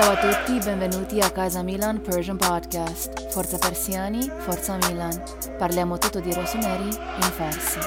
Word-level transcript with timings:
Ciao 0.00 0.12
a 0.12 0.16
tutti, 0.16 0.58
benvenuti 0.64 1.20
a 1.20 1.30
Casa 1.30 1.62
Milan 1.62 2.00
Persian 2.00 2.38
Podcast. 2.38 3.30
Forza 3.32 3.58
Persiani, 3.58 4.30
Forza 4.30 4.78
Milan. 4.88 5.12
Parliamo 5.58 5.98
tutto 5.98 6.20
di 6.20 6.32
rossoneri 6.32 6.88
in 6.88 7.30
farsi. 7.36 7.78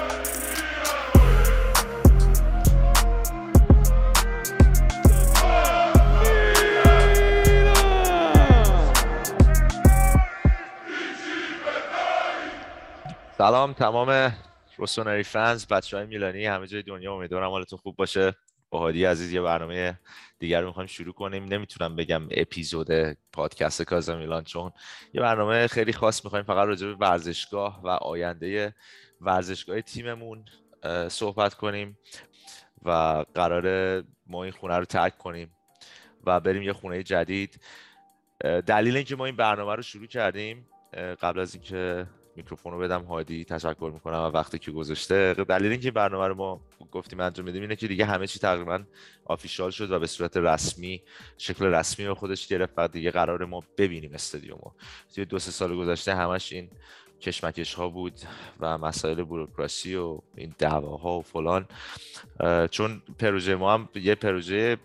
سلام 13.37 13.73
تمام 13.73 14.31
روسونری 14.77 15.23
فنز 15.23 15.65
بچه 15.67 15.97
های 15.97 16.05
میلانی 16.05 16.45
همه 16.45 16.67
جای 16.67 16.83
دنیا 16.83 17.13
امیدوارم 17.13 17.49
حالتون 17.49 17.79
خوب 17.79 17.95
باشه 17.95 18.31
با 18.31 18.37
هادی 18.77 19.05
عزیز 19.05 19.33
یه 19.33 19.41
برنامه 19.41 19.99
دیگر 20.39 20.61
رو 20.61 20.67
می‌خوایم 20.67 20.87
شروع 20.87 21.13
کنیم. 21.13 21.45
نمی‌تونم 21.45 21.95
بگم 21.95 22.27
اپیزود 22.31 22.87
پادکست 23.33 23.81
کازا 23.81 24.17
میلان 24.17 24.43
چون 24.43 24.71
یه 25.13 25.21
برنامه 25.21 25.67
خیلی 25.67 25.93
خاص 25.93 26.25
می‌خوایم. 26.25 26.45
فقط 26.45 26.67
راجع 26.67 26.87
به 26.87 26.93
ورزشگاه 26.93 27.81
و 27.83 27.87
آینده 27.87 28.75
ورزشگاه 29.21 29.81
تیممون 29.81 30.45
صحبت 31.07 31.53
کنیم 31.53 31.97
و 32.83 33.25
قرار 33.33 34.03
ما 34.27 34.43
این 34.43 34.51
خونه 34.51 34.77
رو 34.77 34.85
ترک 34.85 35.17
کنیم 35.17 35.51
و 36.23 36.39
بریم 36.39 36.63
یه 36.63 36.73
خونه 36.73 37.03
جدید. 37.03 37.59
دلیل 38.43 38.95
اینکه 38.95 39.15
ما 39.15 39.25
این 39.25 39.35
برنامه 39.35 39.75
رو 39.75 39.81
شروع 39.81 40.07
کردیم 40.07 40.67
قبل 41.21 41.39
از 41.39 41.55
اینکه 41.55 42.05
میکروفون 42.35 42.73
رو 42.73 42.79
بدم 42.79 43.03
هادی 43.03 43.45
تشکر 43.45 43.91
می‌کنم 43.93 44.17
و 44.17 44.25
وقتی 44.25 44.59
که 44.59 44.71
گذاشته. 44.71 45.33
دلیل 45.33 45.71
اینکه 45.71 45.91
برنامه 45.91 46.27
رو 46.27 46.35
ما 46.35 46.61
گفتیم 46.91 47.19
انجام 47.19 47.45
بدیم 47.45 47.61
اینه 47.61 47.75
که 47.75 47.87
دیگه 47.87 48.05
همه 48.05 48.27
چی 48.27 48.39
تقریبا 48.39 48.83
آفیشال 49.25 49.71
شد 49.71 49.91
و 49.91 49.99
به 49.99 50.07
صورت 50.07 50.37
رسمی 50.37 51.01
شکل 51.37 51.65
رسمی 51.65 52.05
به 52.05 52.15
خودش 52.15 52.47
گرفت 52.47 52.73
و 52.77 52.87
دیگه 52.87 53.11
قرار 53.11 53.45
ما 53.45 53.63
ببینیم 53.77 54.13
استادیومو 54.13 54.71
توی 55.15 55.25
دو 55.25 55.39
سه 55.39 55.51
سال 55.51 55.75
گذشته 55.75 56.15
همش 56.15 56.53
این 56.53 56.69
کشمکش 57.21 57.73
ها 57.73 57.89
بود 57.89 58.13
و 58.59 58.77
مسائل 58.77 59.23
بروکراسی 59.23 59.95
و 59.95 60.19
این 60.35 60.55
دعواها 60.57 61.19
و 61.19 61.21
فلان. 61.21 61.65
چون 62.71 63.01
پروژه 63.19 63.55
ما 63.55 63.73
هم 63.73 63.89
یه 63.95 64.15
پروژه 64.15 64.77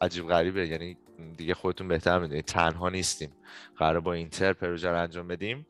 عجیب 0.00 0.28
غریبه 0.28 0.68
یعنی 0.68 0.96
دیگه 1.36 1.54
خودتون 1.54 1.88
بهتر 1.88 2.18
می‌دونید 2.18 2.44
تنها 2.44 2.88
نیستیم. 2.88 3.32
قرار 3.76 4.00
با 4.00 4.12
اینتر 4.12 4.52
پروژه 4.52 4.90
رو 4.90 5.02
انجام 5.02 5.28
بدیم. 5.28 5.66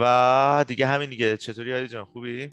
و 0.00 0.64
دیگه 0.68 0.86
همین 0.86 1.10
دیگه. 1.10 1.36
چطوری 1.36 1.72
علی 1.72 1.88
جان؟ 1.88 2.04
خوبی؟ 2.04 2.52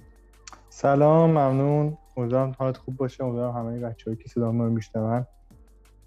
سلام 0.70 1.30
ممنون. 1.30 1.98
امیدوارم 2.18 2.56
حالت 2.60 2.78
خوب 2.78 2.98
باشه. 2.98 3.24
امیدوارم 3.24 3.56
همه 3.56 3.80
بچه‌ها 3.80 4.16
که 4.16 4.30
صدا 4.30 4.52
ما 4.52 4.70
میشنون 4.70 5.26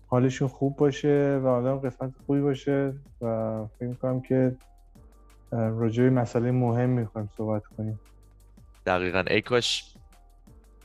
حالشون 0.06 0.48
خوب 0.48 0.76
باشه 0.76 1.40
و 1.42 1.46
امیدوارم 1.46 1.78
قسمت 1.78 2.12
خوبی 2.26 2.40
باشه 2.40 2.94
و 3.20 3.66
فکر 3.78 3.88
می‌کنم 3.88 4.20
که 4.20 4.56
راجع 5.52 6.02
به 6.02 6.10
مسئله 6.10 6.50
مهم 6.50 6.90
می‌خوایم 6.90 7.28
صحبت 7.36 7.62
کنیم. 7.66 8.00
دقیقا. 8.86 9.24
ای 9.30 9.40
کاش 9.40 9.94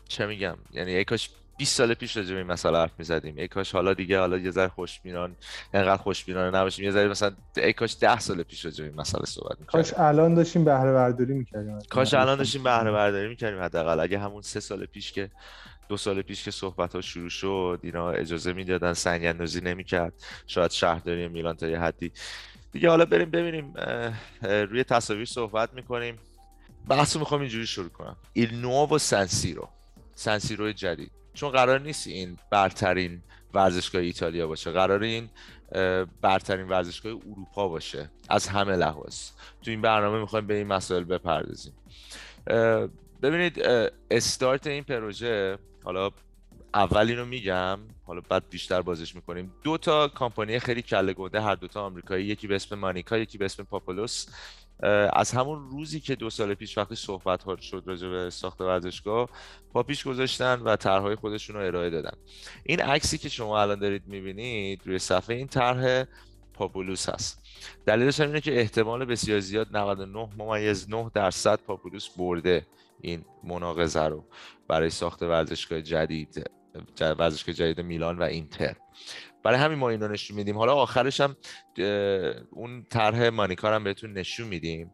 چه 0.07 0.25
میگم؟ 0.25 0.55
یعنی 0.71 0.95
ای 0.95 1.03
کاش 1.05 1.29
20 1.57 1.75
سال 1.75 1.93
پیش 1.93 2.17
راجع 2.17 2.31
به 2.31 2.37
این 2.37 2.47
مسئله 2.47 2.77
حرف 2.77 2.91
می‌زدیم. 2.97 3.37
ای 3.37 3.47
کاش 3.47 3.71
حالا 3.71 3.93
دیگه 3.93 4.19
حالا 4.19 4.37
یه 4.37 4.51
ذره 4.51 4.67
خوشبینان 4.67 5.35
انقدر 5.73 6.01
خوشبینانه 6.01 6.57
نباشیم. 6.57 6.85
یه 6.85 6.91
ذره 6.91 7.07
مثلا 7.07 7.31
ای 7.57 7.73
کاش 7.73 7.97
10 7.99 8.19
سال 8.19 8.43
پیش 8.43 8.65
راجع 8.65 8.83
به 8.83 8.89
این 8.89 8.99
مسئله 8.99 9.25
صحبت 9.25 9.59
می‌کردیم. 9.59 9.81
کاش 9.81 9.93
الان 9.97 10.33
داشتیم 10.33 10.65
بهره 10.65 10.93
برداری 10.93 11.33
می‌کردیم. 11.33 11.79
کاش 11.89 12.13
الان 12.13 12.37
داشتیم 12.37 12.63
بهره 12.63 12.91
برداری 12.91 13.27
می‌کردیم 13.27 13.61
حداقل. 13.61 13.99
اگه 13.99 14.19
همون 14.19 14.41
سه 14.41 14.59
سال 14.59 14.85
پیش 14.85 15.11
که 15.11 15.31
دو 15.89 15.97
سال 15.97 16.21
پیش 16.21 16.43
که 16.43 16.51
صحبت 16.51 16.95
ها 16.95 17.01
شروع 17.01 17.29
شد 17.29 17.79
اینا 17.83 18.09
اجازه 18.09 18.53
می‌دادن 18.53 18.93
سنگ 18.93 19.25
اندازی 19.25 19.61
نمی‌کرد. 19.61 20.13
شاید 20.47 20.71
شهرداری 20.71 21.27
میلان 21.27 21.55
تا 21.55 21.67
یه 21.67 21.79
حدی. 21.79 22.11
دیگه 22.71 22.89
حالا 22.89 23.05
بریم 23.05 23.31
ببینیم 23.31 23.73
روی 24.41 24.83
تصاویر 24.83 25.25
صحبت 25.25 25.73
می‌کنیم. 25.73 26.19
بحثو 26.87 27.19
می‌خوام 27.19 27.41
اینجوری 27.41 27.67
شروع 27.67 27.89
کنم. 27.89 28.15
ایل 28.33 28.55
نوو 28.55 28.97
سنسیرو 28.97 29.69
سنسیرو 30.15 30.71
جدید. 30.71 31.11
چون 31.35 31.49
قرار 31.49 31.79
نیست 31.79 32.07
این 32.07 32.37
برترین 32.51 33.21
ورزشگاه 33.53 34.01
ایتالیا 34.01 34.47
باشه. 34.47 34.71
قرار 34.71 35.03
این 35.03 35.29
برترین 36.21 36.67
ورزشگاه 36.67 37.11
اروپا 37.31 37.67
باشه. 37.67 38.09
از 38.29 38.47
همه 38.47 38.75
لحاظ. 38.75 39.29
تو 39.61 39.71
این 39.71 39.81
برنامه 39.81 40.19
می‌خوایم 40.19 40.47
به 40.47 40.55
این 40.55 40.67
مسائل 40.67 41.03
بپردازیم. 41.03 41.73
ببینید 43.21 43.61
استارت 44.11 44.67
این 44.67 44.83
پروژه 44.83 45.57
حالا 45.83 46.11
اول 46.73 47.09
اینو 47.09 47.25
میگم 47.25 47.79
حالا 48.05 48.21
بعد 48.29 48.43
بیشتر 48.49 48.81
بازش 48.81 49.15
می‌کنیم. 49.15 49.53
دو 49.63 49.77
تا 49.77 50.07
کامپانی 50.07 50.59
خیلی 50.59 50.81
کله 50.81 51.13
گنده 51.13 51.41
هر 51.41 51.55
دو 51.55 51.67
تا 51.67 51.85
آمریکایی 51.85 52.25
یکی 52.25 52.47
به 52.47 52.55
اسم 52.55 52.75
مانیکا 52.75 53.17
یکی 53.17 53.37
به 53.37 53.45
اسم 53.45 53.63
پاپولوس. 53.63 54.25
از 55.13 55.31
همون 55.31 55.69
روزی 55.69 55.99
که 55.99 56.15
دو 56.15 56.29
سال 56.29 56.53
پیش 56.53 56.77
وقتی 56.77 56.95
صحبت 56.95 57.43
ها 57.43 57.55
شد 57.55 57.83
راجع 57.85 58.07
به 58.07 58.29
ساخت 58.29 58.61
ورزشگاه 58.61 59.29
پا 59.73 59.83
پیش 59.83 60.07
گذاشتن 60.07 60.61
و 60.61 60.75
طرحهای 60.75 61.15
خودشون 61.15 61.55
رو 61.55 61.61
ارائه 61.61 61.89
دادن. 61.89 62.17
این 62.63 62.81
عکسی 62.81 63.17
که 63.17 63.29
شما 63.29 63.61
الان 63.61 63.79
دارید 63.79 64.07
می‌بینید 64.07 64.81
روی 64.85 64.99
صفحه 64.99 65.35
این 65.35 65.47
طرح 65.47 66.05
پاپولوس 66.53 67.09
هست. 67.09 67.41
دلیلش 67.85 68.19
هم 68.19 68.27
اینه 68.27 68.41
که 68.41 68.59
احتمال 68.59 69.05
بسیار 69.05 69.39
زیاد 69.39 69.77
99 69.77 70.29
ممیز 70.37 70.89
9 70.89 71.11
درصد 71.13 71.59
پاپولوس 71.59 72.09
برده 72.17 72.65
این 73.01 73.25
مناقضه 73.43 74.03
رو 74.03 74.25
برای 74.67 74.89
ساخت 74.89 75.23
ورزشگاه 75.23 75.81
جدید 75.81 76.49
ورزشگاه 77.01 77.55
جدید 77.55 77.81
میلان 77.81 78.19
و 78.19 78.23
اینتر. 78.23 78.75
برای 79.45 79.59
همین 79.59 79.79
ما 79.79 79.89
این 79.89 80.01
رو 80.01 80.07
نشون 80.07 80.37
میدیم. 80.37 80.57
حالا 80.57 80.73
آخرش 80.73 81.21
هم 81.21 81.35
اون 82.51 82.85
طرح 82.89 83.29
مانیکار 83.29 83.73
هم 83.73 83.83
بهتون 83.83 84.13
نشون 84.13 84.47
میدیم. 84.47 84.93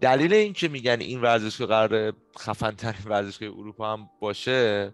دلیل 0.00 0.32
این 0.32 0.52
که 0.52 0.68
میگن 0.68 1.00
این 1.00 1.20
ورزشگاه 1.20 1.68
قرار 1.68 2.12
خفن 2.38 2.70
ترین 2.70 3.02
ورزشگاه 3.04 3.48
اروپا 3.48 3.92
هم 3.92 4.10
باشه 4.20 4.92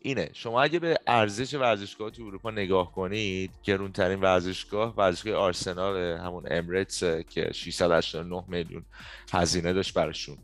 اینه. 0.00 0.30
شما 0.32 0.62
اگه 0.62 0.78
به 0.78 0.98
ارزش 1.06 1.54
ورزشگاه 1.54 2.10
تو 2.10 2.22
اروپا 2.22 2.50
نگاه 2.50 2.92
کنید 2.92 3.50
گرونترین 3.62 4.20
ورزشگاه 4.20 4.94
ورزشگاه 4.96 5.34
آرسنال 5.34 6.18
همون 6.18 6.44
امریتس 6.50 7.04
که 7.04 7.52
689 7.52 8.44
میلیون 8.48 8.84
هزینه 9.32 9.72
داشت 9.72 9.94
براشون. 9.94 10.38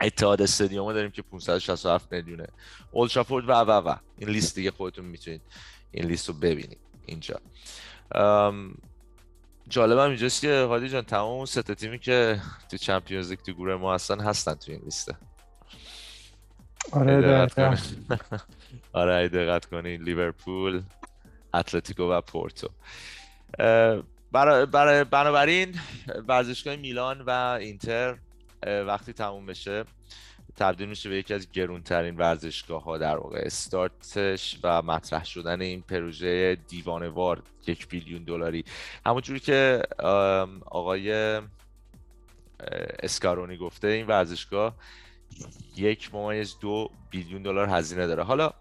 اتحاد 0.00 0.42
استادیوم 0.42 0.92
داریم 0.92 1.10
که 1.10 1.22
567 1.22 2.12
میلیونه. 2.12 2.46
اولترافورد 2.92 3.48
و 3.48 3.52
و 3.52 3.70
و. 3.70 3.96
این 4.18 4.28
لیست 4.28 4.54
دیگه 4.54 4.70
خودتون 4.70 5.04
می‌تونید 5.04 5.40
این 5.92 6.04
لیست 6.04 6.28
رو 6.28 6.34
ببینید. 6.34 6.83
اینجا. 7.06 7.40
جالب 9.68 9.98
هم 9.98 10.08
اینجاست 10.08 10.40
که 10.40 10.66
هادی 10.68 10.88
جان 10.88 11.02
تمام 11.02 11.30
اون 11.30 11.46
سه 11.46 11.62
تیمی 11.62 11.98
که 11.98 12.40
تو 12.70 12.76
چمپیونز 12.76 13.30
لیگ 13.30 13.38
تو 13.38 13.52
گروه 13.52 13.76
ما 13.76 13.94
هستن 13.94 14.20
هستن 14.20 14.54
تو 14.54 14.72
این 14.72 14.80
لیسته. 14.84 15.16
آره 16.92 17.20
دقیقا. 17.20 17.76
آره 18.92 19.28
دقت 19.28 19.64
کنید 19.64 20.02
لیورپول 20.02 20.82
اتلتیکو 21.54 22.02
و 22.02 22.20
پورتو. 22.20 22.68
برای 24.32 24.66
برای 24.66 25.04
بنابراین 25.04 25.74
ورزشگاه 26.28 26.76
میلان 26.76 27.20
و 27.20 27.30
اینتر 27.60 28.18
وقتی 28.66 29.12
تموم 29.12 29.46
بشه 29.46 29.84
تبدیل 30.56 30.88
میشه 30.88 31.08
به 31.08 31.16
یکی 31.16 31.34
از 31.34 31.52
گرونترین 31.52 32.16
ورزشگاه 32.16 32.84
ها 32.84 32.98
در 32.98 33.16
واقع. 33.16 33.38
استارتش 33.38 34.58
و 34.62 34.82
مطرح 34.82 35.24
شدن 35.24 35.60
این 35.60 35.82
پروژه 35.82 36.56
دیوانوار 36.68 37.42
یک 37.66 37.88
بیلیون 37.88 38.24
دلاری. 38.24 38.64
همونجوری 39.06 39.40
که 39.40 39.82
آقای 40.66 41.40
اسکارونی 43.02 43.56
گفته 43.56 43.88
این 43.88 44.06
ورزشگاه 44.06 44.74
یک 45.76 46.14
ممیز 46.14 46.58
دو 46.60 46.90
بیلیون 47.10 47.42
دلار 47.42 47.68
هزینه 47.68 48.06
داره. 48.06 48.22
حالا 48.22 48.52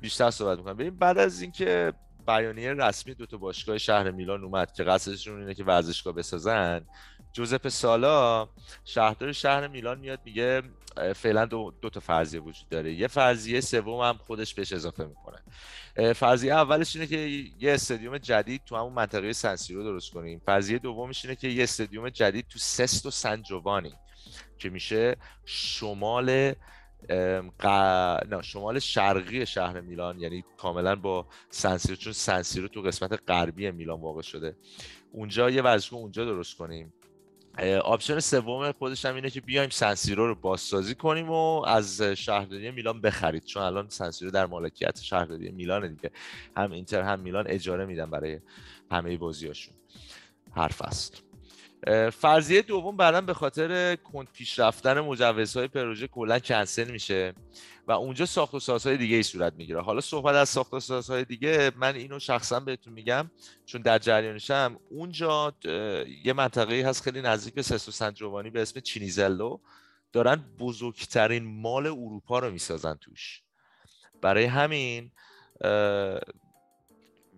بیشتر 0.00 0.30
صحبت 0.30 0.58
می‌کنم. 0.58 0.76
ببین 0.76 0.96
بعد 0.96 1.18
از 1.18 1.42
اینکه 1.42 1.92
بیانیه 2.26 2.72
رسمی 2.72 3.14
دو 3.14 3.26
تا 3.26 3.36
باشگاه 3.36 3.78
شهر 3.78 4.10
میلان 4.10 4.44
اومد 4.44 4.72
که 4.72 4.84
قصدشون 4.84 5.40
اینه 5.40 5.54
که 5.54 5.64
ورزشگاه 5.64 6.12
بسازن 6.12 6.86
جوزپ 7.32 7.68
سالا 7.68 8.48
شهردار 8.84 9.32
شهر 9.32 9.68
میلان 9.68 9.98
میاد 9.98 10.20
میگه 10.24 10.62
فعلا 11.14 11.44
دو, 11.44 11.74
دو 11.80 11.90
تا 11.90 12.00
فرضیه 12.00 12.40
وجود 12.40 12.68
داره. 12.68 12.94
یه 12.94 13.06
فرضیه 13.06 13.60
سوم 13.60 14.00
هم 14.00 14.16
خودش 14.16 14.54
بهش 14.54 14.72
اضافه 14.72 15.04
می‌کنه. 15.04 15.42
فرضیه 16.12 16.52
اولش 16.52 16.96
اینه 16.96 17.06
که 17.06 17.16
یه 17.60 17.72
استادیوم 17.72 18.18
جدید 18.18 18.62
تو 18.66 18.76
همون 18.76 18.92
منطقه 18.92 19.32
سنسیرو 19.32 19.82
درست 19.82 20.12
کنیم. 20.12 20.42
فرضیه 20.46 20.78
دومش 20.78 21.24
اینه 21.24 21.36
که 21.36 21.48
یه 21.48 21.62
استادیوم 21.62 22.08
جدید 22.08 22.46
تو 22.48 22.58
سستو 22.58 23.10
سن 23.10 23.42
جوانی 23.42 23.94
که 24.58 24.70
میشه 24.70 25.16
شمال 25.44 26.54
ق... 27.60 27.66
نه 28.28 28.42
شمال 28.42 28.78
شرقی 28.78 29.46
شهر 29.46 29.80
میلان 29.80 30.18
یعنی 30.18 30.44
کاملا 30.56 30.96
با 30.96 31.26
سنسیرو 31.50 31.96
چون 31.96 32.12
سنسیرو 32.12 32.68
تو 32.68 32.82
قسمت 32.82 33.20
غربی 33.28 33.70
میلان 33.70 34.00
واقع 34.00 34.22
شده. 34.22 34.56
اونجا 35.12 35.50
یه 35.50 35.62
ورزشگاه 35.62 36.00
اونجا 36.00 36.24
درست 36.24 36.56
کنیم. 36.56 36.92
option 37.84 38.20
سوم 38.20 38.72
خودش 38.72 39.04
هم 39.04 39.14
اینه 39.14 39.30
که 39.30 39.40
بیایم 39.40 39.70
سنسیرو 39.70 40.26
رو 40.26 40.34
بازسازی 40.34 40.94
کنیم 40.94 41.30
و 41.30 41.64
از 41.66 42.02
شهرداری 42.02 42.70
میلان 42.70 43.00
بخریم. 43.00 43.44
چون 43.44 43.62
الان 43.62 43.88
سنسیرو 43.88 44.30
در 44.30 44.46
مالکیت 44.46 45.00
شهرداری 45.00 45.50
میلان 45.50 45.94
دیگه. 45.94 46.10
هم 46.56 46.72
اینتر 46.72 47.02
هم 47.02 47.20
میلان 47.20 47.44
اجاره 47.48 47.86
میدن 47.86 48.10
برای 48.10 48.40
همه 48.90 49.16
بازیاشون. 49.16 49.74
هر 50.56 50.68
فصل 50.68 51.14
فرضیه 52.10 52.62
دوم 52.62 52.96
بعدا 52.96 53.20
به 53.20 53.34
خاطر 53.34 53.96
کند 53.96 54.28
پیش 54.32 54.58
رفتن 54.58 55.00
مجوزهای 55.00 55.68
پروژه 55.68 56.08
کلا 56.08 56.38
کنسل 56.38 56.90
میشه. 56.90 57.34
و 57.86 57.92
اونجا 57.92 58.26
ساخت 58.26 58.54
و 58.54 58.60
سازهای 58.60 58.96
دیگه 58.96 59.16
ای 59.16 59.22
صورت 59.22 59.52
می‌گیره. 59.52 59.82
حالا 59.82 60.00
صحبت 60.00 60.34
از 60.34 60.48
ساخت 60.48 60.74
و 60.74 60.80
سازهای 60.80 61.24
دیگه 61.24 61.72
من 61.76 61.94
اینو 61.94 62.18
شخصا 62.18 62.60
بهتون 62.60 62.92
میگم 62.92 63.30
چون 63.66 63.82
در 63.82 63.98
جریانشم 63.98 64.78
اونجا 64.90 65.52
یه 66.24 66.32
منطقه 66.36 66.86
هست 66.86 67.02
خیلی 67.02 67.22
نزدیک 67.22 67.54
به 67.54 67.62
سسو 67.62 67.92
سنجوانی 67.92 68.50
به 68.50 68.62
اسم 68.62 68.80
چینیزلو. 68.80 69.58
دارن 70.12 70.36
بزرگترین 70.58 71.60
مال 71.60 71.86
اروپا 71.86 72.38
رو 72.38 72.50
می‌سازن 72.50 72.94
توش. 72.94 73.42
برای 74.22 74.44
همین 74.44 75.10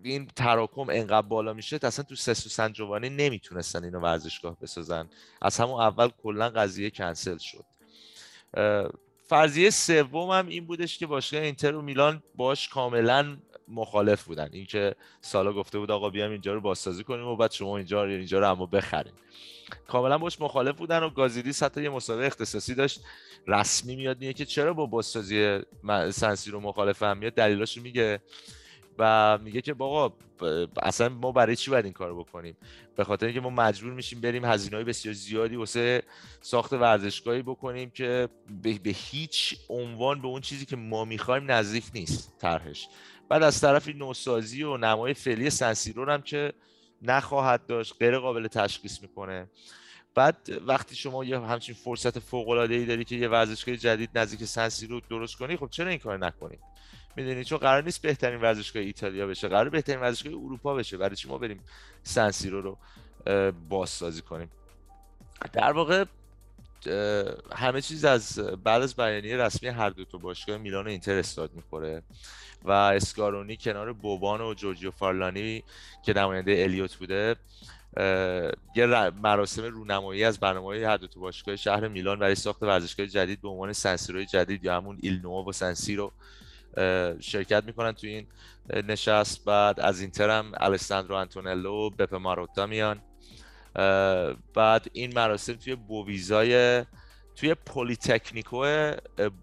این 0.03 0.27
تراکم 0.35 0.89
انقدر 0.89 1.27
بالا 1.27 1.53
میشه 1.53 1.79
اصلا 1.83 2.05
تو 2.05 2.15
سسو 2.15 2.49
سنجوانی 2.49 3.09
نمی‌تونستن 3.09 3.83
اینو 3.83 3.99
ورزشگاه 3.99 4.57
بسازن. 4.59 5.09
از 5.41 5.57
همون 5.57 5.81
اول 5.81 6.09
کلا 6.23 6.49
قضیه 6.49 6.89
کنسل 6.89 7.37
شد. 7.37 7.65
فرضیه 9.27 9.69
سوم 9.69 10.29
هم 10.29 10.47
این 10.47 10.65
بودش 10.65 10.97
که 10.97 11.07
باشگاه 11.07 11.41
اینتر 11.41 11.75
و 11.75 11.81
میلان 11.81 12.23
باش 12.35 12.69
کاملا 12.69 13.37
مخالف 13.67 14.23
بودن. 14.23 14.49
اینکه 14.53 14.95
سالا 15.21 15.53
گفته 15.53 15.79
بود 15.79 15.91
آقا 15.91 16.09
بیام 16.09 16.31
اینجا 16.31 16.53
رو 16.53 16.61
بازسازی 16.61 17.03
کنیم 17.03 17.25
و 17.25 17.35
بعد 17.35 17.51
شما 17.51 17.77
اینجا 17.77 18.03
رو 18.03 18.11
اینجا 18.11 18.39
رو 18.39 18.51
اما 18.51 18.65
بخریم. 18.65 19.13
کاملا 19.87 20.17
باش 20.17 20.41
مخالف 20.41 20.75
بودن 20.75 21.03
و 21.03 21.09
گازیدی 21.09 21.51
حتی 21.61 21.83
یه 21.83 21.89
مسابقه 21.89 22.25
اختصاصی 22.25 22.75
داشت. 22.75 23.01
رسمی 23.47 23.95
میاد 23.95 24.19
میگه 24.19 24.33
که 24.33 24.45
چرا 24.45 24.73
با 24.73 24.85
بازسازی 24.85 25.59
سنسی 26.11 26.51
رو 26.51 26.59
مخالف 26.59 27.03
هم 27.03 27.17
میاد؟ 27.17 27.33
دلیلاشو 27.33 27.81
میگه. 27.81 28.19
و 28.99 29.37
میگه 29.37 29.61
که 29.61 29.73
باقا 29.73 30.15
اصلا 30.81 31.09
ما 31.09 31.31
برای 31.31 31.55
چی 31.55 31.71
باید 31.71 31.85
این 31.85 31.93
کارو 31.93 32.23
بکنیم؟ 32.23 32.57
به 32.95 33.03
خاطر 33.03 33.25
اینکه 33.25 33.41
ما 33.41 33.49
مجبور 33.49 33.93
میشیم 33.93 34.21
بریم 34.21 34.45
هزینه 34.45 34.83
بسیار 34.83 35.13
زیادی 35.13 35.55
واسه 35.55 36.03
ساخت 36.41 36.73
ورزشگاهی 36.73 37.41
بکنیم 37.41 37.89
که 37.89 38.29
به, 38.63 38.79
به 38.79 38.89
هیچ 38.89 39.57
عنوان 39.69 40.21
به 40.21 40.27
اون 40.27 40.41
چیزی 40.41 40.65
که 40.65 40.75
ما 40.75 41.05
می‌خوایم 41.05 41.51
نزدیک 41.51 41.85
نیست 41.93 42.33
طرحش. 42.39 42.87
بعد 43.29 43.43
از 43.43 43.61
طرفی 43.61 43.93
نوسازی 43.93 44.63
و 44.63 44.77
نمای 44.77 45.13
فعلی 45.13 45.49
سنسیرو 45.49 46.11
هم 46.11 46.21
که 46.21 46.53
نخواهد 47.01 47.65
داشت 47.65 47.95
غیر 47.99 48.19
قابل 48.19 48.47
تشخیص 48.47 49.01
می‌کنه. 49.01 49.47
بعد 50.15 50.49
وقتی 50.67 50.95
شما 50.95 51.25
یه 51.25 51.39
همچین 51.39 51.75
فرصت 51.75 52.19
فوق 52.19 52.49
العاده 52.49 52.75
ای 52.75 52.85
داری 52.85 53.03
که 53.03 53.15
یه 53.15 53.27
ورزشگاه 53.27 53.75
جدید 53.75 54.09
نزدیک 54.15 54.43
سنسیرو 54.43 55.01
درست 55.09 55.35
کنی 55.35 55.57
خب 55.57 55.69
چرا 55.69 55.89
این 55.89 55.99
کار 55.99 56.17
نکنی؟ 56.17 56.57
می‌دونی؟ 57.17 57.43
چون 57.43 57.57
قرار 57.57 57.83
نیست 57.83 58.01
بهترین 58.01 58.41
ورزشگاه 58.41 58.83
ایتالیا 58.83 59.27
بشه. 59.27 59.47
قرار 59.47 59.69
بهترین 59.69 59.99
ورزشگاه 59.99 60.33
اروپا 60.33 60.73
بشه. 60.73 60.97
برای 60.97 61.15
چی 61.15 61.27
ما 61.27 61.37
بریم 61.37 61.59
سنسیرو 62.03 62.61
رو 62.61 62.77
بازسازی 63.69 64.21
کنیم؟ 64.21 64.49
در 65.53 65.71
واقع 65.71 66.05
همه 67.55 67.81
چیز 67.81 68.05
از 68.05 68.39
بعد 68.39 68.81
از 68.81 68.95
بیانیه 68.95 69.37
رسمی 69.37 69.69
هر 69.69 69.89
دو 69.89 70.05
تا 70.05 70.17
باشگاه 70.17 70.57
میلان 70.57 70.85
و 70.85 70.89
اینتر 70.89 71.17
استارت 71.17 71.51
می‌خوره 71.53 72.01
و 72.63 72.71
اسکارونی 72.71 73.57
کنار 73.57 73.93
بوبان 73.93 74.41
و 74.41 74.53
جورجیو 74.53 74.91
فارلانی 74.91 75.63
که 76.05 76.13
نماینده 76.13 76.63
الیوت 76.63 76.95
بوده 76.95 77.35
یه 78.75 78.85
مراسم 79.09 79.63
رونمایی 79.63 80.23
از 80.23 80.39
برنامه 80.39 80.87
هر 80.87 80.97
دو 80.97 81.07
تا 81.07 81.19
باشگاه 81.19 81.55
شهر 81.55 81.87
میلان 81.87 82.19
برای 82.19 82.35
ساخت 82.35 82.63
ورزشگاه 82.63 83.07
جدید 83.07 83.41
به 83.41 83.49
عنوان 83.49 83.73
سنسیروی 83.73 84.25
جدید 84.25 84.63
یا 84.63 84.77
همون 84.77 84.97
Il 85.01 85.21
Nuovo 85.21 85.49
San 85.49 85.51
Siro 85.51 86.11
شرکت 87.19 87.63
می‌کنن 87.65 87.91
تو 87.91 88.07
این 88.07 88.27
نشست. 88.87 89.45
بعد 89.45 89.79
از 89.79 90.01
اینتر 90.01 90.29
هم 90.29 90.51
الساندرو 90.57 91.15
انتونلو 91.15 91.71
و 91.71 91.89
بپ 91.89 92.15
ماروتا 92.15 92.65
میان. 92.65 93.01
بعد 94.53 94.87
این 94.93 95.13
مراسم 95.13 95.53
توی 95.53 95.75
بوویزای 95.75 96.85
توی 97.35 97.53
پلیتکنیکو 97.53 98.91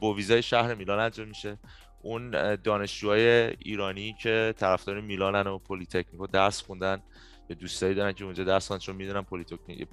بوویزای 0.00 0.42
شهر 0.42 0.74
میلان 0.74 0.98
انجام 0.98 1.28
میشه. 1.28 1.58
اون 2.02 2.54
دانشجوهای 2.56 3.28
ایرانی 3.46 4.16
که 4.22 4.54
طرفدار 4.58 5.00
میلانن 5.00 5.46
و 5.46 5.58
پلیتکنیکو 5.58 6.26
درس 6.26 6.62
خوندن. 6.62 7.02
یه 7.48 7.54
دوستایی 7.54 7.94
دارن 7.94 8.12
که 8.12 8.24
اونجا 8.24 8.44
درس 8.44 8.72
چون 8.72 8.96
می‌دونن 8.96 9.22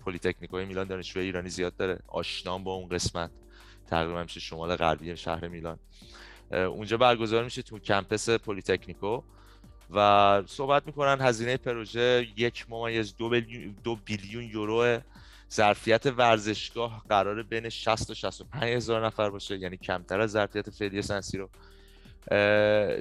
پلیتکنیکو 0.06 0.58
میلان 0.58 0.88
دانشجوهای 0.88 1.26
ایرانی 1.26 1.50
زیاد 1.50 1.76
داره. 1.76 2.00
آشنام 2.08 2.64
با 2.64 2.74
اون 2.74 2.90
قسمت. 2.90 3.32
تقریبا 3.88 4.24
میشه 4.24 4.40
شمال 4.40 4.76
غربی 4.76 5.18
شهر 5.18 5.48
میلان. 5.48 5.80
اونجا 6.52 6.98
برگزار 6.98 7.44
میشه 7.44 7.62
تو 7.62 7.80
campus 7.80 8.30
پلیتکنیکو. 8.30 9.22
و 9.94 10.44
صحبت 10.48 10.88
می‌کنن 10.88 11.22
هزینه 11.22 11.58
پروژه 11.58 12.28
یک 12.38 12.66
ممیز 12.70 13.16
دو, 13.18 13.30
billion, 13.30 13.76
دو 13.84 13.96
billion 13.96 14.44
یورو 14.44 15.00
ظرفیت 15.52 16.06
ورزشگاه 16.06 17.04
قراره 17.10 17.44
بین 17.44 17.70
60 17.70 18.08
تا 18.08 18.14
65 18.14 18.64
هزار 18.64 19.06
نفر 19.06 19.30
باشه 19.30 19.58
یعنی 19.58 19.78
کمتر 19.78 20.22
از 20.22 20.32
ظرفیت 20.32 20.70
فعلی 20.70 21.02
سنسیرو. 21.02 21.50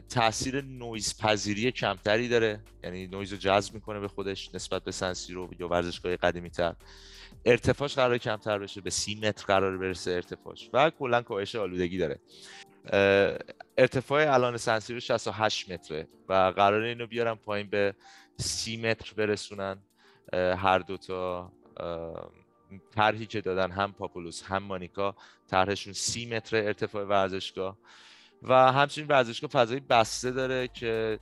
تاثیر 0.08 0.60
نویز 0.60 1.18
پذیری 1.18 1.72
کمتری 1.72 2.28
داره 2.28 2.60
یعنی 2.84 3.06
نویز 3.06 3.32
رو 3.32 3.38
جذب 3.38 3.74
می‌کنه 3.74 4.00
به 4.00 4.08
خودش 4.08 4.54
نسبت 4.54 4.84
به 4.84 4.92
سنسیرو 4.92 5.50
یا 5.58 5.68
ورزشگاه 5.68 6.16
قدیمی 6.16 6.50
تر 6.50 6.74
ارتفاعش 7.44 7.94
قراره 7.94 8.18
کمتر 8.18 8.58
بشه 8.58 8.80
به 8.80 8.90
سی 8.90 9.14
متر 9.14 9.44
قراره 9.46 9.78
برسه 9.78 10.10
ارتفاعش 10.10 10.70
و 10.72 10.90
کلا 10.90 11.22
کاهش 11.22 11.56
آلودگی 11.56 11.98
داره. 11.98 12.18
ارتفاع 13.78 14.34
الان 14.34 14.56
سنسیرو 14.56 15.00
68 15.00 15.72
متره 15.72 16.08
و 16.28 16.52
قراره 16.56 16.82
اینو 16.82 17.06
بیارن 17.06 17.36
پایین 17.36 17.70
به 17.70 17.94
30 18.36 18.76
متر 18.76 19.12
برسونن. 19.16 19.78
هر 20.32 20.78
دوتا 20.78 21.52
طرحی 22.94 23.26
که 23.26 23.40
دادن 23.40 23.70
هم 23.70 23.92
پاپولوس 23.92 24.42
هم 24.42 24.62
مانیکا 24.62 25.16
طرحشون 25.46 25.92
30 25.92 26.26
متر 26.26 26.56
ارتفاع 26.56 27.04
ورزشگاه. 27.04 27.78
و 28.42 28.72
همچنین 28.72 29.08
ورزشگاه 29.08 29.50
فضایی 29.50 29.80
بسته 29.80 30.30
داره 30.30 30.68
که 30.68 31.20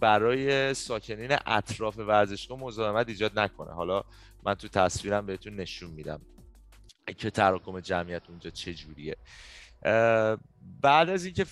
برای 0.00 0.74
ساکنین 0.74 1.36
اطراف 1.46 1.98
ورزشگاه 1.98 2.58
مزاحمت 2.58 3.08
ایجاد 3.08 3.38
نکنه. 3.38 3.72
حالا 3.72 4.04
من 4.42 4.54
تو 4.54 4.68
تصویرم 4.68 5.26
بهتون 5.26 5.56
نشون 5.56 5.90
میدم 5.90 6.20
که 7.16 7.30
تراکم 7.30 7.80
جمعیت 7.80 8.22
اونجا 8.28 8.50
چجوریه 8.50 9.16
بعد 10.80 11.08
از 11.10 11.24
اینکه 11.24 11.44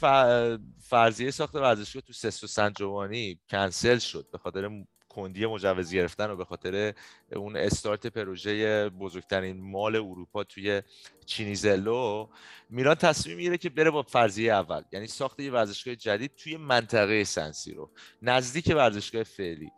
فرضیه 0.80 1.30
ساخت 1.30 1.54
ورزشگاه 1.54 2.02
تو 2.02 2.12
سسو 2.12 2.46
سنجوانی 2.46 3.40
کنسل 3.50 3.98
شد 3.98 4.26
به 4.32 4.38
خاطر 4.38 4.70
کندی 5.08 5.46
مجوز 5.46 5.94
گرفتن 5.94 6.30
و 6.30 6.36
به 6.36 6.44
خاطر 6.44 6.94
اون 7.36 7.56
استارت 7.56 8.06
پروژه 8.06 8.88
بزرگترین 8.88 9.60
مال 9.60 9.96
اروپا 9.96 10.44
توی 10.44 10.82
چینیزلو 11.26 12.28
میران 12.70 12.94
تصمیم 12.94 13.36
می‌گیره 13.36 13.58
که 13.58 13.70
بره 13.70 13.90
با 13.90 14.02
فرضیه 14.02 14.52
اول. 14.52 14.82
یعنی 14.92 15.06
ساخت 15.06 15.40
یه 15.40 15.52
ورزشگاه 15.52 15.94
جدید 15.94 16.34
توی 16.36 16.56
منطقه 16.56 17.24
سنسی 17.24 17.74
رو 17.74 17.90
نزدیک 18.22 18.72
ورزشگاه 18.76 19.22
فعلی. 19.22 19.70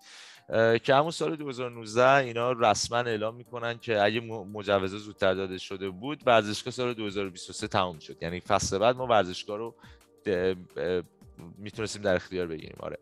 که 0.83 0.95
همون 0.95 1.11
سال 1.11 1.37
2019 1.37 2.14
اینا 2.14 2.52
رسما 2.52 2.99
اعلام 2.99 3.35
می‌کنن 3.35 3.78
که 3.78 4.02
اگه 4.02 4.21
مجوزه 4.52 4.99
زودتر 4.99 5.35
داده 5.35 5.59
شده 5.59 5.90
بود 5.90 6.23
ورزشگاه 6.26 6.73
سال 6.73 6.95
2023 6.95 7.69
تموم 7.69 7.99
شد. 7.99 8.16
یعنی 8.23 8.40
فصل 8.40 8.78
بعد 8.78 8.97
ما 8.97 9.07
ورزشگاه 9.07 9.59
رو 9.59 9.75
می‌تونستیم 11.59 12.02
در 12.02 12.14
اختیار 12.14 12.47
بگیریم. 12.47 12.76
آره. 12.80 12.99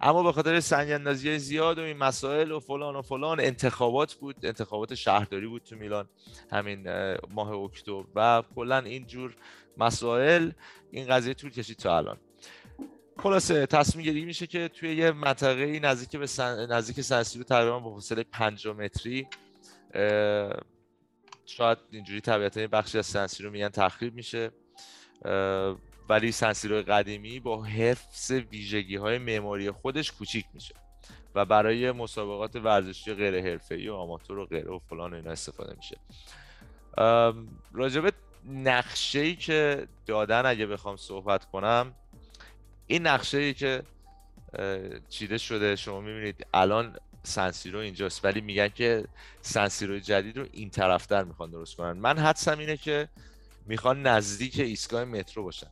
اما 0.00 0.22
به 0.22 0.32
خاطر 0.32 0.60
سنگ 0.60 0.90
اندازی 0.90 1.38
زیاد 1.38 1.78
و 1.78 1.82
این 1.82 1.96
مسائل 1.96 2.52
و 2.52 2.60
فلان 2.60 2.96
و 2.96 3.02
فلان 3.02 3.40
انتخابات 3.40 4.14
بود. 4.14 4.36
انتخابات 4.42 4.94
شهرداری 4.94 5.46
بود 5.46 5.62
تو 5.62 5.76
میلان 5.76 6.08
همین 6.50 6.88
ماه 7.30 7.50
اکتبر. 7.50 8.04
و 8.14 8.42
کلا 8.54 8.78
اینجور 8.78 9.36
مسائل 9.76 10.50
این 10.90 11.06
قضیه 11.06 11.34
طول 11.34 11.50
کشید 11.50 11.76
تا 11.76 11.96
الان. 11.96 12.16
خلاصه 13.18 13.66
تصمیم 13.66 14.04
گیری 14.04 14.24
میشه 14.24 14.46
که 14.46 14.68
توی 14.68 14.96
یه 14.96 15.12
منطقه 15.12 15.80
نزدیک 15.80 16.16
به 16.16 16.26
سن... 16.26 16.72
نزدیک 16.72 17.00
سنسیرو 17.00 17.44
تقریبا 17.44 17.80
با 17.80 17.94
فاصله 17.94 18.22
5 18.22 18.66
متری 18.66 19.26
شاید 21.46 21.78
اینجوری 21.90 22.20
طبیعتا 22.20 22.66
بخشی 22.66 22.98
از 22.98 23.06
سنسیرو 23.06 23.50
میگن 23.50 23.68
تخریب 23.68 24.14
میشه 24.14 24.50
ولی 26.08 26.32
سنسیرو 26.32 26.82
قدیمی 26.82 27.40
با 27.40 27.64
حفظ 27.64 28.30
ویژگی 28.30 28.96
های 28.96 29.18
معماری 29.18 29.70
خودش 29.70 30.12
کوچیک 30.12 30.46
میشه 30.54 30.74
و 31.34 31.44
برای 31.44 31.92
مسابقات 31.92 32.56
ورزشی 32.56 33.14
غیر 33.14 33.40
حرفه‌ای 33.40 33.88
و 33.88 33.94
آماتور 33.94 34.38
و 34.38 34.46
غیره 34.46 34.70
و 34.70 34.78
فلان 34.78 35.14
اینا 35.14 35.30
استفاده 35.30 35.76
میشه. 35.76 35.96
راجبه 37.72 38.12
نقشه 38.48 39.18
ای 39.18 39.36
که 39.36 39.88
دادن 40.06 40.46
اگه 40.46 40.66
بخوام 40.66 40.96
صحبت 40.96 41.44
کنم 41.44 41.94
این 42.86 43.06
نقشه 43.06 43.38
ای 43.38 43.54
که 43.54 43.82
چیده 45.08 45.38
شده 45.38 45.76
شما 45.76 46.00
می‌بینید 46.00 46.46
الان 46.54 46.96
سنسیرو 47.22 47.78
اینجاست 47.78 48.24
ولی 48.24 48.40
میگن 48.40 48.68
که 48.68 49.04
سنسیرو 49.40 49.98
جدید 49.98 50.38
رو 50.38 50.46
این 50.52 50.70
طرفتر 50.70 51.24
می‌خوان 51.24 51.50
درست 51.50 51.76
کنن. 51.76 51.92
من 51.92 52.18
حدسم 52.18 52.58
اینه 52.58 52.76
که 52.76 53.08
می‌خوان 53.66 54.02
نزدیک 54.02 54.60
ایستگاه 54.60 55.04
مترو 55.04 55.42
باشن. 55.42 55.70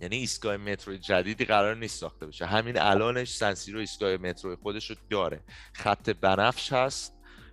یعنی 0.00 0.16
ایستگاه 0.16 0.56
مترو 0.56 0.96
جدیدی 0.96 1.44
قرار 1.44 1.76
نیست 1.76 2.00
ساخته 2.00 2.26
بشه. 2.26 2.46
همین 2.46 2.78
الانش 2.78 3.30
سنسیرو 3.30 3.78
ایستگاه 3.78 4.16
مترو 4.16 4.56
خودش 4.56 4.90
رو 4.90 4.96
داره. 5.10 5.40
خط 5.72 6.10
بنفش 6.10 6.72
هست 6.72 7.12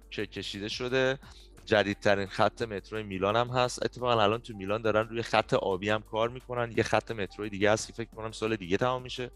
که 0.10 0.26
کشیده 0.26 0.70
شده. 0.70 1.20
جدیدترین 1.66 2.28
خط 2.28 2.62
مترو 2.62 3.04
میلان 3.04 3.36
هم 3.36 3.48
هست. 3.48 3.86
اتفاقا 3.86 4.24
الان 4.24 4.42
تو 4.42 4.54
میلان 4.54 4.82
دارن 4.82 5.10
روی 5.10 5.22
خط 5.22 5.54
آبی 5.54 5.90
هم 5.90 6.02
کار 6.02 6.30
می‌کنن. 6.30 6.74
یه 6.78 6.84
خط 6.84 7.12
مترو 7.12 7.50
دیگه 7.50 7.72
هست 7.72 7.88
که 7.88 7.94
فکر 7.94 8.10
کنم 8.16 8.32
سال 8.32 8.56
دیگه 8.56 8.78
تمام 8.78 9.02
میشه. 9.02 9.32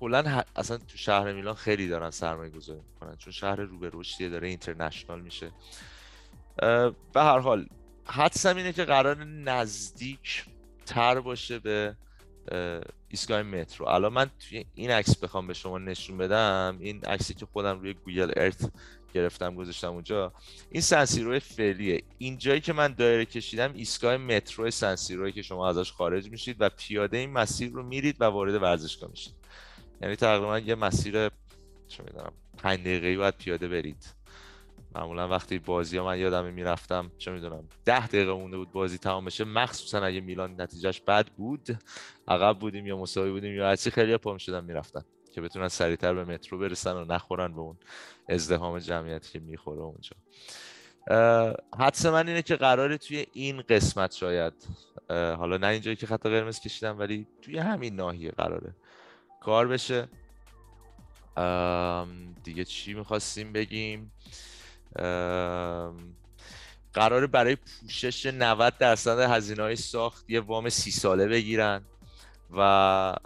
کلا 0.00 0.42
اصلا 0.56 0.76
تو 0.76 0.98
شهر 0.98 1.32
میلان 1.32 1.54
خیلی 1.54 1.88
دارن 1.88 2.10
سرمایه 2.10 2.50
گذاری 2.50 2.80
می‌کنن. 2.92 3.16
چون 3.16 3.32
شهر 3.32 3.56
رو 3.56 3.78
به 3.78 3.90
رشدیه 3.92 4.28
داره 4.28 4.48
اینترنشنال 4.48 5.20
میشه. 5.20 5.50
به 7.12 7.20
هر 7.22 7.38
حال 7.38 7.66
حدسم 8.04 8.56
اینه 8.56 8.72
که 8.72 8.84
قرار 8.84 9.24
نزدیک 9.24 10.44
تر 10.86 11.20
باشه 11.20 11.58
به 11.58 11.96
ایستگاه 13.08 13.42
مترو. 13.42 13.88
الان 13.88 14.12
من 14.12 14.30
توی 14.48 14.64
این 14.74 14.90
عکس 14.90 15.18
بخوام 15.18 15.46
به 15.46 15.54
شما 15.54 15.78
نشون 15.78 16.18
بدم. 16.18 16.76
این 16.80 17.04
عکسی 17.04 17.34
که 17.34 17.46
خودم 17.46 17.80
روی 17.80 17.94
گوگل 17.94 18.32
ارت 18.36 18.70
گرفتم 19.14 19.54
گذاشتم 19.54 19.92
اونجا. 19.92 20.32
این 20.70 20.82
سنسیرو 20.82 21.40
فعلیه. 21.40 22.02
اینجایی 22.18 22.60
که 22.60 22.72
من 22.72 22.92
دایره 22.92 23.24
کشیدم 23.24 23.72
ایستگاه 23.74 24.16
مترو 24.16 24.70
سنسیروی 24.70 25.32
که 25.32 25.42
شما 25.42 25.68
ازش 25.68 25.92
خارج 25.92 26.30
میشید 26.30 26.56
و 26.60 26.68
پیاده 26.68 27.16
این 27.16 27.30
مسیر 27.30 27.70
رو 27.72 27.82
میرید 27.82 28.16
و 28.20 28.24
وارد 28.24 28.62
ورزشگاه 28.62 29.10
میشید. 29.10 29.34
یعنی 30.02 30.16
تقریبا 30.16 30.58
یه 30.58 30.74
مسیر 30.74 31.28
چه 31.88 32.02
می‌دونم 32.04 32.32
5 32.58 32.80
دقیقه‌ای 32.80 33.16
باید 33.16 33.34
پیاده 33.36 33.68
برید. 33.68 34.14
معمولا 34.94 35.28
وقتی 35.28 35.58
بازی 35.58 35.96
ها 35.96 36.04
من 36.04 36.18
یادم 36.18 36.44
می‌رفتم 36.44 37.12
چه 37.18 37.30
می‌دونم 37.30 37.68
ده 37.84 38.06
دقیقه 38.06 38.32
مونده 38.32 38.56
بود 38.56 38.72
بازی 38.72 38.98
تمام 38.98 39.24
بشه. 39.24 39.44
مخصوصا 39.44 40.04
اگه 40.04 40.20
میلان 40.20 40.60
نتیجهش 40.60 41.00
بد 41.00 41.28
بود 41.28 41.78
عقب 42.28 42.58
بودیم 42.58 42.86
یا 42.86 42.96
مساوی 42.96 43.30
بودیم 43.30 43.54
یا 43.54 43.68
هرچی 43.68 43.90
خیلی 43.90 44.16
پا 44.16 44.32
می‌شدن 44.32 44.64
می‌رفتن 44.64 45.04
که 45.36 45.42
بتونن 45.42 45.68
سریعتر 45.68 46.14
به 46.14 46.24
مترو 46.24 46.58
برسن 46.58 46.92
و 46.92 47.04
نخورن 47.04 47.52
به 47.52 47.60
اون 47.60 47.76
ازدهام 48.28 48.78
جمعیتی 48.78 49.32
که 49.32 49.38
می‌خوره 49.38 49.80
اونجا. 49.80 50.16
حدس 51.78 52.06
من 52.06 52.28
اینه 52.28 52.42
که 52.42 52.56
قراره 52.56 52.98
توی 52.98 53.26
این 53.32 53.62
قسمت 53.62 54.12
شاید 54.12 54.52
حالا 55.10 55.56
نه 55.56 55.66
اینجایی 55.66 55.96
که 55.96 56.06
خط 56.06 56.22
قرمز 56.22 56.60
کشیدم 56.60 56.98
ولی 56.98 57.26
توی 57.42 57.58
همین 57.58 57.96
ناحیه 57.96 58.30
قراره 58.30 58.74
کار 59.40 59.68
بشه. 59.68 60.08
دیگه 62.44 62.64
چی 62.64 62.94
می‌خواستیم 62.94 63.52
بگیم؟ 63.52 64.12
قراره 66.92 67.26
برای 67.26 67.56
پوشش 67.56 68.26
90 68.26 68.78
درصد 68.78 69.18
هزینه 69.18 69.62
های 69.62 69.76
ساخت 69.76 70.30
یه 70.30 70.40
وام 70.40 70.68
سی 70.68 70.90
ساله 70.90 71.26
بگیرن 71.26 71.82
و 72.56 73.16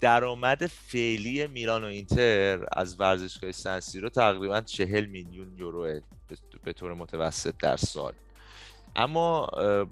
درآمد 0.00 0.66
فعلی 0.66 1.46
میلان 1.46 1.84
و 1.84 1.86
اینتر 1.86 2.66
از 2.72 3.00
ورزشگاه 3.00 3.80
رو 3.94 4.08
تقریبا 4.08 4.60
40 4.60 5.06
میلیون 5.06 5.58
یورو 5.58 6.00
به 6.64 6.72
طور 6.72 6.94
متوسط 6.94 7.54
در 7.62 7.76
سال. 7.76 8.12
اما 8.96 9.46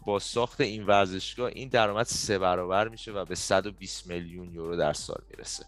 با 0.05 0.19
ساخت 0.19 0.61
این 0.61 0.87
ورزشگاه 0.87 1.51
این 1.55 1.69
درآمد 1.69 2.07
سه 2.07 2.39
برابر 2.39 2.89
میشه 2.89 3.13
و 3.13 3.25
به 3.25 3.35
120 3.35 4.07
میلیون 4.07 4.55
یورو 4.55 4.77
در 4.77 4.93
سال 4.93 5.23
می‌رسه. 5.31 5.67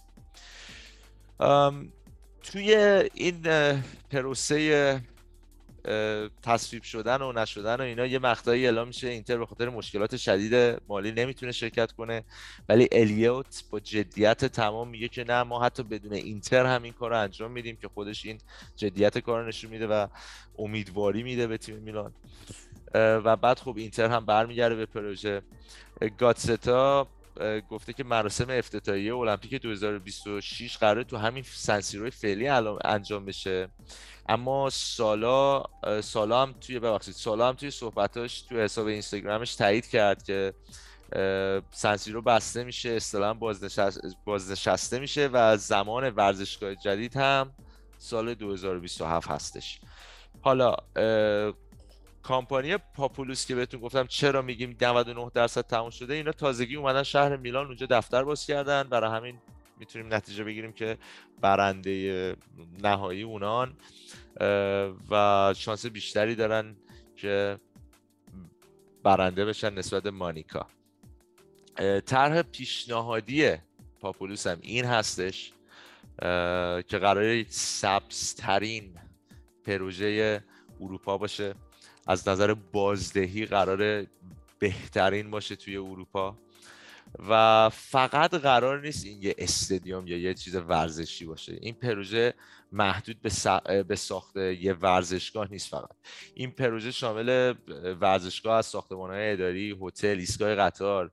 توی 2.42 2.74
این 3.14 3.42
پروسه 4.10 5.00
تصویب 6.42 6.82
شدن 6.82 7.22
و 7.22 7.32
نشدن 7.32 7.76
و 7.76 7.80
اینا 7.80 8.06
یه 8.06 8.18
مقطعی 8.18 8.64
اعلام 8.64 8.88
میشه. 8.88 9.08
اینتر 9.08 9.36
به 9.36 9.46
خاطر 9.46 9.68
مشکلات 9.68 10.16
شدید 10.16 10.82
مالی 10.88 11.12
نمی‌تونه 11.12 11.52
شرکت 11.52 11.92
کنه. 11.92 12.24
ولی 12.68 12.88
الیوت 12.92 13.64
با 13.70 13.80
جدیت 13.80 14.44
تمام 14.44 14.88
میگه 14.88 15.08
که 15.08 15.24
نه 15.24 15.42
ما 15.42 15.64
حتی 15.64 15.82
بدون 15.82 16.12
اینتر 16.12 16.66
هم 16.66 16.82
این 16.82 16.92
کار 16.92 17.12
انجام 17.12 17.50
میدیم 17.50 17.76
که 17.76 17.88
خودش 17.88 18.26
این 18.26 18.38
جدیت 18.76 19.18
کار 19.18 19.48
نشون 19.48 19.70
میده 19.70 19.86
و 19.86 20.06
امیدواری 20.58 21.22
میده 21.22 21.46
به 21.46 21.58
تیم 21.58 21.76
میلان. 21.76 22.12
و 22.94 23.36
بعد 23.36 23.58
خب 23.58 23.74
اینتر 23.76 24.08
هم 24.08 24.26
برمیگرده 24.26 24.74
به 24.74 24.86
پروژه. 24.86 25.42
گاتستا 26.18 27.08
گفته 27.70 27.92
که 27.92 28.04
مراسم 28.04 28.46
افتتاحیه 28.50 29.16
المپیک 29.16 29.54
2026 29.54 30.76
قراره 30.76 31.04
تو 31.04 31.16
همین 31.16 31.44
سنسیروی 31.46 32.10
فعلی 32.10 32.48
انجام 32.84 33.24
بشه. 33.24 33.68
اما 34.28 34.70
سالا 34.70 35.64
سالا 36.00 36.42
هم 36.42 36.54
توی 36.60 36.78
ببخشید 36.78 37.14
سالا 37.14 37.48
هم 37.48 37.54
توی 37.54 37.70
صحبتاش 37.70 38.40
توی 38.40 38.60
حساب 38.60 38.86
اینستاگرامش 38.86 39.54
تایید 39.54 39.86
کرد 39.86 40.22
که 40.22 40.52
سنسیرو 41.70 42.22
بسته 42.22 42.64
میشه 42.64 42.90
اصطلاحا 42.90 43.34
بازنشسته 44.24 44.98
میشه 44.98 45.30
و 45.32 45.56
زمان 45.56 46.10
ورزشگاه 46.10 46.74
جدید 46.74 47.16
هم 47.16 47.50
سال 47.98 48.34
2027 48.34 49.30
هستش. 49.30 49.80
حالا 50.40 50.76
کامپانی 52.28 52.76
پاپولوس 52.76 53.46
که 53.46 53.54
بهتون 53.54 53.80
گفتم 53.80 54.06
چرا 54.06 54.42
میگیم 54.42 54.76
99 54.80 55.30
درصد 55.34 55.60
تموم 55.60 55.90
شده 55.90 56.14
اینا 56.14 56.32
تازگی 56.32 56.76
اومدن 56.76 57.02
شهر 57.02 57.36
میلان 57.36 57.66
اونجا 57.66 57.86
دفتر 57.90 58.24
باز 58.24 58.46
کردن. 58.46 58.82
برای 58.82 59.10
همین 59.10 59.38
می‌تونیم 59.78 60.14
نتیجه 60.14 60.44
بگیریم 60.44 60.72
که 60.72 60.98
برنده 61.40 62.36
نهایی 62.82 63.22
اونان. 63.22 63.76
و 65.10 65.54
شانس 65.56 65.86
بیشتری 65.86 66.34
دارن 66.34 66.76
که 67.16 67.58
برنده 69.02 69.44
بشن 69.44 69.74
نسبت 69.74 70.06
مانیکا. 70.06 70.66
طرح 72.06 72.42
پیشنهادی 72.42 73.52
پاپولوس 74.00 74.46
هم 74.46 74.58
این 74.62 74.84
هستش 74.84 75.52
که 76.88 76.98
قرار 77.00 77.44
سبزترین 77.48 78.94
پروژه 79.64 80.44
اروپا 80.80 81.18
باشه. 81.18 81.54
از 82.08 82.28
نظر 82.28 82.54
بازدهی 82.54 83.46
قرار 83.46 84.06
بهترین 84.58 85.30
باشه 85.30 85.56
توی 85.56 85.76
اروپا. 85.76 86.38
و 87.28 87.68
فقط 87.68 88.34
قرار 88.34 88.80
نیست 88.80 89.06
این 89.06 89.22
یه 89.22 89.34
استادیوم 89.38 90.06
یا 90.06 90.18
یه 90.18 90.34
چیز 90.34 90.54
ورزشی 90.54 91.24
باشه. 91.24 91.58
این 91.60 91.74
پروژه 91.74 92.34
محدود 92.72 93.20
به, 93.22 93.30
به 93.82 93.96
ساخت 93.96 94.36
یه 94.36 94.72
ورزشگاه 94.72 95.50
نیست 95.50 95.70
فقط. 95.70 95.90
این 96.34 96.50
پروژه 96.50 96.90
شامل 96.90 97.54
ورزشگاه 98.00 98.56
از 98.56 98.66
ساختمان 98.66 99.10
های 99.10 99.32
اداری 99.32 99.76
هتل 99.82 100.18
ایستگاه 100.18 100.54
قطار 100.54 101.10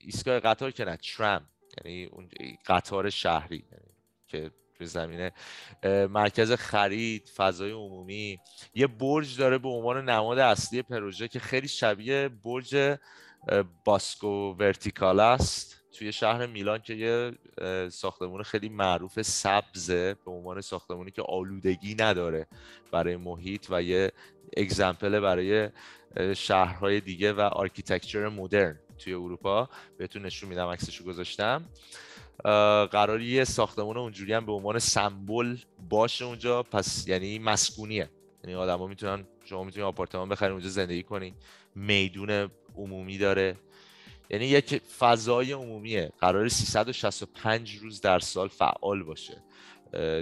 ایستگاه 0.00 0.40
قطار 0.40 0.70
که 0.70 0.84
نه 0.84 0.96
ترام 0.96 1.46
یعنی 1.84 2.04
اون 2.04 2.28
قطار 2.66 3.10
شهری 3.10 3.64
یعنی 3.72 3.92
که 4.26 4.50
توی 4.78 4.86
زمینه. 4.86 5.32
مرکز 6.10 6.52
خرید 6.52 7.30
فضای 7.36 7.70
عمومی. 7.70 8.38
یه 8.74 8.86
برج 8.86 9.38
داره 9.38 9.58
به 9.58 9.68
عنوان 9.68 10.10
نماد 10.10 10.38
اصلی 10.38 10.82
پروژه 10.82 11.28
که 11.28 11.40
خیلی 11.40 11.68
شبیه 11.68 12.28
برج 12.28 12.98
باسکو 13.84 14.54
ورتیکال 14.58 15.20
است. 15.20 15.76
توی 15.92 16.12
شهر 16.12 16.46
میلان 16.46 16.78
که 16.78 16.94
یه 16.94 17.32
ساختمون 17.88 18.42
خیلی 18.42 18.68
معروف 18.68 19.22
سبزه 19.22 20.16
به 20.24 20.30
عنوان 20.30 20.60
ساختمونی 20.60 21.10
که 21.10 21.22
آلودگی 21.22 21.94
نداره 21.94 22.46
برای 22.92 23.16
محیط 23.16 23.66
و 23.70 23.82
یه 23.82 24.12
example 24.56 25.20
برای 25.20 25.70
شهرهای 26.34 27.00
دیگه 27.00 27.32
و 27.32 27.40
architecture 27.40 28.28
مدرن 28.28 28.78
توی 28.98 29.14
اروپا. 29.14 29.68
بهتون 29.98 30.26
نشون 30.26 30.48
میدم 30.48 30.66
عکسشو 30.66 31.04
گذاشتم. 31.04 31.64
قراره 32.92 33.24
یه 33.24 33.44
ساختمون 33.44 33.96
اونجوری 33.96 34.32
هم 34.32 34.46
به 34.46 34.52
عنوان 34.52 34.78
سمبل 34.78 35.56
باشه 35.88 36.24
اونجا. 36.24 36.62
پس 36.62 37.08
یعنی 37.08 37.38
مسکونیه. 37.38 38.10
یعنی 38.44 38.56
آدما 38.56 38.86
می‌تونن 38.86 39.24
شما 39.44 39.64
می‌تونید 39.64 39.86
آپارتمان 39.86 40.28
بخرید 40.28 40.52
اونجا 40.52 40.68
زندگی 40.68 41.02
کنید 41.02 41.34
میدون 41.74 42.50
عمومی 42.76 43.18
داره. 43.18 43.56
یعنی 44.30 44.46
یک 44.46 44.82
فضای 44.98 45.52
عمومیه. 45.52 46.12
قرار 46.20 46.48
365 46.48 47.76
روز 47.76 48.00
در 48.00 48.18
سال 48.18 48.48
فعال 48.48 49.02
باشه. 49.02 49.42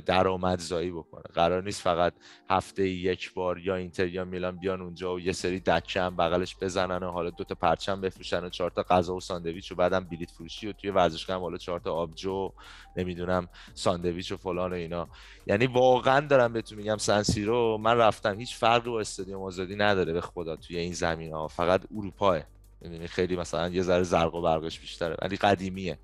درآمدزایی 0.07 0.91
بکنه. 0.91 1.23
قرار 1.35 1.63
نیست 1.63 1.83
فقط 1.83 2.13
هفته 2.51 2.89
یک 2.89 3.35
بار 3.35 3.59
یا 3.59 3.75
اینتر 3.75 4.07
یا 4.07 4.25
میلان 4.25 4.57
بیان 4.57 4.81
اونجا 4.81 5.15
و 5.15 5.21
یه 5.21 5.33
سری 5.33 5.61
دکه 5.61 6.01
هم 6.01 6.17
بغلش 6.17 6.57
بزنن 6.61 7.03
و 7.03 7.11
حالا 7.11 7.31
دوتا 7.31 7.55
پرچم 7.55 8.01
بفروشن 8.01 8.45
و 8.45 8.49
چهار 8.49 8.71
تا 8.71 8.83
غذا 8.83 9.15
و 9.15 9.21
ساندویچ 9.21 9.73
و 9.73 9.75
بعدم 9.75 10.05
بلیت 10.05 10.31
فروشی 10.31 10.67
و 10.67 10.73
توی 10.73 10.91
ورزشگاه 10.91 11.41
حالا 11.41 11.57
چهار 11.57 11.81
تا 11.81 11.93
آبجو 11.93 12.53
نمی‌دونم 12.97 13.49
ساندویچ 13.75 14.33
و 14.33 14.37
فلان 14.37 14.73
و 14.73 14.75
اینا. 14.75 15.09
یعنی 15.47 15.67
واقعا 15.67 16.21
دارم 16.21 16.53
بهتون 16.53 16.79
میگم 16.79 16.97
سنسیرو 16.97 17.79
من 17.79 17.97
رفتم 17.97 18.39
هیچ 18.39 18.57
فرقی 18.57 18.91
با 18.91 19.01
استادیوم 19.01 19.43
آزادی 19.43 19.77
نداره 19.77 20.13
به 20.13 20.21
خدا 20.21 20.57
توی 20.57 20.77
این 20.77 20.93
زمین 20.93 21.33
ها 21.33 21.49
فقط 21.49 21.83
اروپاه. 21.97 22.41
یعنی 22.83 23.07
خیلی 23.07 23.37
مثلا 23.37 23.69
یه 23.69 23.83
ذره 23.83 24.03
زرق 24.03 24.35
و 24.35 24.43
برقش 24.43 24.81
بیشتره 24.81 25.17
ولی 25.23 25.37
قدیمیه. 25.37 25.99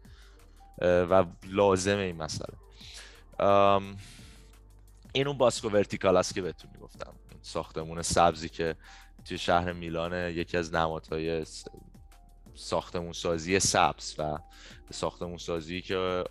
و 0.83 1.25
لازمه 1.49 2.02
این 2.02 2.17
مسئله. 2.17 2.57
این 5.12 5.26
اون 5.26 5.38
باسکو 5.38 5.68
ورتیکال 5.68 6.16
است 6.16 6.35
که 6.35 6.42
بهتون 6.42 6.70
می‌گفتم. 6.75 7.12
ساختمون 7.42 8.02
سبزی 8.02 8.49
که 8.49 8.76
توی 9.25 9.38
شهر 9.38 9.73
میلان 9.73 10.28
یکی 10.30 10.56
از 10.56 10.75
نمادهای 10.75 11.44
ساختمون 12.54 13.12
سازی 13.12 13.61
سبز 13.61 14.14
و 14.18 14.38
ساختمون 14.90 15.38
سازی 15.38 15.80
که 15.80 16.25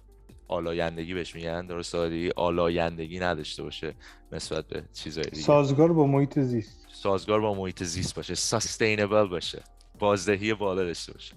آلایندگی 0.48 1.14
بهش 1.14 1.36
میگن 1.36 1.66
درست 1.66 1.94
داری؟ 1.94 2.32
آلایندگی 2.36 3.20
نداشته 3.20 3.64
باشه 3.64 3.96
نسبت 4.32 4.68
به 4.68 4.84
چیزای 4.94 5.24
دیگه. 5.24 5.42
سازگار 5.42 5.94
با 5.94 6.08
محیط 6.08 6.40
زیست. 6.40 6.88
سازگار 6.94 7.42
با 7.42 7.54
محیط 7.54 7.84
زیست 7.84 8.16
باشه 8.16 8.36
سستینبل 8.36 9.28
باشه 9.28 9.64
بازدهی 10.00 10.54
بالا 10.54 10.84
داشته 10.84 11.14
باشه. 11.14 11.34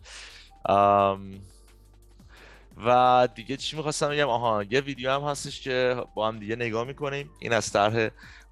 و 2.86 3.28
دیگه 3.34 3.56
چی 3.56 3.76
می‌خواستم 3.76 4.08
بگم؟ 4.08 4.28
آها 4.28 4.64
یه 4.70 4.80
ویدیو 4.80 5.10
هم 5.10 5.22
هستش 5.22 5.60
که 5.60 6.04
با 6.14 6.28
هم 6.28 6.38
دیگه 6.38 6.56
نگاه 6.56 6.86
می‌کنیم. 6.86 7.30
این 7.38 7.52
از 7.52 7.72
طرح 7.72 8.08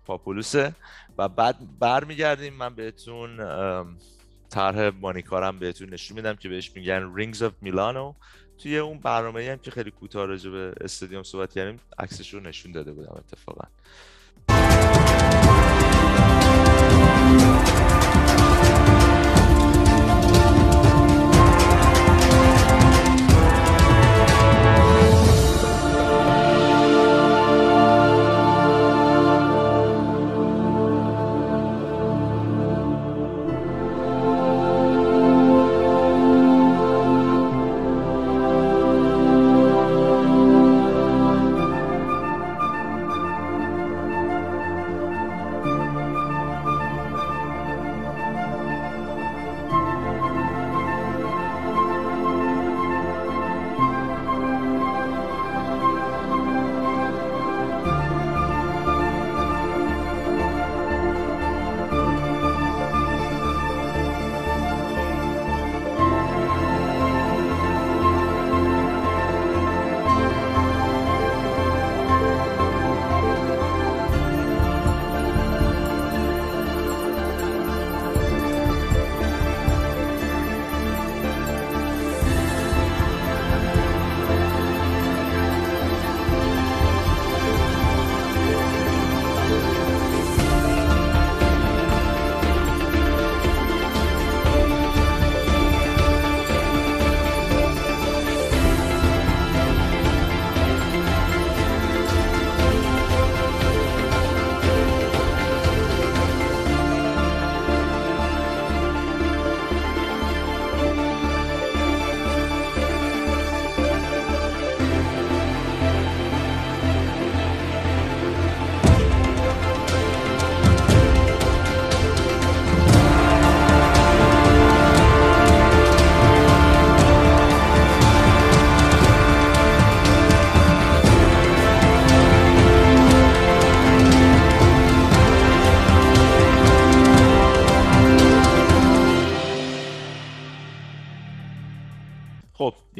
پاپولوسه. 0.06 0.74
و 1.18 1.28
بعد 1.28 1.78
برمیگردیم. 1.78 2.54
من 2.54 2.74
بهتون 2.74 3.36
طرح 4.50 4.90
مانیکارم 5.00 5.58
بهتون 5.58 5.88
نشون 5.88 6.16
میدم 6.16 6.36
که 6.36 6.48
بهش 6.48 6.72
میگن 6.74 7.14
رینگز 7.14 7.42
اف 7.42 7.52
میلانو 7.60 8.14
توی 8.58 8.78
اون 8.78 8.98
برنامه 8.98 9.50
هم 9.50 9.58
که 9.58 9.70
خیلی 9.70 9.90
کوتاه 9.90 10.26
راجع 10.26 10.50
به 10.50 10.72
استادیوم 10.80 11.22
صحبت 11.22 11.52
کردیم 11.52 11.80
عکسش 11.98 12.34
رو 12.34 12.40
نشون 12.40 12.72
داده 12.72 12.92
بودم 12.92 13.14
اتفاقا. 13.16 13.64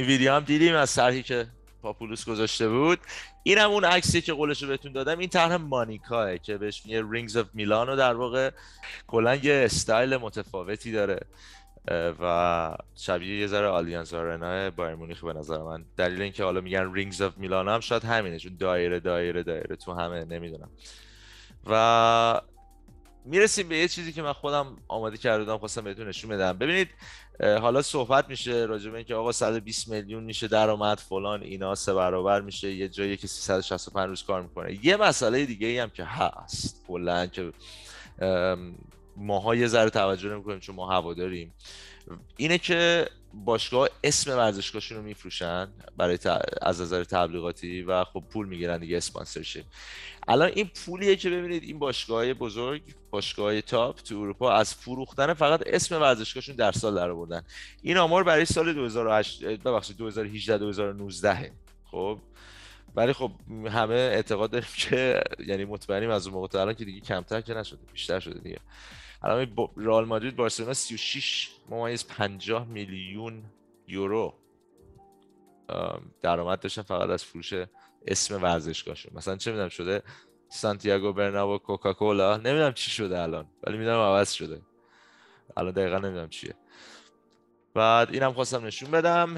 ویدیو 0.05 0.33
هم 0.33 0.45
دیدیم 0.45 0.75
از 0.75 0.95
طرحی 0.95 1.23
که 1.23 1.47
Populous 1.83 2.25
گذاشته 2.25 2.69
بود. 2.69 2.99
اینم 3.43 3.71
اون 3.71 3.85
عکسی 3.85 4.21
که 4.21 4.33
قولش 4.33 4.63
رو 4.63 4.69
بهتون 4.69 4.93
دادم 4.93 5.19
این 5.19 5.29
طرح 5.29 5.57
Manica 5.57 6.39
که 6.39 6.59
بهش 6.59 6.83
میگه 6.85 7.05
Rings 7.11 7.37
of 7.37 7.47
Milano 7.55 7.97
در 7.97 8.15
واقع 8.15 8.51
کلا 9.07 9.35
یه 9.35 9.63
استایل 9.65 10.17
متفاوتی 10.17 10.93
داره. 10.93 11.21
و 12.21 12.77
شبیه 12.97 13.41
یه 13.41 13.47
ذره 13.47 13.67
آلیانز 13.67 14.15
آرنا 14.15 14.71
بایرن 14.71 14.95
مونیخ 14.95 15.25
به 15.25 15.33
نظر 15.33 15.59
من. 15.59 15.85
دلیل 15.97 16.23
اینکه 16.23 16.45
حالا 16.45 16.61
میگن 16.61 16.93
Rings 16.93 17.21
of 17.21 17.39
Milano 17.39 17.71
هم 17.71 17.81
شاید 17.81 18.05
همینه 18.05 18.39
چون 18.39 18.57
دایره 18.57 19.01
دایره 19.01 19.43
دایره 19.43 19.77
تو 19.77 19.93
همه 19.93 20.25
نمی‌دونم. 20.25 20.71
و 21.67 22.41
می‌رسیم 23.25 23.69
به 23.69 23.77
یه 23.77 23.89
چیزی 23.89 24.13
که 24.13 24.23
من 24.23 24.33
خودم 24.33 24.77
آماده 24.89 25.17
کرده 25.17 25.45
بودم 25.45 25.59
خواستم 25.59 25.85
بهتون 25.85 26.09
نشون 26.09 26.31
بدم. 26.31 26.59
ببینید 26.59 26.89
حالا 27.41 27.83
صحبت 27.83 28.29
میشه 28.29 28.53
راجع 28.53 28.91
به 28.91 28.97
اینکه 28.97 29.15
آقا 29.15 29.33
120 29.33 29.89
میلیون 29.89 30.25
میشه 30.25 30.49
درآمد 30.49 30.99
فلان 30.99 31.43
اینا 31.43 31.75
سه 31.75 31.95
برابر 31.95 32.41
میشه 32.41 32.73
یه 32.73 32.89
جایی 32.89 33.17
که 33.17 33.27
365 33.27 34.09
روز 34.09 34.23
کار 34.23 34.43
می‌کنه. 34.43 34.87
یه 34.87 34.97
مسئله 34.97 35.47
دیگه 35.47 35.67
ای 35.67 35.79
هم 35.79 35.91
که 35.91 36.05
هست 36.05 36.85
کلا 36.89 37.27
که 37.27 37.53
ماها 39.17 39.55
یه 39.55 39.67
ذره 39.67 39.91
توجه 39.91 40.29
نمی‌کنیم 40.29 40.61
چون 40.61 40.75
ما 40.75 40.93
هوا 40.93 41.15
داریم 41.15 41.55
اینه 42.37 42.59
که 42.59 43.09
باشگاه 43.35 43.89
اسم 44.05 44.31
ورزشگاهشون 44.31 44.99
رو 44.99 45.05
میفروشن 45.05 45.69
برای 45.97 46.19
از 46.63 46.81
نظر 46.81 47.05
تبلیغاتی 47.05 47.83
و 47.83 48.05
خب 48.05 48.25
پول 48.31 48.49
می‌گیرن 48.49 48.79
دیگه 48.79 48.97
اسپانسرشیپ 48.97 49.65
الان 50.29 50.51
این 50.55 50.71
پولیه 50.87 51.17
که 51.17 51.31
ببینید 51.31 51.63
این 51.63 51.79
باشگاه 51.79 52.35
بزرگ 52.35 52.83
باشگاه 53.11 53.61
تاپ 53.61 53.97
تو 53.97 54.17
اروپا 54.17 54.53
از 54.53 54.75
فروختن 54.75 55.35
فقط 55.35 55.63
اسم 55.67 56.01
ورزشگاهشون 56.01 56.57
در 56.57 56.73
سال 56.73 56.95
در 56.95 57.11
آوردن. 57.11 57.43
این 57.83 57.97
آمار 57.97 58.25
برای 58.25 58.45
سال 58.45 58.73
2008 58.73 59.45
ببخشید 59.45 59.97
2018 59.97 60.59
2019 60.59 61.53
خب؟ 61.91 62.19
ولی 62.95 63.13
خب 63.13 63.31
همه 63.67 63.95
اعتقاد 63.95 64.51
داریم 64.51 64.69
که 64.77 65.23
یعنی 65.47 65.65
مطمئنیم 65.65 66.11
از 66.11 66.27
اون 66.27 66.35
موقع 66.35 66.47
تا 66.47 66.61
الان 66.61 66.75
که 66.75 66.85
دیگه 66.85 67.01
کمتر 67.01 67.41
که 67.41 67.55
نشده 67.55 67.79
بیشتر 67.93 68.21
شده 68.21 68.39
دیگه. 68.39 68.59
الان 69.23 69.71
رئال 69.77 70.05
مادرید 70.05 70.37
بارسلونا 70.37 70.75
36 70.75 71.51
ممیز 71.69 72.07
50 72.07 72.67
میلیون 72.67 73.43
یورو. 73.87 74.35
درآمد 76.23 76.61
داشتن 76.61 76.83
فقط 76.83 77.11
از 77.11 77.25
فروش 77.25 77.55
اسم 78.07 78.43
ورزشگاهشون. 78.43 79.13
مثلا 79.15 79.37
چه 79.37 79.51
می‌دونم 79.51 79.69
شده 79.69 80.03
سانتیاگو 80.49 81.13
برنابو 81.13 81.59
کوکاکولا. 81.59 82.37
نمی‌دونم 82.37 82.73
چی 82.73 82.91
شده 82.91 83.21
الان 83.21 83.47
ولی 83.63 83.79
می‌دونم 83.79 83.99
عوض 83.99 84.33
شده. 84.33 84.63
الان 85.57 85.73
دقیقا 85.73 85.99
نمی‌دونم 85.99 86.29
چیه. 86.29 86.55
بعد 87.75 88.11
اینم 88.11 88.33
خواستم 88.33 88.67
نشون 88.67 88.91
بدم. 88.91 89.37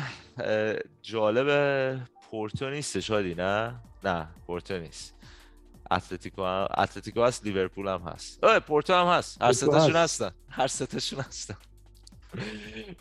جالب 1.03 2.09
پورتو 2.31 2.71
نیستش 2.71 3.11
هادی 3.11 3.35
نه؟ 3.35 3.81
نه 4.05 4.29
پورتو 4.47 4.79
نیست. 4.79 5.22
اتلتیکو 5.91 6.45
هم... 6.45 6.69
اتلتیکو 6.79 7.25
هست 7.25 7.45
لیورپول 7.45 7.89
هم 7.89 8.01
هست. 8.01 8.45
اوه 8.45 8.59
پورتو 8.59 8.95
هم 8.95 9.07
هست. 9.07 9.43
هر 9.43 9.53
سه 9.53 9.66
تاشون 9.66 9.97
هستن. 9.97 10.31
هر 10.49 10.67
سه 10.67 10.82
تاشون 10.82 11.21
هستن. 11.21 11.57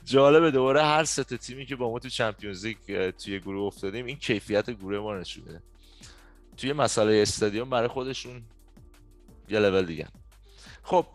جالبه 0.06 0.52
دوباره 0.52 0.84
هر 0.84 1.04
سه 1.04 1.34
تیمی 1.34 1.66
که 1.66 1.76
با 1.76 1.92
ما 1.92 2.00
تو 2.00 2.10
Champions 2.10 2.66
League 2.66 3.10
توی 3.10 3.40
گروه 3.40 3.64
افتادیم 3.64 4.06
این 4.06 4.18
کیفیت 4.18 4.70
گروه 4.70 5.00
ما 5.00 5.16
نشون 5.16 5.44
میده 5.48 5.62
توی 6.58 6.74
مسئله 6.74 7.22
استادیوم 7.22 7.70
برای 7.70 7.88
خودشون 7.88 8.42
یه 9.50 9.60
لول 9.60 9.86
دیگه. 9.86 10.08
خب 10.84 11.06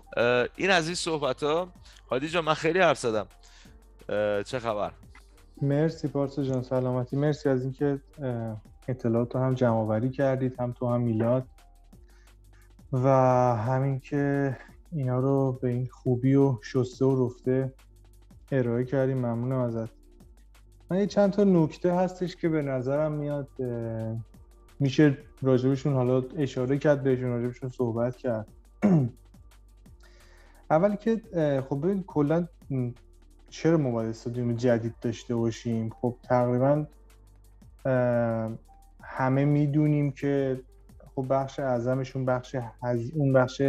این 0.57 0.71
از 0.71 0.87
این 0.87 0.95
صحبت 0.95 1.43
ها 1.43 1.73
هادی 2.11 2.29
جان 2.29 2.45
من 2.45 2.55
خیلی 2.55 2.79
حرف 2.79 2.99
زدم. 2.99 3.27
چه 4.43 4.59
خبر؟ 4.59 4.93
مرسی 5.63 6.09
پارسا 6.09 6.43
جان 6.43 6.63
سلامتی. 6.63 7.17
مرسی 7.17 7.49
از 7.49 7.63
اینکه 7.63 8.01
اطلاعات 8.89 9.35
رو 9.35 9.41
هم 9.41 9.55
جمع 9.55 9.77
آوری 9.77 10.11
کردید 10.11 10.61
هم 10.61 10.73
تو 10.73 10.95
هم 10.95 11.01
میلاد. 11.01 11.47
و 12.93 13.09
همین 13.57 14.01
که 14.01 14.57
اینا 14.93 15.19
رو 15.19 15.59
به 15.63 15.69
این 15.69 15.87
خوبی 15.87 16.35
و 16.35 16.59
شسته 16.63 17.05
و 17.05 17.27
رفته 17.27 17.73
ارائه 18.53 18.85
کردیم 18.85 19.19
ممنونم 19.19 19.61
ازت. 19.61 19.91
من 20.91 20.99
یه 20.99 21.07
چند 21.07 21.33
تا 21.33 21.45
نکته 21.45 21.95
هستش 21.95 22.37
که 22.37 22.49
به 22.49 22.63
نظرم 22.63 23.13
میاد 23.13 23.49
میشه 24.81 25.19
راجبشون 25.43 25.93
حالا 25.95 26.23
اشاره 26.37 26.79
کرد 26.79 27.03
بهشون 27.03 27.29
راجبشون 27.29 27.69
صحبت 27.69 28.17
کرد. 28.17 28.47
اولی 30.71 30.97
که 30.97 31.21
خب 31.69 31.81
ببین 31.85 32.03
کلا 32.03 32.49
چرا 33.51 33.79
ما 33.79 33.91
باید 33.91 34.09
استادیوم 34.09 34.53
جدید 34.53 34.95
داشته 35.01 35.35
باشیم؟ 35.35 35.91
خب 35.91 36.17
تقریبا 36.23 36.87
همه 39.03 39.45
می‌دونیم 39.45 40.11
که 40.11 40.61
خب 41.17 41.27
بخش 41.31 41.61
اعظمشون 41.61 42.25
بخش 42.25 42.57
از 42.83 43.11
اون 43.15 43.33
بخش 43.33 43.63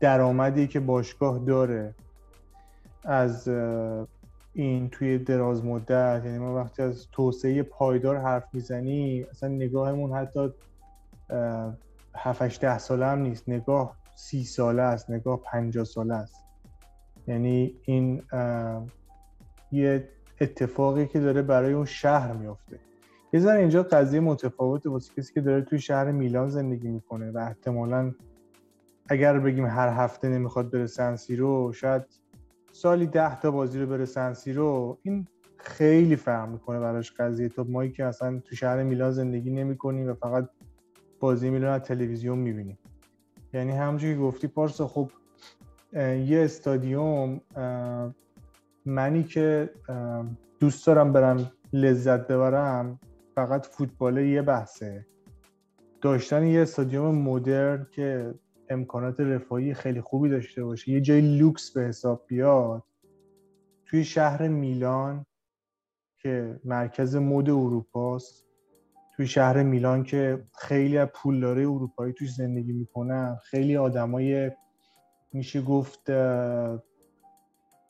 درآمدی 0.00 0.66
که 0.66 0.80
باشگاه 0.80 1.38
داره 1.38 1.94
از 3.04 3.48
این 4.52 4.88
توی 4.88 5.18
دراز 5.18 5.64
مدت 5.64 6.22
یعنی 6.24 6.38
ما 6.38 6.54
وقتی 6.54 6.82
از 6.82 7.08
توسعه 7.12 7.62
پایدار 7.62 8.16
حرف 8.16 8.44
می‌زنیم 8.52 9.26
اصلا 9.30 9.48
نگاهمون 9.48 10.12
حتی 10.12 10.52
7 12.16 12.60
ده 12.60 12.78
ساله 12.78 13.06
هم 13.06 13.18
نیست 13.18 13.48
نگاه 13.48 13.96
سی 14.14 14.44
ساله 14.44 14.82
است 14.82 15.10
نگاه 15.10 15.40
50 15.42 15.84
ساله 15.84 16.14
است. 16.14 16.44
یعنی 17.26 17.74
این 17.84 18.22
یه 19.72 20.08
اتفاقی 20.40 21.06
که 21.06 21.20
داره 21.20 21.42
برای 21.42 21.72
اون 21.72 21.84
شهر 21.84 22.32
میافته. 22.32 22.78
یه 23.34 23.40
ذره 23.40 23.60
اینجا 23.60 23.82
قضیه 23.82 24.20
متفاوته 24.20 24.90
واسه 24.90 25.12
کسی 25.16 25.34
که 25.34 25.40
داره 25.40 25.62
توی 25.62 25.78
شهر 25.78 26.12
میلان 26.12 26.48
زندگی 26.48 26.88
می‌کنه 26.88 27.30
و 27.30 27.38
احتمالا 27.38 28.12
اگر 29.08 29.38
بگیم 29.38 29.66
هر 29.66 29.88
هفته 29.88 30.28
نمی‌خواد 30.28 30.70
بره 30.70 30.86
سنسیرو 30.86 31.72
شاید 31.72 32.02
سالی 32.72 33.06
ده 33.06 33.40
تا 33.40 33.50
بازی 33.50 33.80
رو 33.80 33.86
بره 33.86 34.04
سنسیرو 34.04 34.98
این 35.02 35.26
خیلی 35.56 36.16
فرق 36.16 36.48
می‌کنه 36.48 36.80
براش 36.80 37.12
قضیه. 37.12 37.48
تا 37.48 37.64
مایی 37.68 37.90
که 37.90 38.04
اصلا 38.04 38.40
تو 38.44 38.56
شهر 38.56 38.82
میلان 38.82 39.10
زندگی 39.10 39.50
نمی‌کنیم 39.50 40.10
و 40.10 40.14
فقط 40.14 40.48
بازی 41.20 41.50
میلان 41.50 41.72
از 41.72 41.82
تلویزیون 41.82 42.38
می‌بینیم. 42.38 42.78
یعنی 43.52 43.72
همونجوری 43.72 44.14
که 44.14 44.20
گفتی 44.20 44.46
پارسا 44.46 44.86
خب 44.86 45.10
یه 46.26 46.40
استادیوم 46.44 47.40
منی 48.86 49.22
که 49.22 49.70
دوست 50.60 50.86
دارم 50.86 51.12
برم 51.12 51.52
لذت 51.72 52.26
ببرم 52.26 53.00
فقط 53.34 53.66
فوتبال 53.66 54.18
یه 54.18 54.42
بحثه. 54.42 55.06
داشتن 56.00 56.46
یه 56.46 56.62
استادیوم 56.62 57.14
مدرن 57.14 57.86
که 57.90 58.34
امکانات 58.68 59.20
رفاهی 59.20 59.74
خیلی 59.74 60.00
خوبی 60.00 60.28
داشته 60.28 60.64
باشه 60.64 60.90
یه 60.90 61.00
جای 61.00 61.38
لوکس 61.38 61.70
به 61.70 61.82
حساب 61.82 62.24
بیاد 62.26 62.82
توی 63.86 64.04
شهر 64.04 64.48
میلان 64.48 65.26
که 66.22 66.60
مرکز 66.64 67.16
مد 67.16 67.50
اروپاست 67.50 68.44
توی 69.16 69.26
شهر 69.26 69.62
میلان 69.62 70.04
که 70.04 70.44
خیلی 70.58 70.98
از 70.98 71.08
پولداره 71.08 71.62
اروپایی 71.62 72.12
توش 72.12 72.34
زندگی 72.34 72.72
می‌کنن 72.72 73.36
خیلی 73.42 73.76
آدمای 73.76 74.50
میشه 75.32 75.62
گفت 75.62 76.04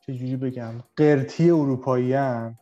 چجوری 0.00 0.36
بگم 0.36 0.72
قرتی 0.96 1.50
اروپایی 1.50 2.12
هم 2.12 2.58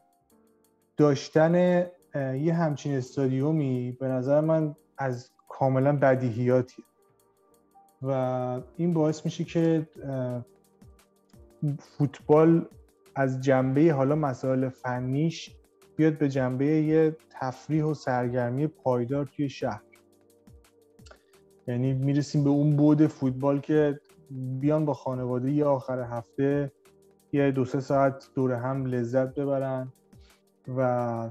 داشتن 0.96 1.86
یه 2.14 2.54
همچین 2.54 2.94
استادیومی 2.94 3.96
به 4.00 4.08
نظر 4.08 4.40
من 4.40 4.74
از 4.98 5.30
کاملا 5.48 5.96
بدیهیاتیه. 5.96 6.84
و 8.02 8.10
این 8.76 8.94
باعث 8.94 9.24
میشه 9.24 9.44
که 9.44 9.88
فوتبال 11.78 12.68
از 13.14 13.40
جنبه 13.40 13.92
حالا 13.92 14.14
مسائل 14.14 14.68
فنیش 14.68 15.56
بیاد 15.96 16.18
به 16.18 16.28
جنبه 16.28 16.66
یه 16.66 17.16
تفریح 17.30 17.84
و 17.84 17.94
سرگرمی 17.94 18.66
پایدار 18.66 19.26
توی 19.36 19.48
شهر. 19.48 19.82
یعنی 21.68 21.92
می‌رسیم 21.92 22.44
به 22.44 22.50
اون 22.50 22.76
بود 22.76 23.06
فوتبال 23.06 23.60
که 23.60 24.00
بیان 24.30 24.84
با 24.84 24.94
خانواده 24.94 25.50
یه 25.50 25.64
آخر 25.64 26.00
هفته 26.00 26.72
یه 27.32 27.50
دو 27.50 27.64
سه 27.64 27.80
ساعت 27.80 28.28
دور 28.34 28.52
هم 28.52 28.86
لذت 28.86 29.34
ببرن 29.34 29.92
و 30.76 31.30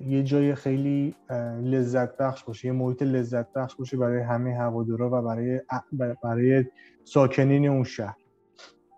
یه 0.00 0.22
جای 0.22 0.54
خیلی 0.54 1.14
لذت 1.62 2.16
بخش 2.16 2.44
باشه 2.44 2.66
یه 2.66 2.72
محیط 2.72 3.02
لذت 3.02 3.52
بخش 3.52 3.74
باشه 3.74 3.96
برای 3.96 4.22
همه 4.22 4.54
هوادارا 4.54 5.10
و 5.12 5.22
برای 5.22 5.60
برای 6.22 6.64
ساکنین 7.04 7.68
اون 7.68 7.84
شهر. 7.84 8.16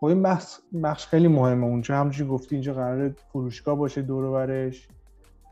خب 0.01 0.07
این 0.07 0.23
بخش, 0.23 0.57
بخش 0.83 1.07
خیلی 1.07 1.29
مهمه. 1.29 1.67
اونجا 1.67 1.97
همونجوری 1.97 2.31
گفتی؟ 2.31 2.55
اینجا 2.55 2.75
قرار 2.75 3.15
فروشگاه 3.33 3.77
باشه 3.77 4.03
دور 4.03 4.31
برش 4.31 4.89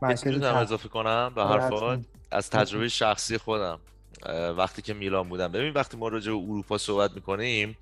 مرکز 0.01 0.43
اضافه 0.43 0.89
کنم 0.89 1.31
به 1.35 1.41
آره، 1.41 1.61
حرفات 1.61 1.99
از 2.31 2.49
تجربه 2.49 2.87
شخصی 2.87 3.37
خودم 3.37 3.79
وقتی 4.57 4.81
که 4.81 4.93
میلان 4.93 5.29
بودم. 5.29 5.51
ببین 5.51 5.73
وقتی 5.73 5.97
ما 5.97 6.07
راجع 6.07 6.31
به 6.31 6.37
اروپا 6.37 6.77
صحبت 6.77 7.11
می‌کنیم 7.15 7.77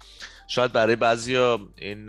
شاید 0.48 0.72
برای 0.72 0.96
بعضیا 0.96 1.60
این 1.76 2.08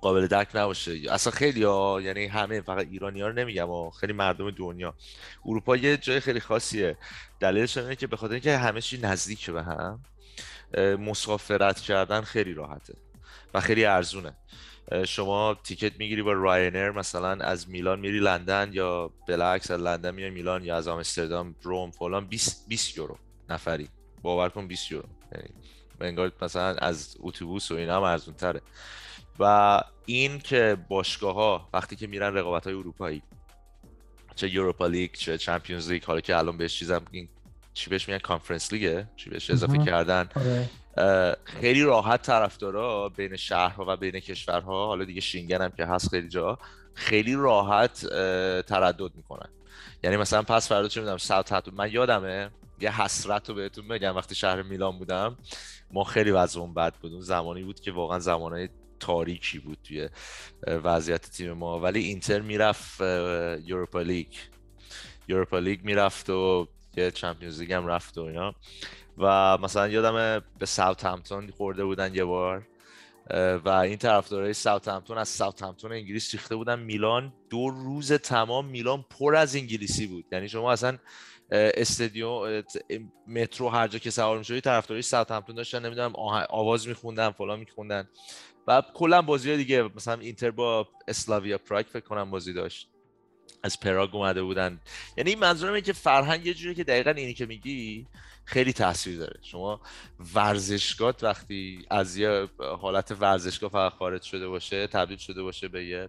قابل 0.00 0.26
درک 0.26 0.48
نباشه. 0.54 1.00
اصلا 1.10 1.32
خیلی 1.32 1.62
ها 1.62 2.00
یعنی 2.00 2.26
همه 2.26 2.60
فقط 2.60 2.86
ایرانی 2.86 3.20
ها 3.20 3.28
رو 3.28 3.34
نمیگم 3.34 3.70
و 3.70 3.90
خیلی 3.90 4.12
مردم 4.12 4.50
دنیا. 4.50 4.94
اروپا 5.46 5.76
یه 5.76 5.96
جای 5.96 6.20
خیلی 6.20 6.40
خاصیه. 6.40 6.96
دلیلش 7.40 7.76
اینه 7.76 7.96
که 7.96 8.06
به 8.06 8.16
خاطر 8.16 8.32
اینکه 8.32 8.56
همه 8.56 8.80
چی 8.80 8.98
نزدیک 8.98 9.50
به 9.50 9.62
هم 9.62 10.00
مسافرت 10.98 11.80
کردن 11.80 12.20
خیلی 12.20 12.54
راحته 12.54 12.94
و 13.54 13.60
خیلی 13.60 13.84
ارزونه. 13.84 14.36
شما 15.06 15.56
تیکت 15.64 15.92
می‌گیری 15.98 16.22
با 16.22 16.32
راینر 16.32 16.90
مثلا 16.90 17.30
از 17.30 17.68
میلان 17.68 18.00
میری 18.00 18.18
لندن 18.18 18.70
یا 18.72 19.10
بلکس 19.28 19.70
از 19.70 19.80
لندن 19.80 20.14
میای 20.14 20.30
میلان 20.30 20.64
یا 20.64 20.76
از 20.76 20.88
آمستردام 20.88 21.54
روم 21.62 21.90
فلان 21.90 22.26
20 22.26 22.68
20 22.68 22.98
یورو 22.98 23.18
نفری. 23.48 23.88
باور 24.22 24.48
کن 24.48 24.66
20 24.66 24.90
یورو. 24.90 25.08
یعنی 25.32 25.48
انگار 26.00 26.32
مثلا 26.42 26.74
از 26.74 27.16
اتوبوس 27.20 27.70
و 27.70 27.74
اینا 27.74 27.96
هم 27.96 28.02
ارزون 28.02 28.34
تره 28.34 28.60
و 29.38 29.80
این 30.06 30.38
که 30.38 30.76
باشگاه 30.88 31.34
ها 31.34 31.68
وقتی 31.72 31.96
که 31.96 32.06
میرن 32.06 32.34
رقابت 32.34 32.64
های 32.64 32.74
اروپایی 32.74 33.22
چه 34.34 34.48
Europa 34.48 34.86
League 34.86 35.12
چه 35.12 35.38
Champions 35.38 35.90
League 35.90 36.04
حالا 36.04 36.20
که 36.20 36.36
الان 36.36 36.56
بهش 36.56 36.78
چیزم 36.78 37.02
این 37.10 37.28
چی 37.74 37.90
بهش 37.90 38.08
میگن 38.08 38.18
Conference 38.18 38.72
League 38.72 39.03
ه 39.03 39.08
چی 39.16 39.30
بهش 39.30 39.50
اضافه 39.50 39.78
کردن. 39.78 40.28
آره. 40.36 41.36
خیلی 41.44 41.82
راحت 41.82 42.22
طرفدارا 42.22 43.08
بین 43.08 43.36
شهرها 43.36 43.84
و 43.88 43.96
بین 43.96 44.20
کشورها 44.20 44.86
حالا 44.86 45.04
دیگه 45.04 45.20
شینگن 45.20 45.62
هم 45.62 45.70
که 45.70 45.86
هست 45.86 46.08
خیلی 46.08 46.28
جا 46.28 46.58
خیلی 46.94 47.34
راحت 47.34 48.06
تردد 48.66 49.14
می‌کنن. 49.14 49.48
یعنی 50.04 50.16
مثلا 50.16 50.42
پس 50.42 50.68
فردا 50.68 50.88
چه 50.88 51.00
می‌دونم 51.00 51.18
ساوت... 51.18 51.68
من 51.72 51.92
یادمه 51.92 52.50
یه 52.80 53.02
حسرت 53.02 53.48
رو 53.48 53.54
بهتون 53.54 53.88
بگم 53.88 54.16
وقتی 54.16 54.34
شهر 54.34 54.62
میلان 54.62 54.98
بودم 54.98 55.36
ما 55.90 56.04
خیلی 56.04 56.30
وضعمون 56.30 56.74
بد 56.74 56.94
بود. 56.94 57.12
اون 57.12 57.20
زمانی 57.20 57.62
بود 57.62 57.80
که 57.80 57.92
واقعا 57.92 58.18
زمانهای 58.18 58.68
تاریکی 59.02 59.58
بود 59.58 59.78
توی 59.84 60.08
وضعیت 60.66 61.30
تیم 61.30 61.52
ما. 61.52 61.80
ولی 61.80 62.00
اینتر 62.00 62.40
می‌رفت 62.40 63.00
Europa 63.66 64.00
League. 64.00 64.28
Europa 65.28 65.58
League 65.58 65.84
می‌رفت 65.84 66.30
و 66.30 66.68
یه 66.96 67.10
Champions 67.10 67.60
League 67.60 67.72
هم 67.72 67.86
رفت 67.86 68.18
و 68.18 68.22
اینا. 68.22 68.54
و 69.18 69.58
مثلا 69.58 69.88
یادم 69.88 70.44
به 70.58 70.66
ساوتهمپتون 70.66 71.50
خورده 71.50 71.84
بودن 71.84 72.14
یه 72.14 72.24
بار. 72.24 72.66
و 73.64 73.68
این 73.68 73.96
طرفدارای 73.96 74.52
ساوتهمپتون 74.52 75.18
از 75.18 75.28
ساوتهمپتون 75.28 75.92
انگلیس 75.92 76.34
ریخته 76.34 76.56
بودن. 76.56 76.78
میلان 76.78 77.32
دو 77.50 77.68
روز 77.70 78.12
تمام 78.12 78.66
میلان 78.66 79.04
پر 79.10 79.36
از 79.36 79.56
انگلیسی 79.56 80.06
بود. 80.06 80.24
یعنی 80.32 80.48
شما 80.48 80.72
اصلا 80.72 80.98
استادیوم 81.50 82.62
مترو 83.26 83.68
هر 83.68 83.88
جا 83.88 83.98
که 83.98 84.10
سوار 84.10 84.38
می‌شدی 84.38 84.60
طرفدارای 84.60 85.02
ساوت 85.02 85.30
همتون 85.30 85.54
داشتن 85.54 85.86
نمی‌دونم 85.86 86.12
آواز 86.50 86.88
میخوندن 86.88 87.30
فلان 87.30 87.58
میخوندن. 87.58 88.08
و 88.66 88.82
کلا 88.94 89.22
بازی 89.22 89.56
دیگه 89.56 89.82
مثلا 89.82 90.20
اینتر 90.20 90.50
با 90.50 90.88
اسلاویا 91.08 91.58
پراگ 91.58 91.86
فکر 91.86 92.04
کنم 92.04 92.30
بازی 92.30 92.52
داشت. 92.52 92.88
از 93.62 93.80
پراگ 93.80 94.14
اومده 94.16 94.42
بودن. 94.42 94.80
یعنی 95.16 95.34
منظورم 95.34 95.72
اینه 95.72 95.86
که 95.86 95.92
فرهنگ 95.92 96.46
یه 96.46 96.54
جوری 96.54 96.74
که 96.74 96.84
دقیقا 96.84 97.10
اینی 97.10 97.34
که 97.34 97.46
میگی 97.46 98.06
خیلی 98.44 98.72
تاثیر 98.72 99.18
داره. 99.18 99.40
شما 99.42 99.80
ورزشگاه 100.34 101.14
وقتی 101.22 101.86
از 101.90 102.16
یه 102.16 102.48
حالت 102.58 103.16
ورزشگاه 103.20 103.70
فقط 103.70 103.92
خارج 103.92 104.22
شده 104.22 104.48
باشه 104.48 104.86
تبدیل 104.86 105.16
شده 105.16 105.42
باشه 105.42 105.68
به 105.68 105.86
یه 105.86 106.08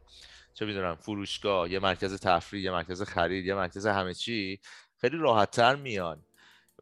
چه 0.54 0.66
می‌دونم 0.66 0.96
فروشگاه 0.96 1.72
یه 1.72 1.80
مرکز 1.80 2.20
تفریح 2.20 2.64
یه 2.64 2.72
مرکز 2.72 3.02
خرید 3.02 3.46
یه 3.46 3.56
مرکز 3.56 3.86
همه 3.86 4.14
چی 4.14 4.60
خیلی 5.02 5.18
راحتتر 5.18 5.76
میان. 5.76 6.22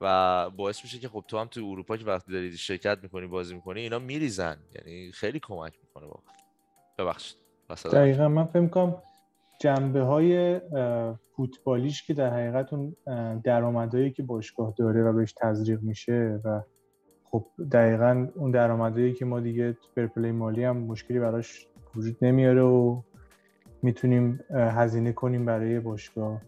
و 0.01 0.49
باعث 0.49 0.83
میشه 0.83 0.99
که 0.99 1.09
خب 1.09 1.23
تو 1.27 1.37
هم 1.37 1.47
تو 1.47 1.61
اروپا 1.65 1.97
که 1.97 2.05
وقتی 2.05 2.31
داری 2.31 2.57
شرکت 2.57 2.97
می‌کنی 3.03 3.27
بازی 3.27 3.55
می‌کنی 3.55 3.81
اینا 3.81 3.99
میریزن. 3.99 4.57
یعنی 4.75 5.11
خیلی 5.11 5.39
کمک 5.39 5.73
می‌کنه 5.83 6.05
واقعا. 6.05 6.33
ببخشید. 6.97 7.37
دقیقا. 7.93 8.27
من 8.27 8.45
فکر 8.45 8.67
کنم 8.67 8.95
جنبه 9.61 10.01
های 10.01 10.61
فوتبالیش 11.35 12.03
که 12.03 12.13
در 12.13 12.33
حقیقت 12.33 12.73
اون 12.73 12.95
درآمدهایی 13.43 14.11
که 14.11 14.23
باشگاه 14.23 14.73
داره 14.77 15.03
و 15.03 15.13
بهش 15.13 15.33
تزریق 15.33 15.81
میشه 15.81 16.39
و 16.43 16.61
خب 17.23 17.45
دقیقا 17.71 18.27
اون 18.35 18.51
درآمدهایی 18.51 19.13
که 19.13 19.25
ما 19.25 19.39
دیگه 19.39 19.77
پلی 19.95 20.31
مالی 20.31 20.63
هم 20.63 20.77
مشکلی 20.77 21.19
براش 21.19 21.67
وجود 21.95 22.17
نمیاره 22.21 22.61
و 22.61 23.01
می‌تونیم 23.81 24.39
هزینه 24.49 25.11
کنیم 25.11 25.45
برای 25.45 25.79
باشگاه. 25.79 26.41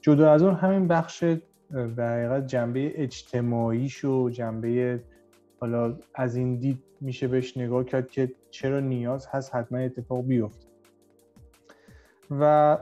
جدا 0.00 0.32
از 0.32 0.42
اون 0.42 0.54
همین 0.54 0.88
بخش 0.88 1.24
به 1.70 2.04
حقیقت 2.04 2.46
جنبه 2.46 3.02
اجتماعیش 3.02 4.04
و 4.04 4.30
جنبه 4.30 5.00
حالا 5.60 5.98
از 6.14 6.36
این 6.36 6.56
دید 6.56 6.82
میشه 7.00 7.28
بهش 7.28 7.56
نگاه 7.56 7.84
کرد 7.84 8.10
که 8.10 8.32
چرا 8.50 8.80
نیاز 8.80 9.26
هست 9.26 9.54
حتما 9.54 9.78
اتفاق 9.78 10.24
بیفته. 10.24 10.66
و 12.30 12.76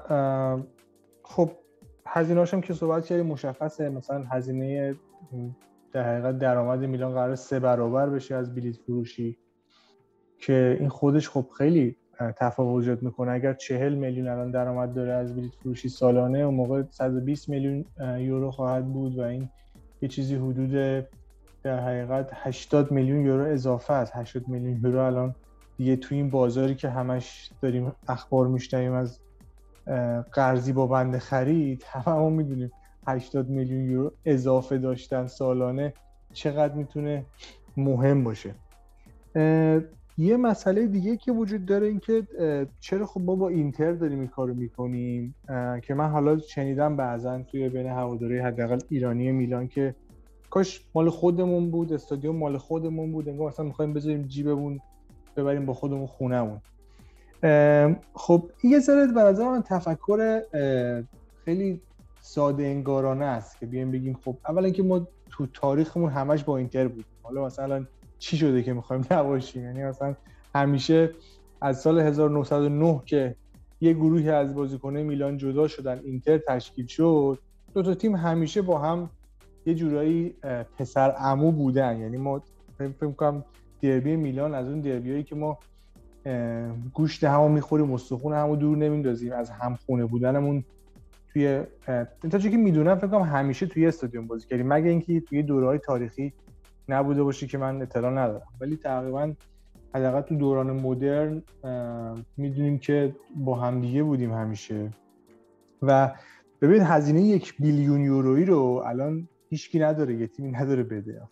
خب 1.23 1.51
هزینه 2.07 2.45
هم 2.45 2.61
که 2.61 2.75
صحبت 2.75 3.07
کردیم 3.07 3.27
مشخصه. 3.27 3.89
مثلا 3.89 4.25
هزینه 4.25 4.97
در 5.93 6.13
حقیقت 6.13 6.39
درآمد 6.39 6.81
میلان 6.81 7.13
قرار 7.13 7.35
سه 7.35 7.61
برابر 7.61 8.09
بشه 8.09 8.35
از 8.35 8.55
بلیت 8.55 8.77
فروشی 8.77 9.39
که 10.39 10.77
این 10.81 10.89
خودش 10.89 11.29
خب 11.29 11.47
خیلی 11.59 11.97
تفاوت 12.37 12.81
ایجاد 12.81 13.03
می‌کنه. 13.03 13.33
اگر 13.33 13.55
چهل 13.55 13.95
میلیون 13.95 14.29
الان 14.29 14.51
درآمد 14.51 14.95
داره 14.95 15.13
از 15.13 15.37
بلیت 15.37 15.55
فروشی 15.55 15.89
سالانه 15.89 16.39
اون 16.39 16.55
موقع 16.55 16.83
120 16.91 17.49
میلیون 17.49 17.85
یورو 18.19 18.51
خواهد 18.51 18.93
بود 18.93 19.19
و 19.19 19.23
این 19.23 19.49
یه 20.03 20.09
چیزی 20.09 20.35
حدود 20.35 20.73
در 21.63 21.81
حقیقت 21.81 22.31
80 22.35 22.91
میلیون 22.91 23.27
یورو 23.27 23.45
اضافه 23.45 23.93
است. 23.93 24.13
80 24.17 24.49
میلیون 24.49 24.81
یورو 24.85 24.99
الان 24.99 25.35
دیگه 25.77 25.97
تو 25.97 26.15
این 26.15 26.31
بازاری 26.31 26.75
که 26.75 26.89
همش 26.89 27.51
داریم 27.63 27.93
اخبار 28.09 28.47
میشنویم 28.47 28.93
از 28.93 29.21
قرضی 30.33 30.73
با 30.73 30.87
بند 30.87 31.19
خرید 31.19 31.85
هممون 31.87 32.33
می‌دونیم 32.33 32.71
80 33.07 33.49
میلیون 33.49 33.91
یورو 33.91 34.13
اضافه 34.25 34.79
داشتن 34.79 35.27
سالانه 35.27 35.95
چقدر 36.33 36.75
می‌تونه 36.75 37.25
مهم 37.77 38.25
باشه. 38.25 38.55
یه 40.19 40.37
مسئله 40.37 40.87
دیگه 40.87 41.17
که 41.17 41.33
وجود 41.33 41.67
داره 41.67 41.87
این 41.87 42.01
که 42.01 42.27
چرا 42.81 43.07
خب 43.07 43.21
ما 43.21 43.35
با 43.35 43.49
اینتر 43.49 43.93
داریم 43.93 44.19
این 44.19 44.29
کارو 44.29 44.55
می‌کنیم؟ 44.55 45.35
که 45.83 45.95
من 45.95 46.09
حالا 46.09 46.39
شنیدم 46.39 46.97
بعضا 46.97 47.43
توی 47.43 47.69
بین 47.69 47.87
هواداری 47.87 48.39
حداقل 48.39 48.79
ایرانی 48.89 49.33
میلان 49.33 49.69
که 49.69 49.95
کاش 50.51 50.87
مال 50.95 51.11
خودمون 51.11 51.71
بود 51.71 51.93
استادیوم 51.93 52.37
مال 52.37 52.59
خودمون 52.59 53.13
بود 53.13 53.29
انگار 53.29 53.49
مثلا 53.49 53.67
می‌خوایم 53.67 53.93
بذاریم 53.93 54.23
جیبمون 54.23 54.81
ببریم 55.37 55.67
با 55.67 55.75
خودمون 55.75 56.07
خونهمون. 56.07 56.61
خب 58.15 58.51
یه 58.65 58.79
ذره 58.79 59.07
به 59.07 59.21
نظر 59.21 59.45
من 59.49 59.63
تفکر 59.63 60.43
خیلی 61.45 61.81
ساده 62.21 62.63
انگارانه 62.63 63.25
است 63.25 63.59
که 63.59 63.67
بیایم 63.67 63.91
بگیم 63.91 64.19
خب 64.25 64.37
اولا 64.49 64.71
که 64.71 64.83
ما 64.83 65.09
تو 65.31 65.47
تاریخمون 65.47 66.11
همش 66.11 66.45
با 66.45 66.57
اینتر 66.57 66.89
بود 66.89 67.05
حالا 67.23 67.47
مثلا 67.47 67.87
چی 68.19 68.37
شده 68.37 68.63
که 68.63 68.73
می‌خوایم 68.73 69.07
نباشیم؟ 69.11 69.65
یعنی 69.65 69.85
مثلا 69.85 70.15
همیشه 70.55 71.11
از 71.61 71.81
سال 71.81 72.01
1909 72.01 73.03
که 73.07 73.37
یه 73.81 73.93
گروهی 73.93 74.31
از 74.31 74.55
بازیکنه 74.55 75.03
میلان 75.03 75.39
جدا 75.39 75.69
شدن 75.69 76.01
اینتر 76.05 76.39
تشکیل 76.39 76.87
شد 76.87 77.39
دو 77.75 77.83
تا 77.83 77.95
تیم 77.95 78.17
همیشه 78.17 78.63
با 78.63 78.79
هم 78.79 79.11
یه 79.67 79.75
جورایی 79.75 80.35
پسر 80.79 81.11
عمو 81.11 81.53
بودن. 81.53 81.99
یعنی 81.99 82.17
ما 82.17 82.43
فکر 82.79 83.11
کنم 83.11 83.45
دربی 83.83 84.17
میلان 84.17 84.55
از 84.55 84.69
اون 84.69 84.81
دربیایی 84.81 85.23
که 85.23 85.35
ما 85.35 85.59
گوشت 86.93 87.25
همو 87.25 87.49
می‌خوریم 87.49 87.93
استخون 87.93 88.33
همو 88.33 88.57
دور 88.57 88.77
نمیندازیم 88.77 89.33
از 89.33 89.51
همخونه 89.51 90.05
بودنمون 90.05 90.65
توی 91.33 91.63
تا 92.31 92.39
که 92.39 92.57
می‌دونم 92.57 92.95
فکر 92.95 93.07
کنم 93.07 93.23
همیشه 93.23 93.67
توی 93.67 93.87
استادیوم 93.87 94.27
بازی 94.27 94.47
کردیم. 94.47 94.69
مگه 94.69 94.91
اینکه 94.91 95.21
توی 95.21 95.43
دورهای 95.43 95.79
تاریخی 95.79 96.33
نبوده 96.89 97.23
باشه 97.23 97.47
که 97.47 97.59
من 97.59 97.83
اطلاع 97.83 98.11
ندارم. 98.11 98.49
ولی 98.61 98.77
تقریبا 98.77 99.33
حداقل 99.95 100.21
تو 100.21 100.37
دوران 100.37 100.71
مدرن 100.71 101.43
می‌دونیم 102.37 102.79
که 102.79 103.17
با 103.37 103.55
همدیگه 103.55 104.03
بودیم 104.03 104.33
همیشه. 104.33 104.91
و 105.83 106.15
ببینید 106.61 106.83
هزینه 106.83 107.23
یک 107.23 107.57
بیلیون 107.59 108.01
یورویی 108.01 108.45
رو 108.45 108.83
الان 108.87 109.29
هیچکی 109.51 109.79
نداره 109.79 110.15
یه 110.15 110.27
تیمی 110.27 110.51
نداره 110.51 110.83
بده. 110.83 111.23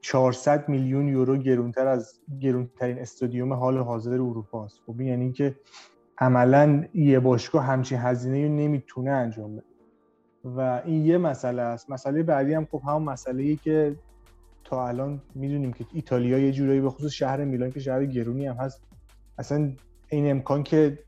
400 0.00 0.68
میلیون 0.68 1.08
یورو 1.08 1.36
گرونتر 1.36 1.86
از 1.86 2.20
گرونترین 2.40 2.98
استادیوم 2.98 3.52
حال 3.52 3.78
حاضر 3.78 4.12
اروپا 4.12 4.64
است. 4.64 4.80
خب 4.86 5.00
یعنی 5.00 5.32
که 5.32 5.56
عملا 6.18 6.84
یه 6.94 7.20
باشگاه 7.20 7.64
همچین 7.64 7.98
هزینه 7.98 8.46
رو 8.46 8.54
نمی‌تونه 8.54 9.10
انجام 9.10 9.56
بده. 9.56 9.64
و 10.44 10.82
این 10.84 11.06
یه 11.06 11.18
مسئله 11.18 11.62
است. 11.62 11.90
مسئله 11.90 12.22
بعدی 12.22 12.54
هم 12.54 12.64
خب 12.70 12.82
همون 12.86 13.02
مسئله 13.02 13.42
ای 13.42 13.56
که 13.56 13.96
تا 14.64 14.88
الان 14.88 15.22
می‌دونیم 15.34 15.72
که 15.72 15.86
ایتالیا 15.92 16.38
یه 16.38 16.52
جورایی 16.52 16.80
به 16.80 16.90
خصوص 16.90 17.12
شهر 17.12 17.44
میلان 17.44 17.70
که 17.70 17.80
شهر 17.80 18.04
گرونی 18.04 18.46
هم 18.46 18.56
هست. 18.56 18.82
اصلا 19.38 19.72
این 20.08 20.30
امکان 20.30 20.62
که 20.62 20.98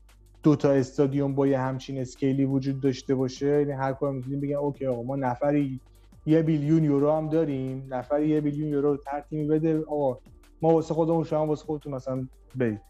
دو 0.43 0.55
تا 0.55 0.71
استادیوم 0.71 1.35
با 1.35 1.47
یه 1.47 1.59
همچین 1.59 2.01
اسکیلی 2.01 2.45
وجود 2.45 2.81
داشته 2.81 3.15
باشه 3.15 3.47
یعنی 3.47 3.71
هر 3.71 3.93
کار 3.93 4.11
می‌تونیم 4.11 4.39
بگن 4.39 4.55
اوکی 4.55 4.85
آقا 4.85 5.03
ما 5.03 5.15
نفری 5.15 5.81
یه 6.25 6.41
بیلیون 6.41 6.83
یورو 6.83 7.11
هم 7.11 7.29
داریم 7.29 7.87
نفری 7.89 8.27
یه 8.27 8.41
بیلیون 8.41 8.69
یورو 8.69 8.97
ترتیمی 8.97 9.47
بده 9.47 9.79
آقا 9.79 10.19
ما 10.61 10.69
واسه 10.69 10.93
خودمون 10.93 11.23
شما 11.23 11.47
واسه 11.47 11.65
خودتون 11.65 11.93
مثلا 11.93 12.27
برید. 12.55 12.81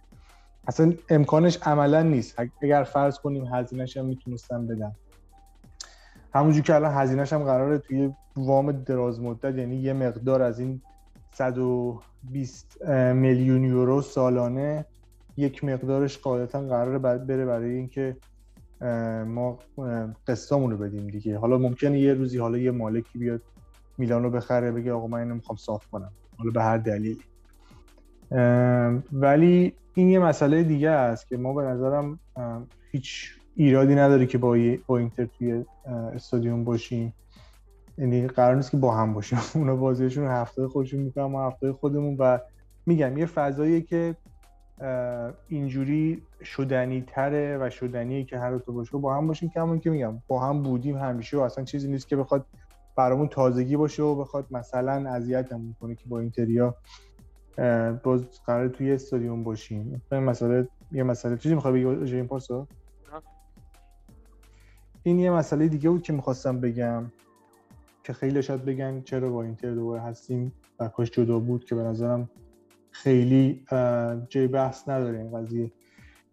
اصلا 0.67 0.93
امکانش 1.09 1.57
عملا 1.61 2.01
نیست. 2.01 2.39
اگر 2.61 2.83
فرض 2.83 3.17
کنیم 3.19 3.45
هزینهش 3.45 3.97
هم 3.97 4.05
می‌تونستن 4.05 4.67
بدن. 4.67 4.95
همونجور 6.33 6.63
که 6.63 6.75
الان 6.75 6.93
هزینهش 6.93 7.33
هم 7.33 7.43
قراره 7.43 7.77
توی 7.77 8.13
وام 8.35 8.71
دراز 8.71 9.21
مدت 9.21 9.57
یعنی 9.57 9.75
یه 9.75 9.93
مقدار 9.93 10.41
از 10.41 10.59
این 10.59 10.81
120 11.33 12.85
میلیون 13.13 13.63
یورو 13.63 14.01
سالانه 14.01 14.85
یک 15.37 15.63
مقدارش 15.63 16.17
قاعدتا 16.17 16.61
قراره 16.61 16.97
بره 16.99 17.45
برای 17.45 17.73
اینکه 17.75 18.17
ما 19.25 19.59
قسطامون 20.27 20.71
رو 20.71 20.77
بدیم 20.77 21.07
دیگه. 21.07 21.37
حالا 21.37 21.57
ممکنه 21.57 21.99
یه 21.99 22.13
روزی 22.13 22.37
حالا 22.37 22.57
یه 22.57 22.71
مالکی 22.71 23.19
بیاد 23.19 23.41
میلانو 23.97 24.29
بخره 24.29 24.71
بگه 24.71 24.93
آقا 24.93 25.07
من 25.07 25.19
اینو 25.19 25.35
می‌خوام 25.35 25.57
صاف 25.57 25.87
کنم. 25.87 26.11
حالا 26.37 26.51
به 26.51 26.63
هر 26.63 26.77
دلیلی. 26.77 27.21
ولی 29.11 29.73
این 29.93 30.09
یه 30.09 30.19
مسئله 30.19 30.63
دیگه 30.63 30.89
است 30.89 31.27
که 31.27 31.37
ما 31.37 31.53
به 31.53 31.61
نظرم 31.61 32.19
هیچ 32.91 33.31
ایرادی 33.55 33.95
نداره 33.95 34.25
که 34.25 34.37
با, 34.37 34.57
با 34.87 34.97
اینتر 34.97 35.25
توی 35.25 35.65
استادیوم 35.87 36.63
باشیم. 36.63 37.13
یعنی 37.97 38.27
قرار 38.27 38.55
نیست 38.55 38.71
که 38.71 38.77
با 38.77 38.95
هم 38.95 39.13
باشیم. 39.13 39.39
اونا 39.55 39.75
بازیشون 39.75 40.27
هفته 40.27 40.67
خودشون 40.67 40.99
می‌کنن 40.99 41.25
ما 41.25 41.47
هفته 41.47 41.73
خودمون 41.73 42.15
و 42.19 42.39
میگم 42.85 43.17
یه 43.17 43.25
فضاییه 43.25 43.81
که 43.81 44.15
اینجوری 45.47 46.23
شدنی 46.43 47.01
تره 47.01 47.57
و 47.61 47.69
شدنیه 47.69 48.23
که 48.23 48.39
هر 48.39 48.57
تو 48.57 48.73
باشه 48.73 48.97
با 48.97 49.15
هم 49.15 49.27
باشیم 49.27 49.49
که 49.49 49.59
همون 49.59 49.79
که 49.79 49.89
میگم 49.89 50.21
با 50.27 50.39
هم 50.39 50.63
بودیم 50.63 50.97
همیشه 50.97 51.37
و 51.37 51.39
اصلا 51.39 51.63
چیزی 51.63 51.91
نیست 51.91 52.07
که 52.07 52.15
بخواد 52.15 52.45
برامون 52.95 53.27
تازگی 53.27 53.77
باشه 53.77 54.03
و 54.03 54.15
بخواد 54.15 54.47
مثلا 54.51 55.09
اذیتمون 55.09 55.75
کنه 55.81 55.95
که 55.95 56.03
با 56.09 56.19
اینتریا 56.19 56.75
باز 58.03 58.25
قرار 58.45 58.67
توی 58.67 58.91
استادیوم 58.91 59.43
باشیم. 59.43 60.01
این 60.11 60.23
مسئله 60.23 60.67
یه 60.91 61.03
مسئله. 61.03 61.37
چیزی 61.37 61.55
می‌خوای 61.55 61.85
بگی 61.85 62.15
این 62.15 62.27
پاسو 62.27 62.67
این 65.03 65.19
یه 65.19 65.31
مسئله 65.31 65.67
دیگه 65.67 65.89
بود 65.89 66.01
که 66.01 66.13
می‌خواستم 66.13 66.59
بگم. 66.59 67.11
که 68.03 68.13
خیلی 68.13 68.43
شاید 68.43 68.65
بگن 68.65 69.01
چرا 69.01 69.29
با 69.29 69.43
اینتر 69.43 69.71
دوباره 69.71 70.01
هستیم 70.01 70.53
و 70.79 70.87
کاش 70.87 71.11
جدا 71.11 71.39
بود 71.39 71.65
که 71.65 71.75
به 71.75 71.81
نظرم 71.81 72.29
خیلی 72.91 73.65
جای 74.29 74.47
بحث 74.47 74.89
نداره 74.89 75.17
این 75.17 75.37
قضیه. 75.37 75.71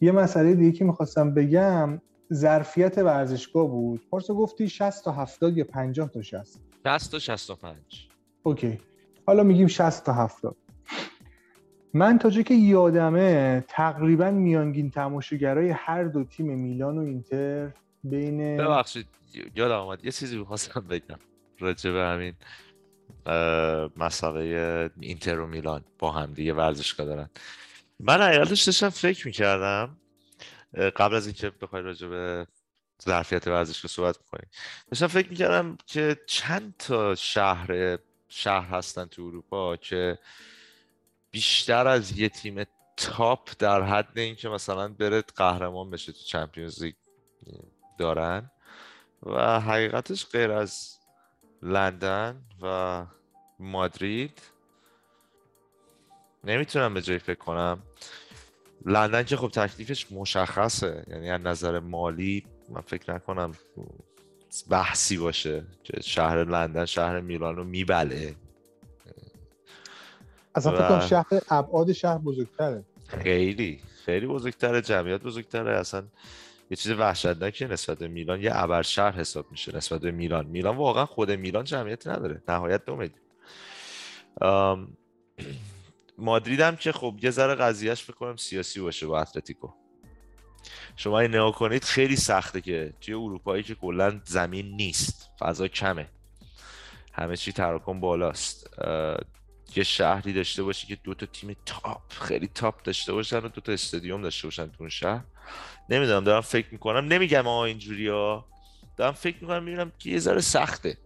یه 0.01 0.13
مسئله 0.13 0.55
دیگه 0.55 0.79
که 0.79 0.85
می‌خواستم 0.85 1.35
بگم 1.35 2.01
ظرفیت 2.33 2.99
ورزشگاه 2.99 3.69
بود. 3.69 4.01
پارسا 4.11 4.35
گفتی 4.35 4.69
60 4.69 5.05
تا 5.05 5.13
70 5.13 5.57
یا 5.57 5.65
50 5.65 6.09
تا 6.09 6.23
60 6.23 6.61
60 6.87 7.13
تا 7.13 7.19
65 7.19 8.09
اوکی. 8.43 8.79
حالا 9.27 9.43
میگیم 9.43 9.67
60 9.67 10.05
تا 10.05 10.13
70 10.13 10.57
من 11.95 12.19
تا 12.19 12.31
که 12.31 12.55
یادمه 12.55 13.65
تقریبا 13.69 14.31
میانگین 14.31 14.91
تماشاگرای 14.91 15.71
هر 15.71 16.05
دو 16.05 16.25
تیم 16.25 16.59
میلان 16.59 16.99
و 16.99 17.01
اینتر 17.01 17.71
بین 18.05 18.57
ببخشید 18.57 19.07
یادم 19.57 19.75
آمد 19.75 20.05
یه 20.05 20.13
چیزی 20.13 20.39
می‌خواستم 20.39 20.81
بگم. 20.81 21.19
راجع 21.61 21.91
به 21.91 22.05
همین 22.05 22.35
مسابقه 23.97 24.91
اینتر 25.01 25.39
و 25.39 25.47
میلان 25.47 25.85
با 25.99 26.13
هم 26.13 26.33
دیگه 26.33 26.53
ورزشگاه 26.53 27.07
دارن. 27.07 27.31
من 28.01 28.21
حقیقتش 28.21 28.63
داشتم 28.63 28.89
فکر 28.89 29.27
می‌کردم 29.27 29.97
قبل 30.97 31.15
از 31.15 31.27
اینکه 31.27 31.51
بخوای 31.51 31.83
راجع 31.83 32.09
به 32.09 32.47
ظرفیت 33.03 33.47
ورزشگاه 33.47 33.89
صحبت 33.89 34.17
کنیم 34.17 34.51
داشتم 34.91 35.07
فکر 35.07 35.29
می‌کردم 35.29 35.77
که 35.87 36.17
چند 36.27 36.75
تا 36.79 37.15
شهر 37.15 37.99
شهر 38.29 38.69
هستن 38.69 39.05
تو 39.05 39.23
اروپا 39.23 39.77
که 39.77 40.19
بیشتر 41.31 41.87
از 41.87 42.19
یه 42.19 42.29
تیم 42.29 42.65
تاپ 42.97 43.51
در 43.59 43.83
حد 43.83 44.19
اینکه 44.19 44.49
مثلا 44.49 44.89
بره 44.89 45.23
قهرمان 45.37 45.91
بشه 45.91 46.13
تو 46.13 46.19
چمپیونز 46.19 46.83
لیگ 46.83 46.95
دارن. 47.99 48.51
و 49.23 49.61
حقیقتش 49.61 50.27
غیر 50.27 50.51
از 50.51 51.00
لندن 51.63 52.43
و 52.63 53.07
مادرید. 53.59 54.39
نمی‌تونم 56.45 56.95
به 56.95 57.03
جای 57.03 57.19
فکر 57.19 57.39
کنم. 57.39 57.83
لندن 58.87 59.23
که 59.23 59.37
خب 59.37 59.49
تکلیفش 59.49 60.13
مشخصه. 60.13 61.05
یعنی 61.09 61.31
از 61.31 61.41
نظر 61.41 61.79
مالی 61.81 62.47
من 62.69 62.81
فکر 62.81 63.15
نکنم 63.15 63.53
بحثی 64.71 65.17
باشه. 65.17 65.65
که 65.85 66.01
شهر 66.01 66.45
لندن 66.45 66.85
شهر 66.85 67.21
میلان 67.21 67.57
رو 67.57 67.65
میبله. 67.65 68.35
اصلا 70.55 70.73
فکر 70.73 70.89
کنم 70.89 71.07
شهر 71.07 71.27
ابعاد 71.51 71.93
شهر 71.93 72.19
بزرگتره. 72.19 72.85
خیلی. 73.09 73.81
خیلی 74.05 74.27
بزرگتره. 74.27 74.81
جمعیت 74.83 75.21
بزرگتره. 75.21 75.79
اصلا 75.79 76.05
یه 76.71 76.77
چیز 76.77 76.93
وحشتناکه 76.93 77.67
نسبت 77.67 77.99
به 77.99 78.09
میلان. 78.09 78.43
یه 78.43 78.51
ابر 78.55 78.83
شهر 78.83 79.13
حساب 79.13 79.51
میشه 79.51 79.77
نسبت 79.77 80.01
به 80.01 80.11
میلان. 80.11 80.47
میلان 80.47 80.77
واقعا 80.77 81.07
خود 81.07 81.31
میلان 81.31 81.65
جمعیت 81.65 82.07
نداره. 82.07 82.43
نهایت 82.49 82.85
دو 82.85 82.97
میلیون. 82.97 83.21
مادرید 86.19 86.61
هم 86.61 86.77
که 86.77 86.93
خب 86.93 87.19
یه 87.23 87.31
ذره 87.31 87.55
قضیهش 87.55 88.03
فکر 88.03 88.13
کنم 88.13 88.37
سیاسی 88.37 88.81
باشه 88.81 89.07
با 89.07 89.21
اتلتیکو. 89.21 89.69
شما 90.97 91.21
این 91.21 91.31
نگاه 91.31 91.53
کنید 91.53 91.85
خیلی 91.85 92.17
سخته 92.17 92.61
که 92.61 92.93
توی 93.01 93.15
اروپایی 93.15 93.63
که 93.63 93.75
کلا 93.75 94.21
زمین 94.25 94.67
نیست 94.67 95.31
فضا 95.39 95.69
کمه. 95.69 96.09
همه 97.13 97.37
چی 97.37 97.53
تراکم 97.53 98.01
بالاست. 98.01 98.71
یه 99.77 99.83
شهری 99.85 100.33
داشته 100.33 100.63
باشی 100.63 100.87
که 100.87 100.97
دو 101.05 101.15
تا 101.15 101.27
تیم 101.27 101.57
تاپ 101.67 102.13
خیلی 102.13 102.47
تاپ 102.47 102.83
داشته 102.83 103.13
باشن 103.13 103.39
و 103.39 103.49
دو 103.49 103.61
تا 103.61 103.73
استادیوم 103.73 104.23
داشته 104.23 104.47
باشن 104.47 104.67
تو 104.67 104.77
اون 104.81 104.89
شهر. 104.89 105.25
نمی‌دونم 105.89 106.25
دارم 106.25 106.41
فکر 106.41 106.67
می‌کنم. 106.73 107.05
نمیگم 107.05 107.47
آقا 107.47 107.65
اینجوری 107.65 108.09
ها. 108.09 108.47
دارم 108.97 109.13
فکر 109.13 109.37
می‌کنم 109.41 109.63
می‌بینم 109.63 109.93
که 109.99 110.11
یه 110.11 110.19
ذره 110.19 110.41
سخته 110.41 110.97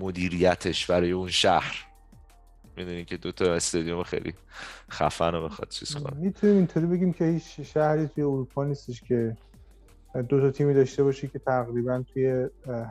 مدیریتش 0.00 0.86
برای 0.86 1.10
اون 1.10 1.28
شهر. 1.28 1.84
می‌دونی 2.76 3.04
که 3.04 3.16
دو 3.16 3.32
تا 3.32 3.54
استادیوم 3.54 4.02
خیلی 4.02 4.34
خفن 4.90 5.32
رو 5.32 5.44
بخواد 5.44 5.68
چیز 5.68 5.94
کنه. 5.94 6.20
می‌تونیم 6.20 6.56
اینطوری 6.56 6.86
بگیم 6.86 7.12
که 7.12 7.24
هیچ 7.24 7.60
شهری 7.60 8.06
توی 8.06 8.24
اروپا 8.24 8.64
نیستش 8.64 9.00
که 9.00 9.36
دو 10.28 10.40
تا 10.40 10.50
تیمی 10.50 10.74
داشته 10.74 11.02
باشه 11.02 11.28
که 11.28 11.38
تقریبا 11.38 12.04
توی 12.12 12.46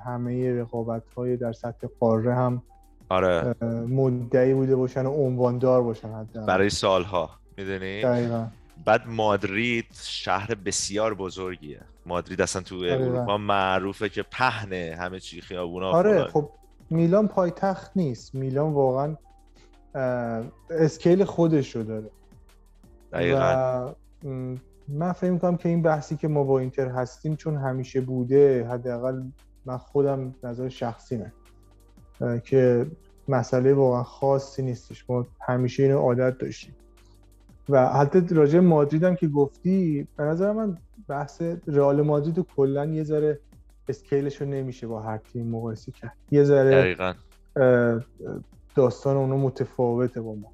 همه 0.06 0.54
رقابت 0.62 1.04
های 1.18 1.38
در 1.38 1.54
سطح 1.54 1.88
قاره 2.00 2.36
هم 2.36 2.64
آره. 3.10 3.56
مدعی 3.88 4.54
بوده 4.54 4.76
باشن 4.76 5.06
و 5.06 5.10
عنواندار 5.10 5.84
باشن 5.84 6.14
حتی 6.14 6.46
برای 6.46 6.70
سالها. 6.70 7.30
می‌دونی؟ 7.58 8.02
دقیقا. 8.02 8.48
بعد 8.86 9.08
مادرید 9.08 9.86
شهر 10.04 10.56
بسیار 10.56 11.14
بزرگیه. 11.14 11.82
مادرید 12.06 12.42
اصلا 12.42 12.62
تو 12.62 12.76
اروپا 12.76 13.38
معروفه 13.38 14.10
که 14.10 14.24
پهنه 14.24 14.98
همه 15.00 15.20
چی 15.20 15.42
خیابونا 15.42 15.92
آره 15.92 16.24
خب 16.24 16.50
میلان 16.90 17.28
پایتخت 17.28 17.92
نیست. 17.96 18.36
میلان 18.36 18.74
واقعا 18.74 19.16
اسکیل 20.70 21.24
خودش 21.24 21.76
رو 21.76 21.84
داره. 21.84 22.10
دقیقا. 23.14 23.40
و 23.40 23.96
من 24.88 25.12
فکر 25.12 25.32
می‌کنم 25.32 25.58
که 25.58 25.70
این 25.70 25.82
بحثی 25.82 26.18
که 26.18 26.28
ما 26.28 26.44
با 26.44 26.60
اینتر 26.60 26.88
هستیم 26.88 27.36
چون 27.36 27.58
همیشه 27.58 28.02
بوده 28.02 28.68
حداقل 28.68 29.24
من 29.66 29.78
خودم 29.78 30.36
نظر 30.44 30.70
شخصیمه 30.70 31.34
که 32.44 32.88
مسئله 33.28 33.74
واقعا 33.74 34.04
خاصی 34.04 34.62
نیستش. 34.62 35.10
ما 35.10 35.28
همیشه 35.42 35.84
اینو 35.84 36.00
عادت 36.00 36.38
داشتیم. 36.38 36.76
و 37.70 37.88
حتی 37.88 38.36
راجع 38.36 38.60
مادرید 38.60 39.04
هم 39.04 39.16
که 39.16 39.28
گفتی 39.28 40.08
به 40.18 40.24
نظر 40.24 40.52
من 40.52 40.78
بحث 41.08 41.42
رئال 41.68 42.02
مادرید 42.02 42.40
کلا 42.56 42.86
یه 42.86 43.04
ذره 43.04 43.40
اسکیلش 43.90 44.42
رو 44.42 44.48
نمیشه 44.48 44.88
با 44.88 45.02
هر 45.02 45.18
تیم 45.18 45.48
مقایسه 45.48 45.92
کرد. 45.92 46.18
یه 46.32 46.44
ذره 46.44 47.16
داستان 48.76 49.18
اونو 49.18 49.38
متفاوته 49.38 50.22
با 50.22 50.36
ما. 50.36 50.52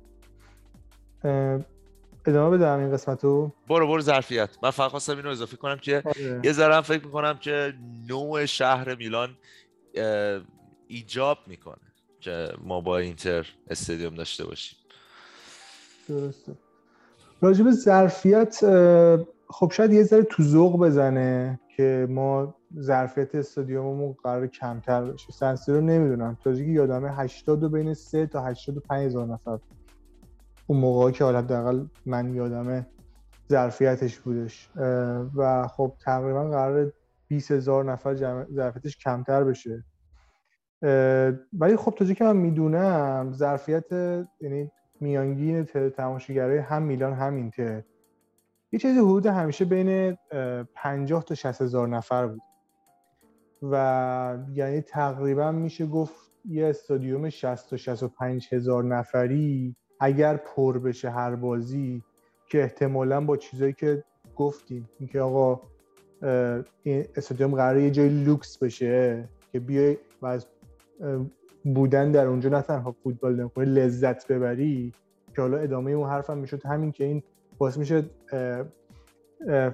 ادامه 2.26 2.58
بدم 2.58 2.80
این 2.80 2.92
قسمت 2.92 3.24
رو 3.24 3.52
برو 3.68 3.88
برو 3.88 4.02
ظرفیت. 4.02 4.50
من 4.64 4.72
فقط 4.72 4.92
خواستم 4.92 5.18
اینو 5.18 5.30
اضافه 5.30 5.58
کنم 5.58 5.78
که 5.78 6.04
آره. 6.06 6.42
یه 6.44 6.52
ذره 6.52 6.82
فکر 6.82 7.06
می‌کنم 7.06 7.38
که 7.38 7.74
نوع 8.10 8.46
شهر 8.46 8.96
میلان 8.96 9.38
ایجاب 10.88 11.38
می‌کنه 11.48 11.78
که 12.20 12.48
ما 12.64 12.82
با 12.82 12.98
اینتر 12.98 13.48
استادیوم 13.70 14.16
داشته 14.16 14.46
باشیم. 14.46 14.80
درسته. 16.08 16.52
راجب 17.44 17.72
ظرفیت 17.72 18.60
خب 19.50 19.72
شاید 19.72 19.94
یه 19.94 20.04
ذره 20.04 20.24
تو 20.24 20.44
ذوق 20.44 20.80
بزنه 20.80 21.60
که 21.76 22.08
ما 22.10 22.56
ظرفیت 22.80 23.36
استادیوممون 23.36 24.16
قرار 24.24 24.48
کمتر 24.48 25.04
بشه. 25.04 25.32
سنسی 25.32 25.72
رو 25.72 25.82
نمی‌دونم. 25.82 26.38
تازگی 26.44 26.72
یادمه 26.72 27.12
80 27.12 27.72
بین 27.72 27.94
3 27.94 28.28
تا 28.28 28.42
85 28.46 29.06
هزار 29.06 29.28
نفر. 29.28 29.60
اون 30.68 30.80
موقع 30.80 31.12
که 31.12 31.24
حالا 31.24 31.38
حداقل 31.38 31.86
من 32.06 32.36
یادمه 32.36 32.88
ظرفیتش 33.50 34.20
بودش. 34.20 34.70
و 35.36 35.68
خب 35.68 35.94
تقریبا 36.06 36.50
قرار 36.50 36.92
20 37.28 37.52
هزار 37.52 37.92
نفر 37.92 38.16
ظرفیتش 38.54 38.98
کمتر 38.98 39.44
بشه. 39.44 39.84
ولی 41.54 41.76
خب 41.76 41.94
تا 41.98 42.06
که 42.06 42.24
من 42.24 42.38
می‌دونم 42.38 43.32
ظرفیت 43.36 43.92
یعنی 44.42 44.72
میانگین 45.04 45.64
تماشاگرای 45.64 46.58
هم 46.58 46.84
میلان 46.84 47.14
هم 47.14 47.36
اینتر. 47.36 47.84
یه 48.72 48.80
چیزی 48.80 49.00
حدود 49.00 49.26
همیشه 49.26 49.66
بین 49.66 50.18
50 50.76 51.24
تا 51.24 51.36
60 51.36 51.62
هزار 51.62 51.88
نفر 51.88 52.28
بود. 52.28 52.42
و 53.72 54.38
یعنی 54.54 54.82
تقریبا 54.82 55.52
میشه 55.52 55.86
گفت 55.86 56.32
یه 56.46 56.66
استادیوم 56.66 57.30
60 57.30 57.70
تا 57.70 57.78
65 57.78 58.48
هزار 58.52 58.84
نفری 58.84 59.76
اگر 60.00 60.38
پر 60.38 60.80
بشه 60.80 61.10
هر 61.10 61.36
بازی 61.36 62.04
که 62.50 62.64
احتمالا 62.64 63.22
با 63.22 63.38
چیزایی 63.38 63.74
که 63.74 64.04
گفتیم. 64.36 64.90
اینکه 65.00 65.22
آقا 65.22 65.62
این 66.84 67.06
استادیوم 67.16 67.56
قراره 67.56 67.84
یه 67.84 67.92
جای 67.92 68.10
لوکس 68.10 68.58
بشه 68.58 69.30
که 69.52 69.60
بیای 69.60 69.98
و 70.22 70.26
از 70.26 70.46
بودن 71.64 72.12
در 72.12 72.28
اونجا 72.28 72.50
نه 72.50 72.62
تنها 72.62 72.92
فوتبال 72.92 73.36
نمی‌کنی 73.36 73.66
لذت 73.66 74.32
ببری. 74.32 74.94
که 75.36 75.42
حالا 75.42 75.58
ادامه 75.58 75.92
اون 75.92 76.10
حرفم 76.10 76.38
می‌شد. 76.38 76.66
همین 76.66 76.92
که 76.92 77.04
این 77.04 77.24
باعث 77.58 77.78
میشه 77.78 78.06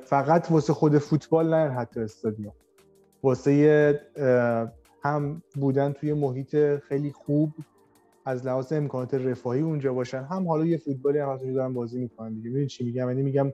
فقط 0.04 0.52
واسه 0.52 0.73
خود 0.73 0.97
فوتبال 0.97 1.54
نه 1.54 1.69
حتی 1.69 1.99
استادیوم. 1.99 2.54
واسه 3.23 4.02
هم 5.04 5.41
بودن 5.56 5.91
توی 5.91 6.13
محیط 6.13 6.56
خیلی 6.80 7.12
خوب 7.12 7.54
از 8.25 8.45
لحاظ 8.45 8.73
امکانات 8.73 9.13
رفاهی 9.13 9.62
اونجا 9.62 9.93
باشن. 9.93 10.23
هم 10.23 10.47
حالا 10.47 10.65
یه 10.65 10.78
فوتبالی 10.78 11.19
هم 11.19 11.38
دارن 11.54 11.73
بازی 11.73 11.99
می‌کنن 11.99 12.34
دیگه. 12.34 12.47
می‌دونی 12.49 12.67
چی 12.67 12.84
میگم؟ 12.86 13.08
یعنی 13.08 13.21
میگم 13.21 13.52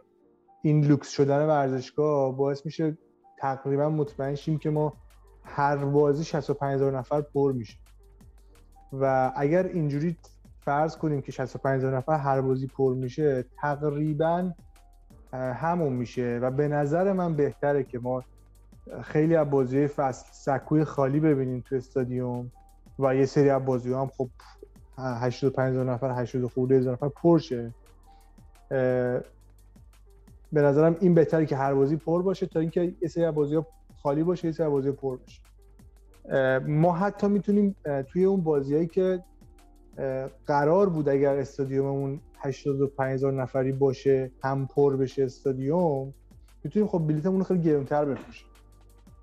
این 0.62 0.86
لوکس 0.86 1.10
شدن 1.10 1.46
ورزشگاه 1.46 2.38
باعث 2.38 2.66
میشه 2.66 2.98
تقریبا 3.38 3.90
مطمئن 3.90 4.36
شیم 4.36 4.58
که 4.58 4.70
ما 4.70 4.94
هر 5.44 5.86
بازی 5.86 6.24
65 6.24 6.76
هزار 6.76 6.98
نفر 6.98 7.22
پر 7.22 7.52
میشه 7.52 7.78
و 8.94 9.32
اگر 9.36 9.64
اینجوری 9.64 10.18
فرض 10.60 10.98
کنیم 10.98 11.22
که 11.22 11.32
65 11.32 11.78
هزار 11.78 11.98
نفر 11.98 12.18
هر 12.18 12.42
بازی 12.42 12.68
پر 12.68 12.94
میشه 12.94 13.46
تقریبا 13.62 14.52
همون 15.34 15.94
میشه 15.94 16.40
و 16.42 16.52
به 16.52 16.68
نظر 16.68 17.14
من 17.14 17.36
بهتره 17.36 17.84
که 17.84 18.00
ما 18.00 18.24
خیلی 19.04 19.36
از 19.36 19.50
بازی 19.50 19.88
فصل 19.88 20.26
سکوی 20.32 20.84
خالی 20.84 21.20
ببینیم 21.20 21.64
تو 21.66 21.76
استادیوم 21.76 22.52
و 23.00 23.16
یه 23.16 23.26
سری 23.26 23.50
از 23.50 23.66
بازی 23.66 23.94
هم 23.94 24.08
خب 24.18 24.30
85 24.98 25.72
هزار 25.72 25.92
نفر 25.92 26.22
80 26.22 26.52
خورده 26.52 26.76
هزار 26.76 26.94
نفر 26.94 27.10
پرشه 27.10 27.74
به 30.54 30.62
نظرم 30.62 30.98
این 31.00 31.14
بهتره 31.14 31.46
که 31.46 31.56
هر 31.56 31.74
بازی 31.74 31.96
پر 31.96 32.22
باشه 32.22 32.46
تا 32.46 32.60
اینکه 32.60 32.96
یه 33.02 33.08
سری 33.08 33.26
از 33.26 33.36
بازی 33.36 33.56
ها 33.56 33.68
خالی 34.04 34.24
باشه 34.24 34.46
یه 34.46 34.52
سری 34.52 34.70
بازی 34.70 34.92
پر 34.92 35.18
باشه. 35.18 35.42
ما 36.68 36.94
حتی 36.94 37.28
می‌تونیم 37.28 37.76
توی 38.08 38.26
اون 38.26 38.42
بازیهایی 38.42 38.88
که 38.88 39.24
قرار 40.46 40.90
بود 40.90 41.10
اگر 41.10 41.36
استادیوممون 41.36 42.20
85 42.40 43.14
هزار 43.14 43.34
نفری 43.34 43.72
باشه 43.72 44.32
هم 44.44 44.68
پر 44.68 44.98
بشه 44.98 45.24
استادیوم 45.24 46.14
می‌تونیم 46.64 46.88
خب 46.88 47.08
بلیتمون 47.08 47.38
رو 47.38 47.44
خیلی 47.44 47.62
گرونتر 47.62 48.06
بفروشیم. 48.06 48.48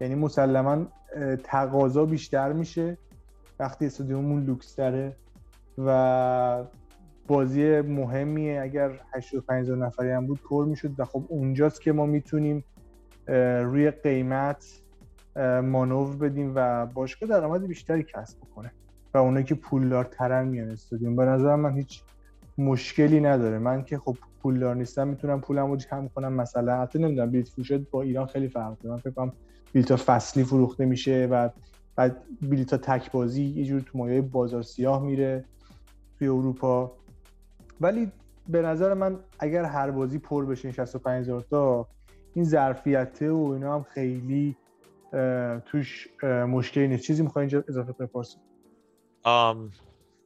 یعنی 0.00 0.14
مسلما 0.14 0.86
تقاضا 1.44 2.04
بیشتر 2.04 2.52
میشه 2.52 2.98
وقتی 3.58 3.86
استادیوممون 3.86 4.44
لوکس 4.44 4.76
داره 4.76 5.16
و 5.78 6.64
بازی 7.26 7.80
مهمیه. 7.80 8.60
اگر 8.60 9.00
85 9.14 9.60
هزار 9.60 9.76
نفری 9.76 10.10
هم 10.10 10.26
بود 10.26 10.40
پر 10.48 10.64
می‌شد 10.64 10.90
و 10.98 11.04
خب 11.04 11.24
اونجاست 11.28 11.80
که 11.80 11.92
ما 11.92 12.06
می‌تونیم 12.06 12.64
روی 13.62 13.90
قیمت 13.90 14.81
مانور 15.64 16.16
بدیم 16.16 16.52
و 16.54 16.86
باشگاه 16.86 17.28
درآمد 17.28 17.66
بیشتری 17.66 18.02
کسب 18.02 18.38
بکنه. 18.38 18.72
و 19.14 19.18
اونایی 19.18 19.44
که 19.44 19.54
پولدارترن 19.54 20.48
میان 20.48 20.70
استادیوم. 20.70 21.16
به 21.16 21.24
نظر 21.24 21.56
من 21.56 21.76
هیچ 21.76 22.02
مشکلی 22.58 23.20
نداره. 23.20 23.58
من 23.58 23.84
که 23.84 23.98
خب 23.98 24.16
پولدار 24.42 24.76
نیستم 24.76 25.08
می‌تونم 25.08 25.40
پولم 25.40 25.70
رو 25.70 25.76
جمع 25.76 26.08
کنم. 26.08 26.32
مثلا 26.32 26.82
حتی 26.82 26.98
نمی‌دونم 26.98 27.30
بلیت 27.30 27.48
فروشی 27.48 27.78
با 27.78 28.02
ایران 28.02 28.26
خیلی 28.26 28.48
فرق 28.48 28.78
داره. 28.78 28.94
من 28.94 29.00
فکر 29.00 29.10
کنم 29.10 29.32
بلیت 29.74 29.96
فصلی 29.96 30.44
فروخته 30.44 30.84
میشه 30.84 31.28
و 31.30 31.48
بعد 31.96 32.16
بلیت 32.42 32.74
تک 32.74 33.12
بازی 33.12 33.44
یه 33.44 33.64
جور 33.64 33.80
تو 33.80 33.98
مایه 33.98 34.20
بازار 34.20 34.62
سیاه 34.62 35.02
میره 35.02 35.44
توی 36.18 36.28
اروپا. 36.28 36.92
ولی 37.80 38.12
به 38.48 38.62
نظر 38.62 38.94
من 38.94 39.18
اگر 39.38 39.64
هر 39.64 39.90
بازی 39.90 40.18
پر 40.18 40.46
بشه 40.46 40.72
65 40.72 41.20
هزار 41.20 41.40
تا 41.40 41.88
این 42.34 42.44
ظرفیته 42.44 43.30
و 43.30 43.50
اینا 43.54 43.74
هم 43.74 43.82
خیلی 43.82 44.56
توش 45.66 46.08
مشکلی 46.24 46.88
نیست. 46.88 47.06
چیزی 47.06 47.22
می‌خوای 47.22 47.42
اینجا 47.42 47.64
اضافه 47.68 47.92
بپرسید 47.92 48.40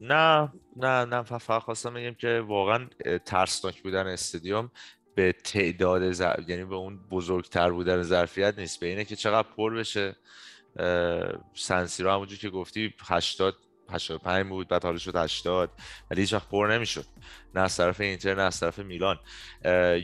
نه 0.01 0.53
نه 0.77 1.05
نه 1.05 1.23
فقط 1.23 1.63
خواستم 1.63 1.95
بگم 1.95 2.15
که 2.15 2.45
واقعا 2.47 2.87
ترسناک 3.25 3.83
بودن 3.83 4.07
استادیوم 4.07 4.71
به 5.15 5.33
تعداد 5.33 6.13
زر... 6.13 6.35
یعنی 6.49 6.65
به 6.65 6.75
اون 6.75 6.99
بزرگتر 7.11 7.71
بودن 7.71 8.03
ظرفیت 8.03 8.59
نیست. 8.59 8.81
به 8.81 8.87
اینه 8.87 9.05
که 9.05 9.17
چقدر 9.17 9.49
پر 9.57 9.75
بشه. 9.75 10.17
سن 11.55 11.73
سیرو 11.73 12.11
همونجور 12.11 12.39
که 12.39 12.51
گفتی 12.51 12.95
80 13.07 13.57
85 13.91 14.47
بود 14.47 14.69
بعد 14.69 14.85
حالا 14.85 14.99
شد 14.99 15.17
80 15.17 15.71
ولی 16.11 16.21
هیچ 16.21 16.33
وقت 16.33 16.49
پر 16.49 16.69
نمی‌شد. 16.73 17.07
نه 17.55 17.61
از 17.61 17.77
طرف 17.77 18.01
اینتر 18.01 18.35
نه 18.35 18.43
از 18.43 18.61
طرف 18.61 18.79
میلان. 18.79 19.19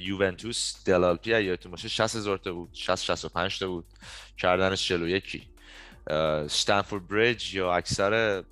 یوونتوس 0.01 0.85
دله 0.85 1.04
آلپی 1.04 1.31
یادتون 1.31 1.73
باشه 1.73 1.89
60 1.89 2.17
هزار 2.17 2.39
تا 2.39 2.53
بود 2.53 2.71
60 2.73 3.05
65 3.05 3.59
تا 3.59 3.69
بود. 3.69 3.85
کردنش 4.39 4.89
41 4.89 5.43
استمفورد 6.07 7.09
بریج 7.09 7.55
یا 7.55 7.75
اکثر 7.75 8.43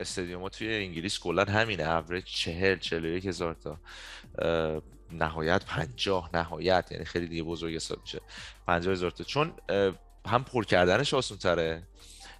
استادیوم 0.00 0.48
توی 0.48 0.74
انگلیس 0.74 1.18
کلا 1.18 1.44
همینه. 1.44 1.82
اوریج 1.82 2.24
40 2.24 2.78
41 2.78 3.26
هزار 3.26 3.54
تا. 3.54 3.78
نهایت 5.12 5.64
50 5.64 6.30
نهایت. 6.34 6.88
یعنی 6.90 7.04
خیلی 7.04 7.26
دیگه 7.26 7.42
بزرگ 7.42 7.74
حساب 7.74 8.00
میشه. 8.00 8.20
50 8.66 8.92
هزار 8.92 9.10
تا. 9.10 9.24
چون 9.24 9.52
هم 10.26 10.44
پر 10.44 10.64
کردنش 10.64 11.14
آسان 11.14 11.38
تره 11.38 11.82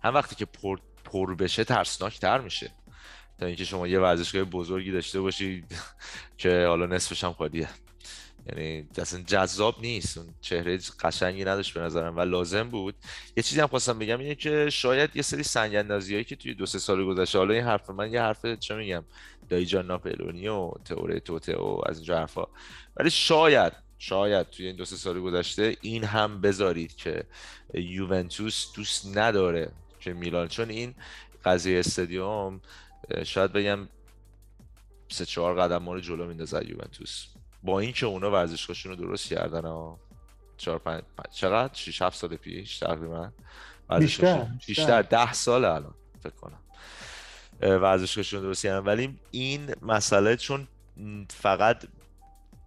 هم 0.03 0.14
وقتی 0.14 0.36
که 0.36 0.44
پر 0.44 0.78
پر 1.12 1.34
بشه 1.34 1.64
ترسناک 1.64 2.20
تر 2.20 2.40
میشه. 2.40 2.70
تا 3.38 3.46
اینکه 3.46 3.64
شما 3.64 3.88
یه 3.88 4.00
ورزشگاه 4.00 4.44
بزرگی 4.44 4.92
داشته 4.92 5.20
باشید 5.20 5.64
که 6.38 6.66
حالا 6.66 6.86
نصفش 6.86 7.24
هم 7.24 7.32
خالیه. 7.32 7.68
یعنی 8.46 8.88
اصلا 8.98 9.22
جذاب 9.26 9.76
نیست. 9.80 10.18
اون 10.18 10.34
چهره 10.40 10.78
قشنگی 11.00 11.44
نداشت 11.44 11.74
به 11.74 11.80
نظرم 11.80 12.16
و 12.16 12.20
لازم 12.20 12.68
بود. 12.68 12.94
یه 13.36 13.42
چیزی 13.42 13.61
هم 13.61 13.66
خواستم 13.66 13.98
بگم 13.98 14.18
اینه 14.18 14.34
که 14.34 14.70
شاید 14.70 15.16
یه 15.16 15.22
سری 15.22 15.42
سنگ 15.42 15.76
هایی 15.76 16.24
که 16.24 16.36
توی 16.36 16.54
دو 16.54 16.66
سه 16.66 16.78
سال 16.78 17.04
گذشته 17.04 17.38
حالا 17.38 17.54
این 17.54 17.64
حرف 17.64 17.90
من 17.90 18.12
یه 18.12 18.20
حرف 18.20 18.46
چه 18.46 18.74
میگم 18.74 19.04
دایی 19.48 19.66
جان 19.66 19.86
ناپلونی 19.86 20.48
و 20.48 20.70
تئوری 20.84 21.20
توته 21.20 21.56
و 21.56 21.80
از 21.86 21.96
اینجا 21.96 22.18
حرفا. 22.18 22.44
ولی 22.96 23.11
شاید 23.11 23.72
شاید 23.98 24.50
توی 24.50 24.66
این 24.66 24.76
دو 24.76 24.84
سه 24.84 24.96
سال 24.96 25.20
گذشته 25.20 25.76
این 25.80 26.04
هم 26.04 26.40
بذارید 26.40 26.96
که 26.96 27.24
یوونتوس 27.74 28.66
دوست 28.74 29.16
نداره 29.16 29.72
که 30.01 30.12
میلان 30.12 30.49
چون 30.49 30.70
این 30.70 30.94
قضیه 31.44 31.78
استادیوم 31.78 32.61
شاید 33.24 33.53
بگم 33.53 33.88
سه 35.09 35.26
چهار 35.26 35.61
قدم 35.61 35.78
ما 35.78 35.94
رو 35.94 36.01
جلو 36.01 36.26
میندازه 36.26 36.66
یوونتوس. 36.68 37.26
با 37.62 37.80
اینکه 37.80 38.07
اونا 38.07 38.30
ورزشگاهشون 38.30 38.92
رو 38.92 38.96
درست 38.96 39.28
کردن 39.28 39.64
ها. 39.64 39.99
چهار 40.57 40.78
پنج 40.78 41.03
چقدر؟ 41.32 41.74
6 41.74 42.03
7 42.03 42.16
سال 42.16 42.36
پیش 42.36 42.78
تقریبا. 42.78 43.30
بیشتر 43.99 44.46
بیشتر. 44.66 45.03
ده 45.03 45.32
سال 45.32 45.64
الان 45.64 45.94
فکر 46.20 46.34
کنم. 46.34 46.61
ورزشگاهشون 47.61 48.42
درست 48.42 48.62
کردن. 48.62 48.86
ولی 48.86 49.18
این 49.30 49.74
مسئله 49.82 50.36
چون 50.36 50.68
فقط 51.30 51.84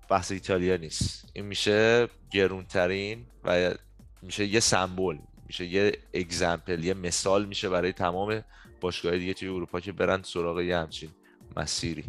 بحث 0.09 0.32
ایتالیا 0.32 0.77
نیست. 0.77 1.29
این 1.34 1.45
میشه 1.45 2.07
گرونترین 2.32 3.25
و 3.43 3.73
میشه 4.21 4.45
یه 4.45 4.59
سمبل. 4.59 5.17
میشه 5.51 5.65
یه 5.65 5.91
اگزمپل 6.13 6.83
یه 6.83 6.93
مثال 6.93 7.45
میشه 7.45 7.69
برای 7.69 7.93
تمام 7.93 8.43
باشگاه 8.81 9.17
دیگه 9.17 9.33
توی 9.33 9.47
اروپا 9.47 9.79
که 9.79 9.91
برن 9.91 10.21
سراغ 10.23 10.59
یه 10.59 10.77
همچین 10.77 11.09
مسیری. 11.57 12.03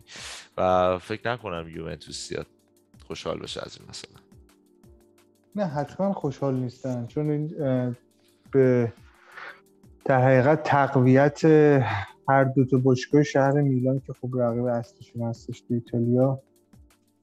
و 0.59 0.99
فکر 0.99 1.32
نکنم 1.32 1.68
یوونتوس 1.68 2.28
زیاد 2.28 2.47
خوشحال 3.07 3.38
بشه 3.38 3.61
از 3.66 3.78
این 3.78 3.88
مثلا 3.88 4.22
نه 5.57 5.64
حتما 5.64 6.12
خوشحال 6.12 6.55
نیستن 6.55 7.07
چون 7.07 7.30
این 7.30 7.49
به 8.53 8.93
در 10.05 10.22
حقیقت 10.22 10.62
تقویت 10.62 11.45
هر 12.28 12.45
دو 12.45 12.64
تا 12.64 12.78
باشگاه 12.78 13.22
شهر 13.22 13.61
میلان 13.61 14.01
که 14.07 14.12
خب 14.12 14.30
رقیب 14.34 14.64
اصلیشون 14.64 15.22
هستش 15.22 15.61
تو 15.61 15.74
ایتالیا 15.74 16.43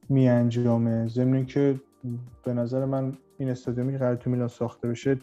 می 0.08 0.28
انجامه 0.28 1.08
ضمن 1.08 1.46
که 1.46 1.80
به 2.44 2.52
نظر 2.52 2.84
من 2.84 3.12
این 3.38 3.48
استادیومی 3.48 3.92
که 3.92 3.98
قرار 3.98 4.16
تو 4.16 4.30
میلان 4.30 4.48
ساخته 4.48 4.88
بشه 4.88 5.18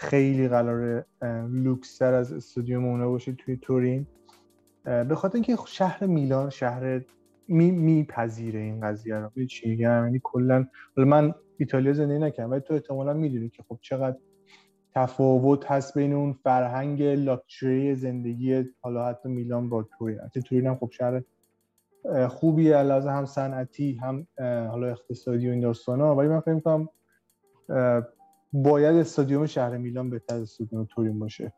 خیلی 0.00 0.48
قرار 0.48 1.04
لوکستر 1.50 2.14
از 2.14 2.32
استادیوم 2.32 2.84
اونا 2.84 3.08
باشه 3.08 3.32
توی 3.32 3.56
تورین. 3.56 4.06
به 4.84 5.14
خاطر 5.14 5.34
اینکه 5.34 5.56
شهر 5.66 6.06
میلان 6.06 6.50
شهر 6.50 7.00
می 7.48 7.70
میپذیره 7.70 8.60
این 8.60 8.80
قضیه 8.80 9.16
رو. 9.16 9.46
چی 9.46 9.68
میگم؟ 9.68 10.04
یعنی 10.04 10.20
کلا 10.22 10.66
من 10.96 11.34
ایتالیا 11.58 11.92
زندگی 11.92 12.18
نکردم 12.18 12.50
ولی 12.50 12.60
تو 12.60 12.74
احتمالا 12.74 13.12
می‌دونی 13.14 13.48
که 13.48 13.62
خب 13.68 13.78
چقدر 13.82 14.16
تفاوت 14.94 15.70
هست 15.70 15.98
بین 15.98 16.12
اون 16.12 16.32
فرهنگ 16.32 17.02
لاکچری 17.02 17.94
زندگی 17.94 18.64
حالا 18.80 19.08
حتی 19.08 19.28
میلان 19.28 19.68
با 19.68 19.82
تورین 19.82 20.18
حتی 20.20 20.42
تورین 20.42 20.66
هم 20.66 20.76
خب 20.76 20.90
شهر 20.90 21.22
خوبیه 22.28 22.76
علاوه 22.76 23.10
هم 23.10 23.26
صنعتی 23.26 23.94
هم 24.02 24.26
حالا 24.70 24.86
اقتصادی 24.86 25.48
و 25.48 25.50
این 25.50 25.60
داستانا. 25.60 26.16
ولی 26.16 26.28
من 26.28 26.40
فکر 26.40 26.54
می‌کنم 26.54 26.88
باید 28.52 28.96
استادیوم 28.96 29.46
شهر 29.46 29.76
میلان 29.76 30.10
بهتر 30.10 30.34
از 30.34 30.42
استادیوم 30.42 30.84
تورین 30.84 31.18
باشه. 31.18 31.52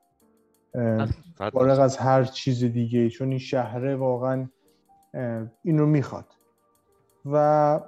فارغ 1.37 1.81
از 1.81 1.97
هر 1.97 2.25
چیز 2.25 2.65
دیگه 2.65 3.09
چون 3.09 3.29
این 3.29 3.39
شهره 3.39 3.97
واقعا 3.97 4.49
این 5.63 5.79
رو 5.79 5.87
می‌خواد. 5.87 6.27
و 7.25 7.81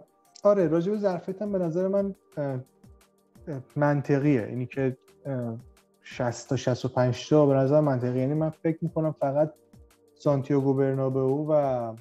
آره 0.43 0.69
راجع 0.69 0.93
به 0.93 0.99
ظرفیت 0.99 1.43
هم 1.43 1.53
به 1.53 1.59
نظر 1.59 1.89
من 1.89 2.15
منطقیه. 3.77 4.43
اینی 4.43 4.67
که 4.67 4.97
60 6.03 6.49
تا 6.49 6.57
65 6.57 7.29
تا 7.29 7.47
به 7.47 7.55
نظر 7.55 7.81
منطقیه. 7.81 8.21
یعنی 8.21 8.35
من 8.35 8.51
فکر 8.51 8.79
می‌کنم 8.81 9.13
فقط 9.13 9.53
سانتیاگو 10.15 10.75
برنابئو 10.75 11.47
و 11.49 11.95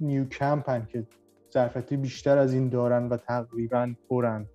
نیو 0.00 0.24
کمپن 0.24 0.86
که 0.86 1.06
ظرفیتی 1.52 1.96
بیشتر 1.96 2.38
از 2.38 2.52
این 2.52 2.68
دارن 2.68 3.08
و 3.08 3.16
تقریبا 3.16 3.94
پرن. 4.10 4.46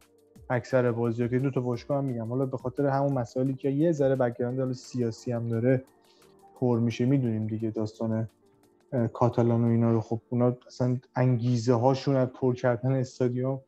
اکثر 0.50 0.92
بازی 0.92 1.30
که 1.30 1.40
دو 1.40 1.52
تا 1.52 1.62
باشگاه 1.62 1.98
هم 1.98 2.04
میگم. 2.04 2.30
حالا 2.30 2.46
به 2.46 2.58
خاطر 2.58 2.86
همون 2.86 3.14
مسائلی 3.14 3.54
که 3.54 3.70
یه 3.70 3.92
ذره 3.92 4.16
بک‌گراند 4.16 4.74
سیاسی 4.74 5.32
هم 5.32 5.50
داره 5.50 5.84
پر 6.60 6.80
میشه 6.80 7.06
می‌دونیم 7.06 7.48
دیگه 7.48 7.70
داستان 7.70 8.30
کاتالان 9.14 9.64
و 9.64 9.68
اینا 9.68 9.92
رو. 9.92 10.02
خب 10.02 10.22
اونا 10.30 10.58
اصلا 10.68 10.98
انگیزه 11.16 11.74
هاشون 11.74 12.16
از 12.16 12.28
پر 12.28 12.56
کردن 12.56 12.92
استادیوم 12.92 13.60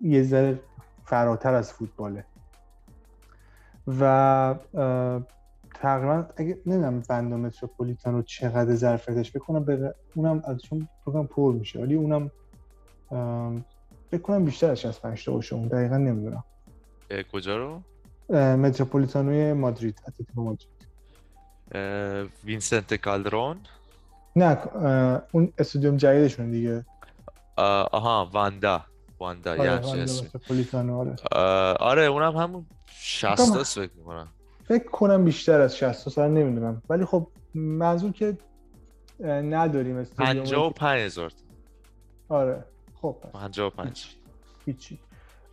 یه 0.00 0.22
ذره 0.22 0.60
فراتر 1.04 1.54
از 1.54 1.72
فوتباله. 1.72 2.24
و 4.00 4.54
تقریبا 5.74 6.26
اگه 6.36 6.58
نمی‌دونم 6.66 7.02
بند 7.08 7.34
متروپولیتان 7.34 8.14
رو 8.14 8.22
چقدر 8.22 8.74
ظرفیتش 8.74 9.36
بکنم 9.36 9.64
به 9.64 9.94
اونم 10.14 10.42
ازشون 10.44 10.88
پر 11.30 11.52
میشه. 11.52 11.80
ولی 11.80 11.94
اونم 11.94 12.30
فکر 14.10 14.20
کنم 14.22 14.44
بیشتر 14.44 14.70
از 14.70 14.80
65 14.80 15.24
تا 15.24 15.32
باشه 15.32 15.54
اون 15.54 15.68
دقیقا 15.68 15.96
نمی‌دونم. 15.96 16.44
کجا 17.32 17.56
رو؟ 17.56 17.80
متروپولیتانوی 18.56 19.52
مادرید 19.52 20.02
اتلتیکو 20.08 20.42
مادرید. 20.42 20.68
وینسنت 22.44 22.94
کالدرون؟ 22.94 23.56
نه 24.36 24.58
اون 25.32 25.52
استادیوم 25.58 25.96
جدیدشون 25.96 26.50
دیگه. 26.50 26.84
آها 27.56 28.30
واندا. 28.32 28.84
واندا 29.18 29.50
آره 29.50 29.64
یعنی 29.64 30.90
آره. 30.90 31.16
آره 31.72 32.02
اونم 32.02 32.36
همون 32.36 32.66
60 32.88 33.36
تا 33.36 33.62
فکر 33.64 33.90
می‌کنم. 33.96 34.28
فکر 34.64 34.88
کنم 34.88 35.24
بیشتر 35.24 35.60
از 35.60 35.76
60 35.76 36.14
تا 36.14 36.26
نمی‌دونم. 36.26 36.82
ولی 36.88 37.04
خب 37.04 37.26
منظور 37.54 38.12
که 38.12 38.38
نداریم 39.24 39.96
استادیوم 39.96 40.44
55 40.44 41.00
هزار 41.00 41.32
آره. 42.28 42.64
خب 43.02 43.16
55 43.32 44.16
هیچی. 44.66 44.98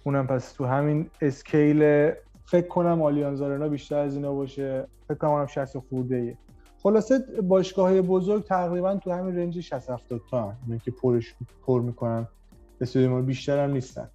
اونم 0.04 0.28
پس 0.28 0.52
تو 0.52 0.66
همین 0.66 1.10
اسکیل 1.22 2.12
فکر 2.46 2.68
کنم 2.68 3.02
آلیانز 3.02 3.42
آرنا 3.42 3.68
بیشتر 3.68 3.98
از 3.98 4.16
اینا 4.16 4.34
باشه. 4.34 4.88
فکر 5.08 5.18
کنم 5.18 5.30
اونم 5.30 5.48
60 5.48 5.78
خورده 5.78 6.16
ایه 6.16 6.38
خلاصه 6.84 7.20
باشگاه 7.44 8.02
بزرگ 8.02 8.44
تقریبا 8.44 8.96
تو 8.96 9.12
همین 9.12 9.38
رنج 9.38 9.60
60 9.60 9.90
70 9.90 10.22
تا 10.32 10.42
هم 10.42 10.80
که 10.80 10.92
پرش 10.92 11.36
پر 11.66 11.82
می‌کنن. 11.82 12.28
استادیوم 12.82 13.26
بیشتر 13.26 13.64
هم 13.64 13.72
نیستن. 13.72 14.10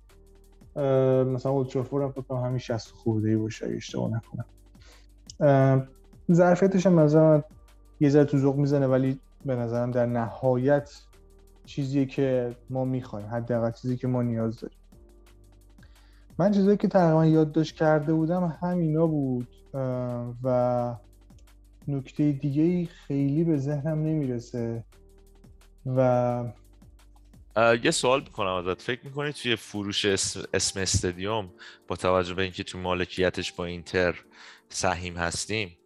مثلا 1.27 1.53
اولترافورد 1.53 2.05
هم 2.05 2.13
فکر 2.13 2.23
کنم 2.23 2.45
همین 2.45 2.59
60 2.59 2.91
خورده 2.91 3.29
ای 3.29 3.37
باشه 3.37 3.67
اگه 3.67 3.77
اشتباه 3.77 4.11
نکنم. 4.11 5.89
ظرفیتش 6.33 6.87
هم 6.87 6.93
مثلا 6.93 7.43
یه 8.01 8.09
ذره 8.09 8.25
تو 8.25 8.39
ذوق 8.39 8.57
می‌زنه 8.57 8.87
ولی 8.87 9.21
به 9.45 9.57
نظرم 9.57 9.91
در 9.91 10.07
نهایت 10.07 11.03
چیزی 11.69 12.07
که 12.07 12.57
ما 12.71 12.85
می‌خوایم 12.85 13.27
حداقل 13.27 13.71
چیزی 13.71 13.97
که 13.97 14.07
ما 14.07 14.23
نیاز 14.23 14.61
داریم. 14.61 14.79
من 16.39 16.53
چیزایی 16.53 16.77
که 16.77 16.89
تقریبا 16.89 17.27
یادداشت 17.27 17.77
کرده 17.77 18.13
بودم 18.13 18.59
همینا 18.63 19.07
بود 19.07 19.49
و 20.43 20.97
نکته 21.89 22.33
دیگه 22.33 22.85
خیلی 22.87 23.45
به 23.45 23.57
ذهنم 23.57 24.03
نمی‌رسه 24.03 24.85
و 25.87 26.53
یه 27.83 27.91
سوال 27.91 28.21
می‌کنم 28.21 28.55
ازت. 28.55 28.83
فکر 28.83 29.05
می‌کنی 29.05 29.33
توی 29.33 29.57
فروش 29.57 30.05
اسم, 30.05 30.41
اسم 30.55 30.81
استادیوم 30.81 31.51
با 31.89 31.97
توجه 31.97 32.35
به 32.35 32.43
اینکه 32.43 32.65
تو 32.65 32.79
مالکیتش 32.79 33.53
با 33.53 33.65
اینتر 33.65 34.25
سهیم 34.69 35.17
هستیم 35.17 35.79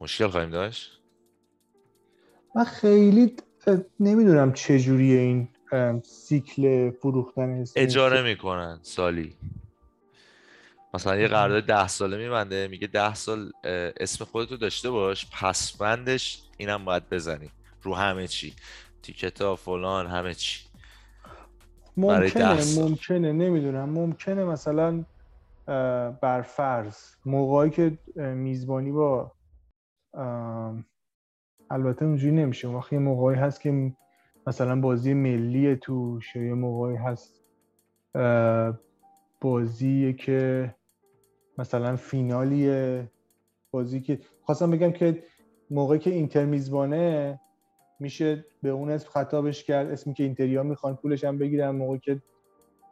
مشکل 0.00 0.28
خواهیم 0.28 0.50
داشت؟ 0.50 1.00
من 2.54 2.64
خیلی 2.64 3.36
نمی‌دونم 4.00 4.52
چجوریه 4.52 5.20
این 5.20 5.48
سیکل 6.02 6.90
فروختن 6.90 7.64
اجاره 7.76 8.22
می‌کنن 8.22 8.78
سالی. 8.82 9.36
مثلا 10.94 11.16
یه 11.16 11.28
قرارداد 11.28 11.64
ده 11.64 11.88
ساله 11.88 12.16
میبنده 12.16 12.68
میگه 12.68 12.86
ده 12.86 13.14
سال 13.14 13.52
اسم 14.00 14.24
خودتو 14.24 14.56
داشته 14.56 14.90
باش 14.90 15.26
پسوندش 15.30 16.42
اینم 16.56 16.84
باید 16.84 17.08
بزنی. 17.10 17.50
رو 17.82 17.94
همه 17.94 18.26
چی. 18.26 18.54
تیکت 19.02 19.42
ها 19.42 19.56
فلان 19.56 20.06
همه 20.06 20.34
چی. 20.34 20.66
ممکنه 21.96 22.74
ممکنه 22.76 23.32
نمی‌دونم. 23.32 23.88
ممکنه 23.88 24.44
مثلا 24.44 25.04
بر 26.20 26.42
فرض 26.42 26.96
موقعی 27.24 27.70
که 27.70 27.98
میزبانی 28.16 28.92
با 28.92 29.32
البته 31.70 32.04
اونجوری 32.04 32.32
نمیشه. 32.32 32.68
وقتی 32.68 32.96
یه 32.96 33.02
موقعی 33.02 33.36
هست 33.36 33.60
که 33.60 33.92
مثلا 34.46 34.80
بازی 34.80 35.14
ملی 35.14 35.76
توش 35.76 36.36
یه 36.36 36.54
موقعی 36.54 36.96
هست 36.96 37.40
بازی 39.40 40.12
که 40.12 40.74
مثلا 41.58 41.96
فینالیه. 41.96 43.10
بازی 43.70 44.00
که 44.00 44.18
خواستم 44.42 44.70
بگم 44.70 44.90
که 44.90 45.22
موقعی 45.70 45.98
که 45.98 46.10
اینتر 46.10 46.44
میزبانه 46.44 47.40
میشه 48.00 48.44
به 48.62 48.68
اون 48.68 48.90
اسم 48.90 49.08
خطابش 49.08 49.64
کرد 49.64 49.90
اسمی 49.90 50.14
که 50.14 50.22
اینتریا 50.22 50.62
می‌خوان 50.62 50.96
پولش 50.96 51.24
هم 51.24 51.38
بگیرن. 51.38 51.70
موقعی 51.70 51.98
که 51.98 52.22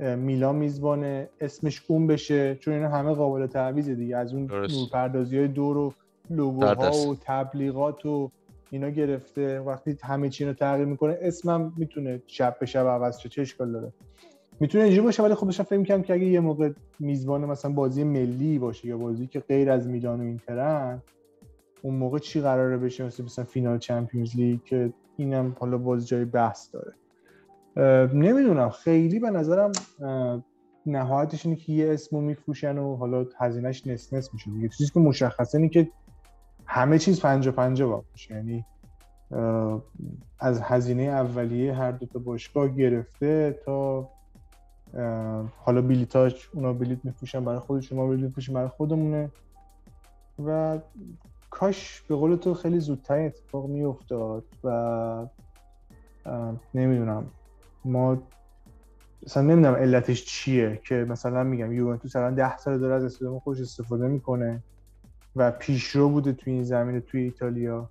میلان 0.00 0.56
میزبانه 0.56 1.28
اسمش 1.40 1.82
اون 1.88 2.06
بشه. 2.06 2.54
چون 2.54 2.74
اینا 2.74 2.88
همه 2.88 3.12
قابل 3.12 3.46
تعویض 3.46 3.88
دیگه. 3.88 4.16
از 4.16 4.34
اون 4.34 4.50
نورپردازی 4.50 5.38
های 5.38 5.48
دور 5.48 5.76
و 5.76 5.92
لوگوها 6.30 7.08
و 7.10 7.16
تبلیغات 7.20 8.06
و 8.06 8.30
اینا 8.74 8.88
گرفته 8.88 9.60
وقتی 9.60 9.96
همه 10.02 10.28
چی 10.28 10.44
رو 10.44 10.52
تغییر 10.52 10.88
می‌کنه 10.88 11.18
اسمم 11.20 11.72
می‌تونه 11.76 12.22
شب 12.26 12.56
به 12.60 12.66
شب 12.66 12.86
عوض 12.86 13.18
شه 13.18 13.28
چه 13.28 13.42
اشکال 13.42 13.72
داره؟ 13.72 13.92
می‌تونه 14.60 14.84
اینجوری 14.84 15.04
باشه 15.04 15.22
ولی 15.22 15.34
خب 15.34 15.46
داشتم 15.46 15.62
فکر 15.62 15.78
می‌کردم 15.78 16.02
که 16.02 16.14
اگه 16.14 16.24
یه 16.24 16.40
موقع 16.40 16.70
میزبان 17.00 17.44
مثلا 17.44 17.72
بازی 17.72 18.04
ملی 18.04 18.58
باشه 18.58 18.88
یا 18.88 18.98
بازی 18.98 19.26
که 19.26 19.40
غیر 19.40 19.70
از 19.70 19.88
میلان 19.88 20.20
و 20.20 20.22
اینترن 20.22 21.02
اون 21.82 21.94
موقع 21.94 22.18
چی 22.18 22.40
قراره 22.40 22.76
بشه؟ 22.76 23.04
مثل 23.04 23.24
مثلا 23.24 23.44
فینال 23.44 23.78
چمپیونز 23.78 24.36
لیگ 24.36 24.62
که 24.64 24.92
اینم 25.16 25.56
حالا 25.58 25.78
باز 25.78 26.08
جای 26.08 26.24
بحث 26.24 26.68
داره. 26.74 26.92
نمی‌دونم. 28.14 28.70
خیلی 28.70 29.18
به 29.18 29.30
نظرم 29.30 29.72
نهایتش 30.86 31.46
اینه 31.46 31.58
که 31.58 31.72
یه 31.72 31.92
اسمو 31.92 32.20
میفروشن 32.20 32.78
و 32.78 32.96
حالا 32.96 33.26
هزینهش 33.38 33.86
نس 33.86 34.12
نس 34.12 34.34
میشه. 34.34 34.50
دیگه 34.50 34.68
چیزی 34.68 34.90
که 34.94 35.00
مشخصه 35.00 35.58
اینه 35.58 35.68
که 35.68 35.88
همه 36.74 36.98
چیز 36.98 37.20
پنجا 37.20 37.52
پنجا 37.52 37.88
باشه. 37.88 38.34
یعنی 38.34 38.64
از 40.38 40.60
هزینه 40.60 41.02
اولیه 41.02 41.74
هر 41.74 41.92
دو 41.92 42.06
تا 42.06 42.18
باشگاه 42.18 42.68
گرفته 42.68 43.60
تا 43.64 44.08
حالا 45.56 45.82
بلیتاش 45.82 46.48
اونا 46.52 46.72
بلیت 46.72 47.04
میفروشن 47.04 47.44
برای 47.44 47.58
خودشون 47.58 47.98
ما 47.98 48.06
بلیت 48.06 48.24
میفروشیم 48.24 48.54
برای 48.54 48.68
خودمونه. 48.68 49.30
و 50.44 50.78
کاش 51.50 52.02
به 52.08 52.16
قول 52.16 52.36
تو 52.36 52.54
خیلی 52.54 52.80
زودتر 52.80 53.18
اتفاق 53.18 53.66
میافتاد 53.66 54.44
و 54.64 55.26
نمی‌دونم. 56.74 57.26
ما 57.84 58.22
مثلا 59.22 59.42
نمی‌دونم 59.42 59.74
علتش 59.74 60.24
چیه 60.24 60.80
که 60.84 60.94
مثلا 60.94 61.44
میگم 61.44 61.72
یوونتوس 61.72 62.16
الان 62.16 62.34
ده 62.34 62.56
سال 62.56 62.78
داره 62.78 62.94
از 62.94 63.04
استادیوم 63.04 63.38
خودش 63.38 63.60
استفاده 63.60 64.08
می‌کنه. 64.08 64.62
و 65.36 65.50
پیشرو 65.50 66.08
بوده 66.08 66.32
توی 66.32 66.52
این 66.52 66.62
زمینه 66.62 67.00
توی 67.00 67.22
ایتالیا. 67.22 67.88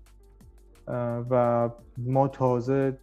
و 1.29 1.69
ما 1.97 2.27
تازه 2.27 2.97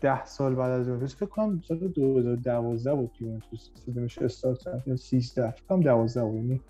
ده 0.00 0.24
سال 0.24 0.54
بعد 0.54 0.70
از 0.70 0.88
یوونتوس 0.88 1.16
فکر 1.16 1.26
کنم 1.26 1.62
سال 1.68 1.78
2012 1.78 2.94
بود 2.94 3.10
یوونتوس 3.20 3.70
استادیومش 3.76 4.18
استارت 4.18 4.86
یا 4.86 4.96
13 4.96 5.50
فکر 5.50 5.62
کنم 5.68 5.80
12 5.80 6.22
بود 6.22 6.34
یعنی 6.34 6.60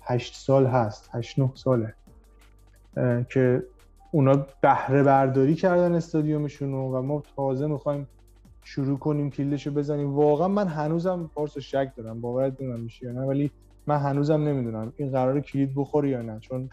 8 0.00 0.34
سال 0.34 0.66
هست 0.66 1.10
8 1.12 1.38
9 1.38 1.50
ساله. 1.54 1.94
که 3.28 3.64
اونا 4.10 4.46
بهره 4.60 5.02
برداری 5.02 5.54
کردن 5.54 5.94
استادیومشون 5.94 6.74
و 6.74 7.02
ما 7.02 7.22
تازه 7.36 7.66
می‌خوایم 7.66 8.08
شروع 8.64 8.98
کنیم 8.98 9.30
کلیدشو 9.30 9.70
بزنیم. 9.70 10.14
واقعا 10.14 10.48
من 10.48 10.68
هنوزم 10.68 11.30
پارس 11.34 11.58
شک 11.58 11.92
دارم 11.96 12.20
باورت 12.20 12.60
نمیشه 12.60 12.82
میشه 12.82 13.06
یا 13.06 13.12
نه 13.12 13.20
ولی 13.20 13.50
من 13.88 13.96
هنوزم 13.96 14.42
نمی‌دونم 14.48 14.92
این 14.96 15.10
قرار 15.10 15.40
کلید 15.40 15.72
بخوره 15.74 16.10
یا 16.10 16.22
نه 16.22 16.38
چون 16.40 16.70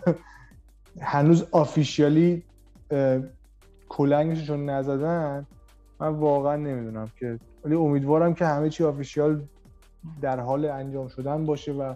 هنوز 1.02 1.48
آفیشیالی 1.52 2.44
کلنگشون 3.90 4.70
نزدن 4.70 5.46
من 6.00 6.08
واقعا 6.08 6.56
نمی‌دونم 6.56 7.10
که 7.20 7.40
ولی 7.64 7.76
امیدوارم 7.76 8.34
که 8.34 8.46
همه 8.46 8.70
چی 8.70 8.84
آفیشیال 8.84 9.44
در 10.22 10.40
حال 10.40 10.66
انجام 10.66 11.08
شدن 11.08 11.46
باشه 11.46 11.72
و 11.72 11.94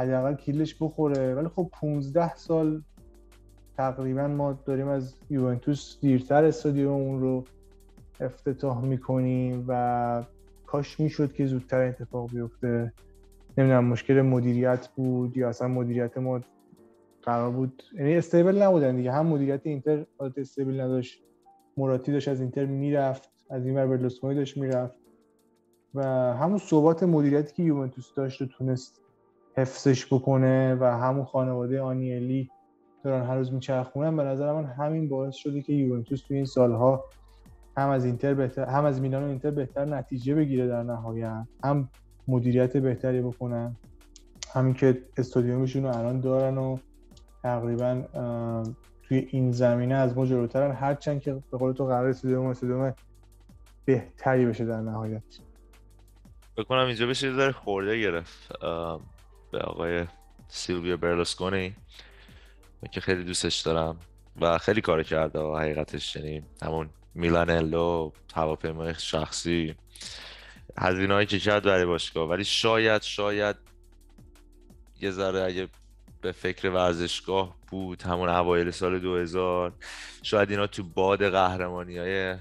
حداقل 0.00 0.34
کیلش 0.34 0.76
بخوره. 0.80 1.34
ولی 1.34 1.48
خب 1.48 1.70
15 1.72 2.36
سال 2.36 2.82
تقریبا 3.76 4.28
ما 4.28 4.52
داریم 4.52 4.88
از 4.88 5.14
یوونتوس 5.30 5.98
دیرتر 6.00 6.44
استادیوم 6.44 6.92
اون 6.92 7.20
رو 7.20 7.44
افتتاح 8.20 8.84
می‌کنیم 8.84 9.64
و 9.68 10.22
کاش 10.66 11.00
می‌شد 11.00 11.32
که 11.32 11.46
زودتر 11.46 11.82
اتفاق 11.82 12.30
بیفته. 12.30 12.92
نمی‌دونم 13.58 13.84
مشکل 13.84 14.22
مدیریت 14.22 14.88
بود 14.88 15.36
یا 15.36 15.48
اصلا 15.48 15.68
مدیریت 15.68 16.18
ما 16.18 16.40
قرار 17.22 17.50
بود؟ 17.50 17.82
یعنی 17.98 18.16
استیبل 18.16 18.62
نبودن 18.62 18.96
دیگه. 18.96 19.12
هم 19.12 19.26
مدیریت 19.26 19.60
اینتر 19.64 20.06
حالت 20.18 20.38
استیبل 20.38 20.80
نداشت. 20.80 21.22
موراتی 21.76 22.12
داشت 22.12 22.28
از 22.28 22.40
اینتر 22.40 22.64
می‌رفت 22.64 23.30
از 23.50 23.66
این 23.66 23.76
ور 23.76 23.96
داشت 24.34 24.56
می‌رفت. 24.56 24.98
و 25.94 26.04
همون 26.34 26.58
ثبات 26.58 27.02
مدیریتی 27.02 27.54
که 27.54 27.62
یوونتوس 27.62 28.14
داشت 28.14 28.40
رو 28.40 28.46
تونست 28.46 29.00
حفظش 29.56 30.06
بکنه 30.06 30.74
و 30.74 30.84
همون 30.84 31.24
خانواده 31.24 31.80
آنیلی 31.80 32.50
دارن 33.04 33.26
هر 33.26 33.36
روز 33.36 33.52
میچرخونن 33.52 34.16
به 34.16 34.22
نظر 34.22 34.52
من 34.52 34.64
همین 34.64 35.08
باعث 35.08 35.34
شده 35.34 35.62
که 35.62 35.72
یوونتوس 35.72 36.22
توی 36.22 36.36
این 36.36 36.46
سالها 36.46 37.04
هم 37.76 37.88
از 37.88 38.04
اینتر 38.04 38.34
بهتر 38.34 38.64
هم 38.64 38.84
از 38.84 39.00
میلان 39.00 39.24
و 39.24 39.28
اینتر 39.28 39.50
بهتر 39.50 39.84
نتیجه 39.84 40.34
بگیره 40.34 40.66
در 40.66 40.82
نهایت. 40.82 41.46
هم 41.64 41.88
مدیریت 42.28 42.76
بهتری 42.76 43.20
بکنن. 43.20 43.76
همین 44.52 44.74
که 44.74 45.02
استادیومشون 45.16 45.82
رو 45.82 45.96
الان 45.96 46.20
دارن 46.20 46.58
و 46.58 46.78
تقریبا 47.42 48.02
توی 49.02 49.28
این 49.30 49.52
زمینه 49.52 49.94
از 49.94 50.16
ما 50.16 50.26
جلوترن. 50.26 50.72
هرچند 50.72 51.20
که 51.20 51.42
به 51.50 51.58
قول 51.58 51.72
تو 51.72 51.86
قرار 51.86 52.06
استادیوم 52.08 52.46
استادیوم 52.46 52.94
بهتری 53.84 54.46
بشه 54.46 54.64
در 54.64 54.80
نهایت. 54.80 55.22
بکنم 56.56 56.86
اینجا 56.86 57.06
بشه 57.06 57.32
یه 57.32 57.52
خورده 57.52 58.00
گرفت 58.00 58.58
به 59.50 59.58
آقای 59.60 60.06
سیلویو 60.48 60.96
برلوسکونی 60.96 61.74
که 62.90 63.00
خیلی 63.00 63.24
دوستش 63.24 63.60
دارم 63.60 63.96
و 64.40 64.58
خیلی 64.58 64.80
کار 64.80 65.02
کرده 65.02 65.38
و 65.38 65.56
حقیقتش 65.56 66.16
یعنی 66.16 66.42
همون 66.62 66.88
میلانلو 67.14 68.10
هواپیمای 68.34 68.94
شخصی. 68.98 69.74
هزینه 70.78 71.14
هایی 71.14 71.26
که 71.26 71.38
کرد 71.38 71.62
برای 71.62 71.84
باشگاه. 71.84 72.28
ولی 72.28 72.44
شاید 72.44 73.02
شاید 73.02 73.56
یه 75.00 75.10
ذره 75.10 75.42
اگه 75.42 75.68
به 76.20 76.32
فکر 76.32 76.70
ورزشگاه 76.70 77.56
بود 77.70 78.02
همون 78.02 78.28
اوایل 78.28 78.70
سال 78.70 78.98
2000 78.98 79.72
شاید 80.22 80.50
اینا 80.50 80.66
تو 80.66 80.82
باد 80.82 81.30
قهرمانی 81.30 81.98
های 81.98 82.36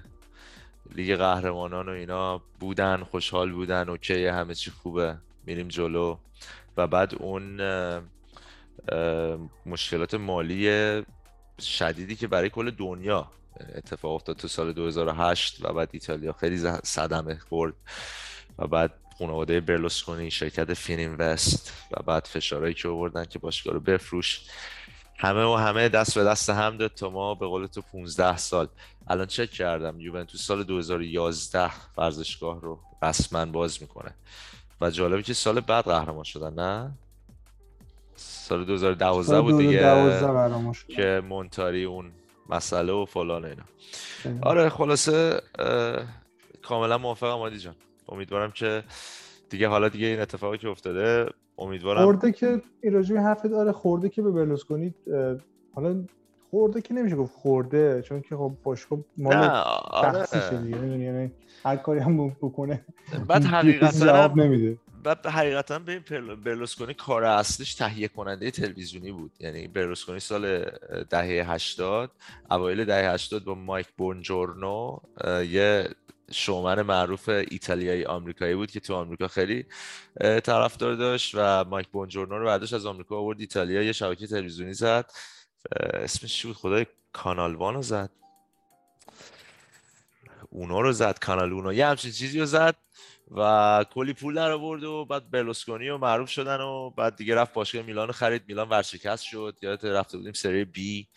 لیگ 0.96 1.16
قهرمانان 1.16 1.90
و 1.90 1.92
اینا 1.92 2.42
بودن 2.60 3.04
خوشحال 3.04 3.52
بودن 3.52 3.90
اوکی 3.90 4.26
همه 4.26 4.56
چی 4.56 4.72
خوبه 4.72 5.18
میریم 5.46 5.68
جلو. 5.68 6.18
و 6.78 6.88
بعد 6.88 7.16
اون 7.20 7.62
مشکلات 9.66 10.14
مالی 10.14 11.04
شدیدی 11.62 12.16
که 12.16 12.28
برای 12.28 12.50
کل 12.50 12.72
دنیا 12.72 13.32
اتفاق 13.76 14.12
افتاد 14.12 14.36
تو 14.36 14.48
سال 14.48 14.74
2008 14.74 15.66
و 15.66 15.74
بعد 15.74 15.90
ایتالیا 15.92 16.34
خیلی 16.34 16.58
صدمه 16.84 17.38
خورد 17.50 17.74
و 18.60 18.68
بعد 18.68 18.94
خانواده 19.20 19.60
برلوسکونی 19.60 20.32
شرکت 20.32 20.74
فین 20.74 21.00
اینوست 21.00 21.74
و 21.92 22.04
بعد 22.04 22.26
فشارهایی 22.26 22.74
که 22.74 22.88
آوردن 22.88 23.26
که 23.26 23.40
باشگاه 23.40 23.74
رو 23.74 23.80
بفروش. 23.80 24.42
همه 25.18 25.44
و 25.44 25.56
همه 25.56 25.90
دست 25.90 26.16
به 26.16 26.24
دست 26.24 26.50
هم 26.50 26.78
داد 26.78 26.92
تا 26.94 27.10
ما 27.10 27.36
به 27.36 27.48
قول 27.48 27.68
تو 27.68 27.82
15 27.82 28.38
سال. 28.38 28.68
الان 29.08 29.26
چک 29.26 29.52
کردم 29.52 30.00
یوونتوس 30.00 30.42
سال 30.42 30.64
2011 30.64 31.72
ورزشگاه 31.98 32.62
رو 32.62 32.80
رسما 33.04 33.46
باز 33.46 33.82
می‌کنه. 33.82 34.16
و 34.82 34.90
جالبه 34.90 35.24
که 35.24 35.34
سال 35.34 35.60
بعد 35.60 35.84
قهرمان 35.84 36.24
شدن 36.24 36.54
نه؟ 36.54 36.92
سال 38.16 38.66
2012 38.66 39.42
بود 39.42 39.58
دیگه 39.58 39.76
که 40.88 41.22
مونتاری 41.30 41.84
اون 41.84 42.12
مسئله 42.50 42.94
و 42.94 43.06
فلان 43.06 43.46
اینا. 43.46 43.64
آره 44.42 44.70
خلاصه 44.70 45.42
کاملا 46.62 46.98
موافقم 46.98 47.40
آدی 47.40 47.58
جان. 47.58 47.76
امیدوارم 48.10 48.52
که 48.52 48.84
دیگه 49.50 49.68
حالا 49.68 49.90
دیگه 49.90 50.08
این 50.08 50.20
اتفاقی 50.20 50.58
که 50.58 50.70
افتاده 50.70 51.30
امیدوارم 51.58 52.04
خورده 52.04 52.32
که 52.32 52.62
این 52.82 52.94
راجبی 52.94 53.18
حرفت 53.18 53.54
آره 53.54 53.72
خورده 53.72 54.10
که 54.10 54.22
به 54.22 54.32
برلوسکونی 54.32 54.94
حالا 55.76 56.04
خورده 56.52 56.82
که 56.82 56.94
نمیشه 56.94 57.16
گفت 57.16 57.34
خورده 57.34 58.02
چون 58.02 58.22
که 58.22 58.36
خب 58.36 58.54
باشگاه 58.64 59.00
مال 59.18 59.36
آره. 59.92 60.26
دیگه 60.64 60.88
یعنی 60.88 61.32
هر 61.66 61.76
کاری 61.76 62.00
هم 62.00 62.28
بکنه 62.28 62.86
بعد 63.28 63.46
حقیقتا 63.56 64.28
نمیده. 64.36 64.78
بعد 65.04 65.26
حقیقتا 65.26 65.80
به 65.80 66.00
برلوسکونی 66.36 66.94
کار 66.94 67.24
اصلیش 67.24 67.74
تهیه 67.74 68.08
کننده 68.08 68.52
تلویزیونی 68.52 69.12
بود. 69.12 69.32
یعنی 69.40 69.68
برلوسکونی 69.68 70.20
سال 70.20 70.72
دهه 71.10 71.52
80 71.52 72.12
اوایل 72.52 72.86
دهه 72.86 73.14
80 73.14 73.44
با 73.44 73.56
مایک 73.56 73.88
بونجورنو 73.98 75.00
یه 75.50 75.90
شومن 76.32 76.82
معروف 76.82 77.30
ایتالیایی 77.30 78.06
آمریکایی 78.06 78.56
بود 78.56 78.72
که 78.72 78.80
تو 78.80 78.96
آمریکا 78.96 79.28
خیلی 79.28 79.66
طرفدار 80.20 80.96
داشت 80.96 81.36
و 81.36 81.64
مایک 81.64 81.88
بونجورنو 81.88 82.40
رو 82.40 82.46
برداشت 82.46 82.74
از 82.74 82.86
آمریکا 82.86 83.18
آورد. 83.18 83.40
ایتالیا 83.40 83.82
یه 83.82 83.92
شبکه 83.92 84.28
تلویزیونی 84.28 84.74
زد. 84.74 85.12
اسمش 85.94 86.36
چی 86.36 86.48
بود؟ 86.48 86.58
خدای 86.58 86.86
کانال 87.14 87.56
وانو 87.56 87.82
زد. 87.82 88.10
اونو 90.50 90.82
رو 90.82 90.92
زد 90.92 91.20
کانال 91.20 91.54
اونو 91.54 91.74
یه 91.74 91.88
همچین 91.88 92.12
چیزی 92.12 92.40
رو 92.40 92.46
زد. 92.46 92.76
و 93.38 93.86
کلی 93.94 94.14
پول 94.14 94.36
در 94.36 94.52
آورد 94.52 94.84
و 94.84 95.06
بعد 95.06 95.32
برلوسکونی 95.32 95.90
و 95.90 95.98
معروف 95.98 96.30
شدن 96.30 96.62
و 96.62 96.90
بعد 96.90 97.16
دیگه 97.16 97.36
رفت 97.36 97.54
باشگاه 97.54 97.82
میلان 97.82 98.12
خرید. 98.12 98.44
میلان 98.48 98.70
ورشکست 98.70 99.24
شد. 99.24 99.58
یادت 99.62 99.86
رفته 99.86 100.18
بودیم 100.18 100.34
سری 100.34 100.66
بی 100.66 101.08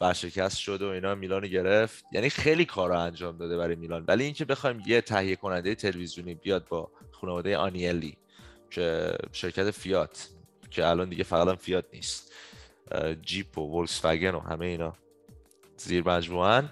ورشکست 0.00 0.56
شد 0.58 0.82
و 0.82 0.88
اینا 0.88 1.14
میلان 1.14 1.46
گرفت. 1.46 2.04
یعنی 2.12 2.30
خیلی 2.30 2.64
کار 2.64 2.92
انجام 2.92 3.38
داده 3.38 3.56
برای 3.56 3.74
میلان. 3.74 4.04
ولی 4.08 4.24
اینکه 4.24 4.44
بخوایم 4.44 4.82
یه 4.86 5.00
تهیه 5.00 5.36
کننده 5.36 5.74
تلویزیونی 5.74 6.34
بیاد 6.34 6.68
با 6.68 6.90
خانواده 7.12 7.56
آنیلی 7.56 8.16
که 8.70 9.12
شرکت 9.32 9.70
فیات 9.70 10.28
که 10.70 10.86
الان 10.86 11.08
دیگه 11.08 11.24
فقط 11.24 11.58
فیات 11.58 11.84
نیست. 11.92 12.32
جیپ 13.22 13.58
و 13.58 13.60
ولکس 13.60 14.04
و 14.04 14.08
همه 14.40 14.66
اینا 14.66 14.96
زیر 15.76 16.08
مجموعن. 16.08 16.68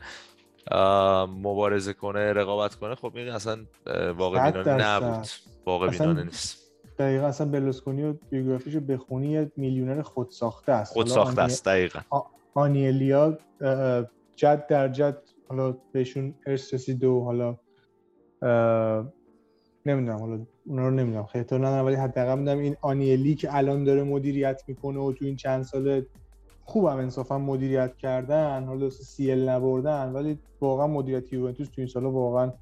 مبارزه 1.43 1.93
کنه 1.93 2.33
رقابت 2.33 2.75
کنه 2.75 2.95
خب 2.95 3.13
این 3.15 3.29
اصلا 3.29 3.59
واقع 4.19 4.51
بینانه 4.51 4.87
نبود. 4.87 5.27
واقع 5.67 5.91
بینانه 5.91 6.25
نیست. 6.25 6.59
دقیقا 6.99 7.27
اصلا 7.27 7.47
بلوسکونی 7.51 8.05
و 8.05 8.15
بیوگرافیشو 8.31 8.81
بخونی 8.81 9.51
میلیونر 9.57 10.03
خودساخته 10.03 10.73
است. 10.73 10.93
خودساخته 10.93 11.43
است 11.43 11.65
دقیقا. 11.65 12.01
آنیلیا 12.55 13.39
جد 14.37 14.67
در 14.67 14.89
جد 14.89 15.23
حالا 15.49 15.77
بهشون 15.93 16.35
ارث 16.47 16.75
رسید 16.75 17.05
و 17.05 17.25
حالا 17.25 17.57
نمی‌دونم 19.87 20.19
حالا 20.19 20.47
اونا 20.67 20.89
رو 20.89 20.91
نمی‌دونم 20.91 21.27
خیلی 21.27 21.45
ندارم 21.45 21.85
ولی 21.85 21.95
حداقل 21.95 22.39
می‌دونم 22.39 22.59
این 22.59 22.77
آنیلی 22.81 23.35
که 23.35 23.57
الان 23.57 23.85
داره 23.85 24.03
مدیریت 24.03 24.63
می‌کنه 24.67 24.99
و 24.99 25.13
تو 25.13 25.25
این 25.25 25.37
چند 25.37 25.63
سال 25.63 26.03
خوبم 26.69 26.97
انصافا 26.97 27.39
مدیریت 27.39 27.97
کردن 27.97 28.65
حالا 28.65 28.91
سی 28.91 29.31
ال 29.31 29.49
نبردن 29.49 30.13
ولی 30.13 30.39
واقعا 30.61 30.87
مدیریت 30.87 31.33
یوونتوس 31.33 31.69
تو 31.69 31.75
این 31.77 31.87
سالا 31.87 32.11
واقعا 32.11 32.53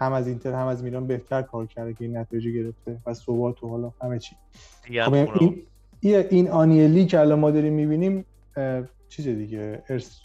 هم 0.00 0.12
از 0.12 0.26
اینتر 0.28 0.52
هم 0.52 0.66
از 0.66 0.84
میلان 0.84 1.06
بهتر 1.06 1.42
کار 1.42 1.66
کرده 1.66 1.94
که 1.94 2.04
این 2.04 2.16
نتایج 2.16 2.48
گرفته 2.48 2.98
و 3.06 3.14
ثبات 3.14 3.62
و 3.62 3.68
حالا 3.68 3.92
همه 4.02 4.18
چی. 4.18 4.36
خب 5.04 5.14
این 6.00 6.16
این 6.30 6.50
آنیلی 6.50 7.06
که 7.06 7.20
الان 7.20 7.38
ما 7.38 7.50
داریم 7.50 7.72
می‌بینیم 7.72 8.24
چیز 9.08 9.28
دیگه 9.28 9.82
ارث 9.88 10.20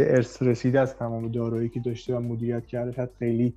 ارث 0.00 0.42
رسیده 0.42 0.80
از 0.80 0.96
تمام 0.96 1.28
دارایی 1.28 1.68
که 1.68 1.80
داشته 1.80 2.16
و 2.16 2.20
مدیریت 2.20 2.66
کرده. 2.66 2.92
شاید 2.92 3.10
خیلی 3.18 3.54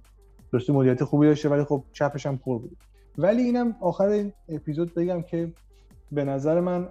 درسته 0.54 0.74
مدیریت 0.74 1.04
خوبی 1.04 1.28
داشته 1.28 1.50
ولی 1.50 1.64
خب 1.64 1.84
چپش 1.94 2.26
هم 2.26 2.38
پر 2.38 2.60
بود. 2.60 2.78
ولی 3.18 3.42
اینم 3.42 3.76
آخر 3.82 4.08
این 4.08 4.34
اپیزود 4.50 4.94
بگم 4.94 5.22
که 5.22 5.52
به 6.12 6.24
نظر 6.24 6.60
من 6.60 6.88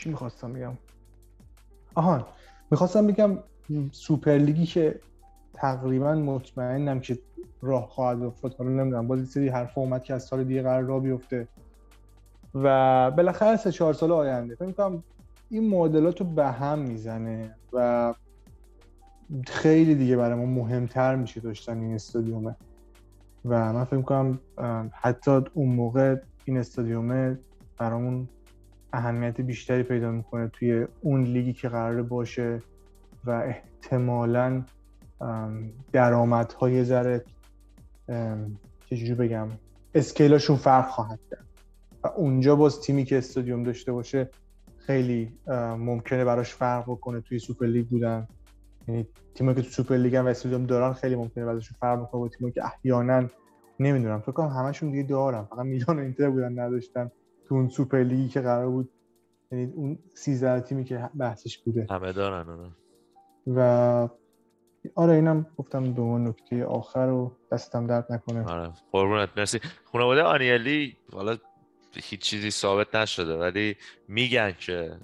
چی 0.00 0.08
می‌خواستم 0.08 0.52
بگم؟ 0.52 0.72
آهان 1.94 2.24
می‌خواستم 2.70 3.06
بگم 3.06 3.38
سوپر 3.92 4.30
لیگی 4.30 4.66
که 4.66 5.00
تقریبا 5.52 6.14
مطمئنم 6.14 7.00
که 7.00 7.18
راه 7.62 7.86
خواهد 7.86 8.22
افتاد. 8.22 8.54
حالا 8.54 8.70
نمی‌دونم 8.70 9.08
باز 9.08 9.28
سری 9.28 9.48
حرف 9.48 9.78
اومد 9.78 10.02
که 10.02 10.14
از 10.14 10.22
سال 10.22 10.44
دیگه 10.44 10.62
قرار 10.62 10.82
راه 10.82 11.00
بیفته. 11.00 11.48
و 12.54 13.10
بالاخره 13.10 13.56
سه 13.56 13.72
چهار 13.72 13.94
سال 13.94 14.12
آینده. 14.12 14.54
فکر 14.54 14.72
کنم 14.72 15.02
این 15.50 15.68
معادلات 15.68 16.20
رو 16.20 16.26
به 16.26 16.46
هم 16.46 16.78
می‌زنه 16.78 17.56
و 17.72 18.14
خیلی 19.46 19.94
دیگه 19.94 20.16
برای 20.16 20.38
ما 20.38 20.46
مهمتر 20.46 21.16
میشه 21.16 21.40
داشتن 21.40 21.80
این 21.80 21.94
استادیومه. 21.94 22.56
و 23.44 23.72
من 23.72 23.84
فکر 23.84 24.02
کنم 24.02 24.38
حتی 24.92 25.40
اون 25.54 25.68
موقع 25.68 26.16
این 26.44 26.58
استادیومه 26.58 27.38
برامون 27.78 28.28
اهمیت 28.94 29.40
بیشتری 29.40 29.82
پیدا 29.82 30.10
می‌کنه 30.10 30.48
توی 30.48 30.86
اون 31.00 31.22
لیگی 31.22 31.52
که 31.52 31.68
قراره 31.68 32.02
باشه 32.02 32.62
و 33.24 33.30
احتمالا 33.30 34.62
درآمدهای 35.92 36.84
ذره 36.84 37.24
چجوری 38.86 39.14
بگم 39.14 39.48
اسکیلاشون 39.94 40.56
فرق 40.56 40.88
خواهد 40.88 41.20
کرد. 41.30 41.44
و 42.04 42.06
اونجا 42.08 42.56
باز 42.56 42.80
تیمی 42.80 43.04
که 43.04 43.18
استادیوم 43.18 43.62
داشته 43.62 43.92
باشه 43.92 44.30
خیلی 44.76 45.32
ممکنه 45.78 46.24
براش 46.24 46.54
فرق 46.54 46.84
بکنه 46.84 47.20
توی 47.20 47.38
Super 47.38 47.66
League 47.66 47.88
بودن. 47.88 48.28
یعنی 48.88 49.06
تیمی 49.34 49.54
که 49.54 49.62
تو 49.62 49.68
Super 49.68 49.96
League 49.96 50.16
هم 50.16 50.24
و 50.24 50.28
استادیوم 50.28 50.66
دارن 50.66 50.92
خیلی 50.92 51.16
ممکنه 51.16 51.44
براشون 51.44 51.76
فرق 51.80 52.00
بکنه 52.00 52.20
با 52.20 52.28
تیمی 52.28 52.52
که 52.52 52.64
احیانا 52.64 53.28
نمی‌دونم 53.80 54.20
فکر 54.20 54.32
کنم 54.32 54.48
همشون 54.48 54.90
دیگه 54.90 55.02
دارن 55.02 55.44
فقط 55.44 55.58
میلان 55.58 55.98
و 55.98 56.02
اینتر 56.02 56.30
بودن 56.30 56.58
نداشتن. 56.58 57.10
تو 57.48 57.54
اون 57.54 57.68
Super 57.68 57.98
League 58.02 58.24
ی 58.24 58.28
که 58.28 58.40
قرار 58.40 58.68
بود 58.70 58.90
یعنی 59.52 59.72
اون 59.74 59.98
13 60.14 60.60
تیمی 60.60 60.84
که 60.84 61.10
بحثش 61.14 61.58
بوده. 61.58 61.86
همه 61.90 62.12
دارن 62.12 62.48
آره. 62.48 62.70
و 63.46 64.08
آره 64.94 65.12
اینم 65.12 65.46
گفتم 65.56 65.92
دو 65.92 66.18
نکته 66.18 66.64
آخر 66.64 67.06
رو 67.06 67.36
دستم 67.52 67.86
درد 67.86 68.12
نکنه. 68.12 68.44
آره 68.44 68.72
قربونت 68.92 69.28
مرسی. 69.36 69.60
خانواده 69.84 70.22
آنیلی 70.22 70.96
حالا 71.12 71.36
هیچ 71.94 72.20
چیزی 72.20 72.50
ثابت 72.50 72.94
نشده 72.94 73.36
ولی 73.36 73.76
میگن 74.08 74.52
که 74.52 74.96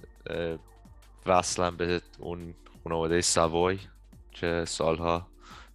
وصلا 1.25 1.71
به 1.71 2.01
اون 2.19 2.53
خانواده 2.83 3.21
سوای 3.21 3.77
که 4.31 4.63
سالها 4.67 5.27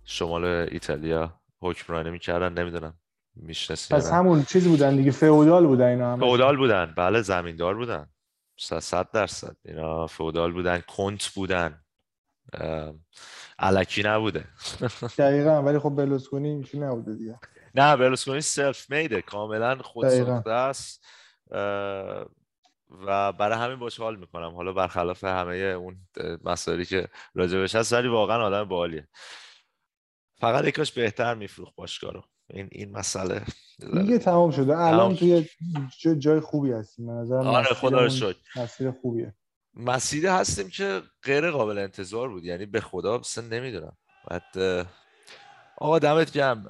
شمال 0.04 0.44
ایتالیا 0.44 1.40
حکمرانی 1.62 2.10
می‌کردن 2.10 2.52
نمی‌دونم. 2.52 2.94
میشنسی 3.36 3.94
پس 3.94 4.10
همون 4.12 4.44
چیزی 4.44 4.68
بودن 4.68 4.96
دیگه. 4.96 5.10
فئودال 5.10 5.66
بودن 5.66 5.86
اینا 5.86 6.12
هم 6.12 6.20
فئودال 6.20 6.56
بودن. 6.56 6.94
بله 6.96 7.22
زمیندار 7.22 7.74
بودن. 7.74 8.08
صد 8.58 9.10
درصد. 9.10 9.56
اینا 9.64 10.06
فودال 10.06 10.52
بودن 10.52 10.82
کنت 10.88 11.26
بودن. 11.28 11.84
علکی 13.58 14.02
نبوده. 14.02 14.44
دقیقا 15.18 15.62
ولی 15.62 15.78
خب 15.78 15.90
بلوسکونی 15.96 16.48
اینجوری 16.48 16.84
نبوده 16.84 17.14
دیگه. 17.14 17.38
نه 17.74 17.96
بلوسکونی 17.96 18.40
سلف 18.40 18.90
میده 18.90 19.22
کاملا 19.22 19.78
خود 19.82 20.08
ساخته 20.08 20.50
است. 20.50 21.04
و 23.06 23.32
برای 23.32 23.58
همین 23.58 23.78
باش 23.78 24.00
حال 24.00 24.16
می‌کنم. 24.16 24.54
حالا 24.54 24.72
برخلاف 24.72 25.24
همه 25.24 25.54
اون 25.54 25.96
مسائلی 26.44 26.84
که 26.84 27.08
راجبش 27.34 27.74
هست 27.74 27.92
ولی 27.92 28.08
واقعا 28.08 28.42
آدم 28.42 28.64
بالیه. 28.64 29.08
فقط 30.40 30.64
یکاش 30.64 30.92
بهتر 30.92 31.34
میفروخ 31.34 31.72
باشگاه 31.74 32.12
رو. 32.12 32.24
این 32.50 32.68
این 32.72 32.92
مسئله. 32.92 33.42
دیگه 33.92 34.18
تمام 34.18 34.50
شده. 34.50 34.78
الان 34.78 35.16
توی 35.16 35.48
جای 36.18 36.40
خوبی 36.40 36.72
هستیم. 36.72 37.06
من 37.06 37.20
نظرم 37.20 37.46
آره 37.46 37.74
خدا 37.74 38.00
رو 38.00 38.08
شکر. 38.08 38.36
مسیر 38.56 38.90
خوبیه. 38.90 39.34
مسیر 39.74 40.26
هستیم 40.26 40.68
که 40.68 41.02
غیر 41.22 41.50
قابل 41.50 41.78
انتظار 41.78 42.28
بود. 42.28 42.44
یعنی 42.44 42.66
به 42.66 42.80
خدا 42.80 43.18
اصلا 43.18 43.44
نمی‌دونم. 43.44 43.96
بعد 44.30 44.42
آقا 45.78 45.98
دمت 45.98 46.32
گرم. 46.32 46.66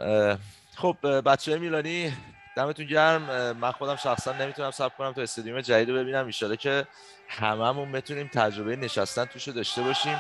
خب 0.77 0.97
بچه 1.21 1.59
میلانی 1.59 2.13
دمتون 2.57 2.87
گرم. 2.87 3.53
من 3.57 3.73
خودم 3.73 3.97
شخصا 3.97 4.33
نمی‌تونم 4.33 4.71
صبر 4.71 4.95
کنم 4.99 5.13
تا 5.13 5.23
استادیوم 5.23 5.61
جدید 5.61 5.91
رو 5.91 5.97
ببینم. 5.97 6.31
ان 6.43 6.57
که 6.57 6.87
هممون 7.29 7.93
بتونیم 7.93 8.31
تجربه 8.33 8.77
نشستن 8.77 9.25
توش 9.25 9.49
داشته 9.49 9.83
باشیم. 9.83 10.17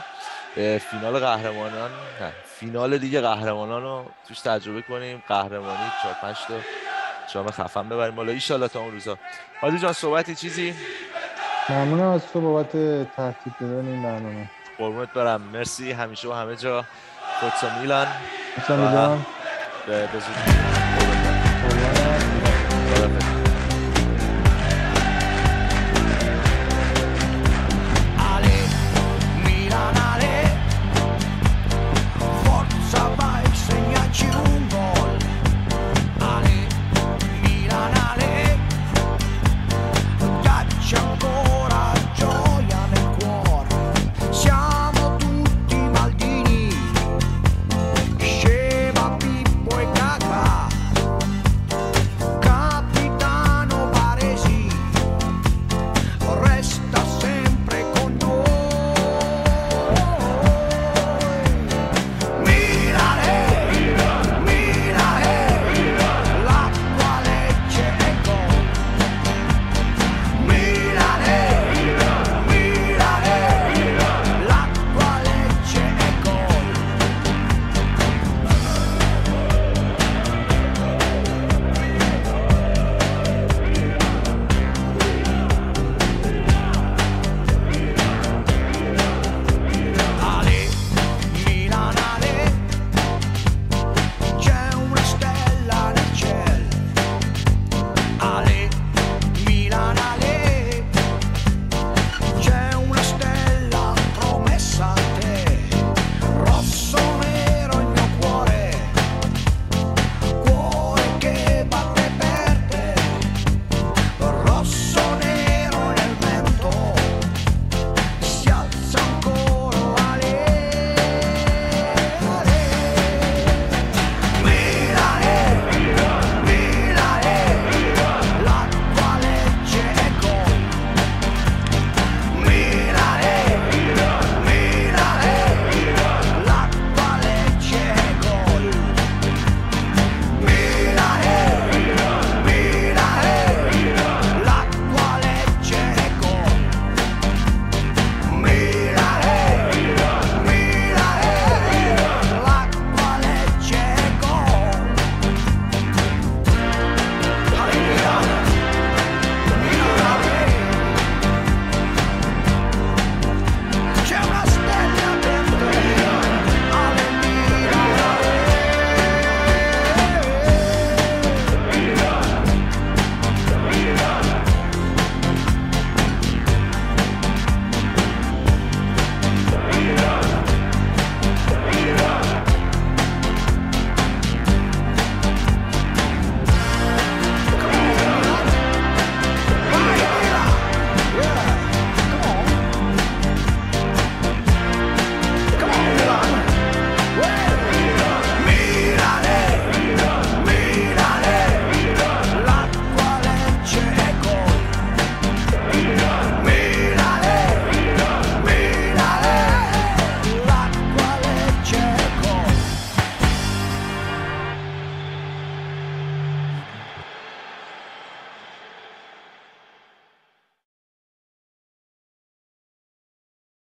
فینال 0.54 1.18
قهرمانان 1.18 1.90
نه. 2.20 2.32
فینال 2.60 2.98
دیگه 2.98 3.20
قهرمانان 3.20 3.82
رو 3.82 4.04
توش 4.28 4.40
تجربه 4.40 4.82
کنیم. 4.82 5.22
قهرمانی 5.28 5.92
4 6.02 6.14
5 6.22 6.36
تا 6.48 6.54
جام 7.32 7.50
خفن 7.50 7.88
ببریم 7.88 8.14
بالا 8.14 8.32
ایشالله 8.32 8.68
تا 8.68 8.80
اون 8.80 8.92
روزا. 8.92 9.18
حالی 9.60 9.78
جان 9.78 9.92
صحبتی 9.92 10.34
چیزی؟ 10.34 10.74
ممنونم 11.68 12.08
از 12.08 12.22
تو 12.32 12.40
بابت 12.40 12.72
ترتیب 13.16 13.52
دادن 13.60 13.88
این 13.88 14.02
برنامه. 14.02 14.50
قربونت 14.78 15.12
برم. 15.12 15.40
مرسی. 15.40 15.92
همیشه 15.92 16.28
و 16.28 16.32
همه 16.32 16.56
جا. 16.56 16.84
فوتسا 17.40 17.78
میلان. 17.80 18.06
به 19.86 20.08
زودی. 20.12 20.56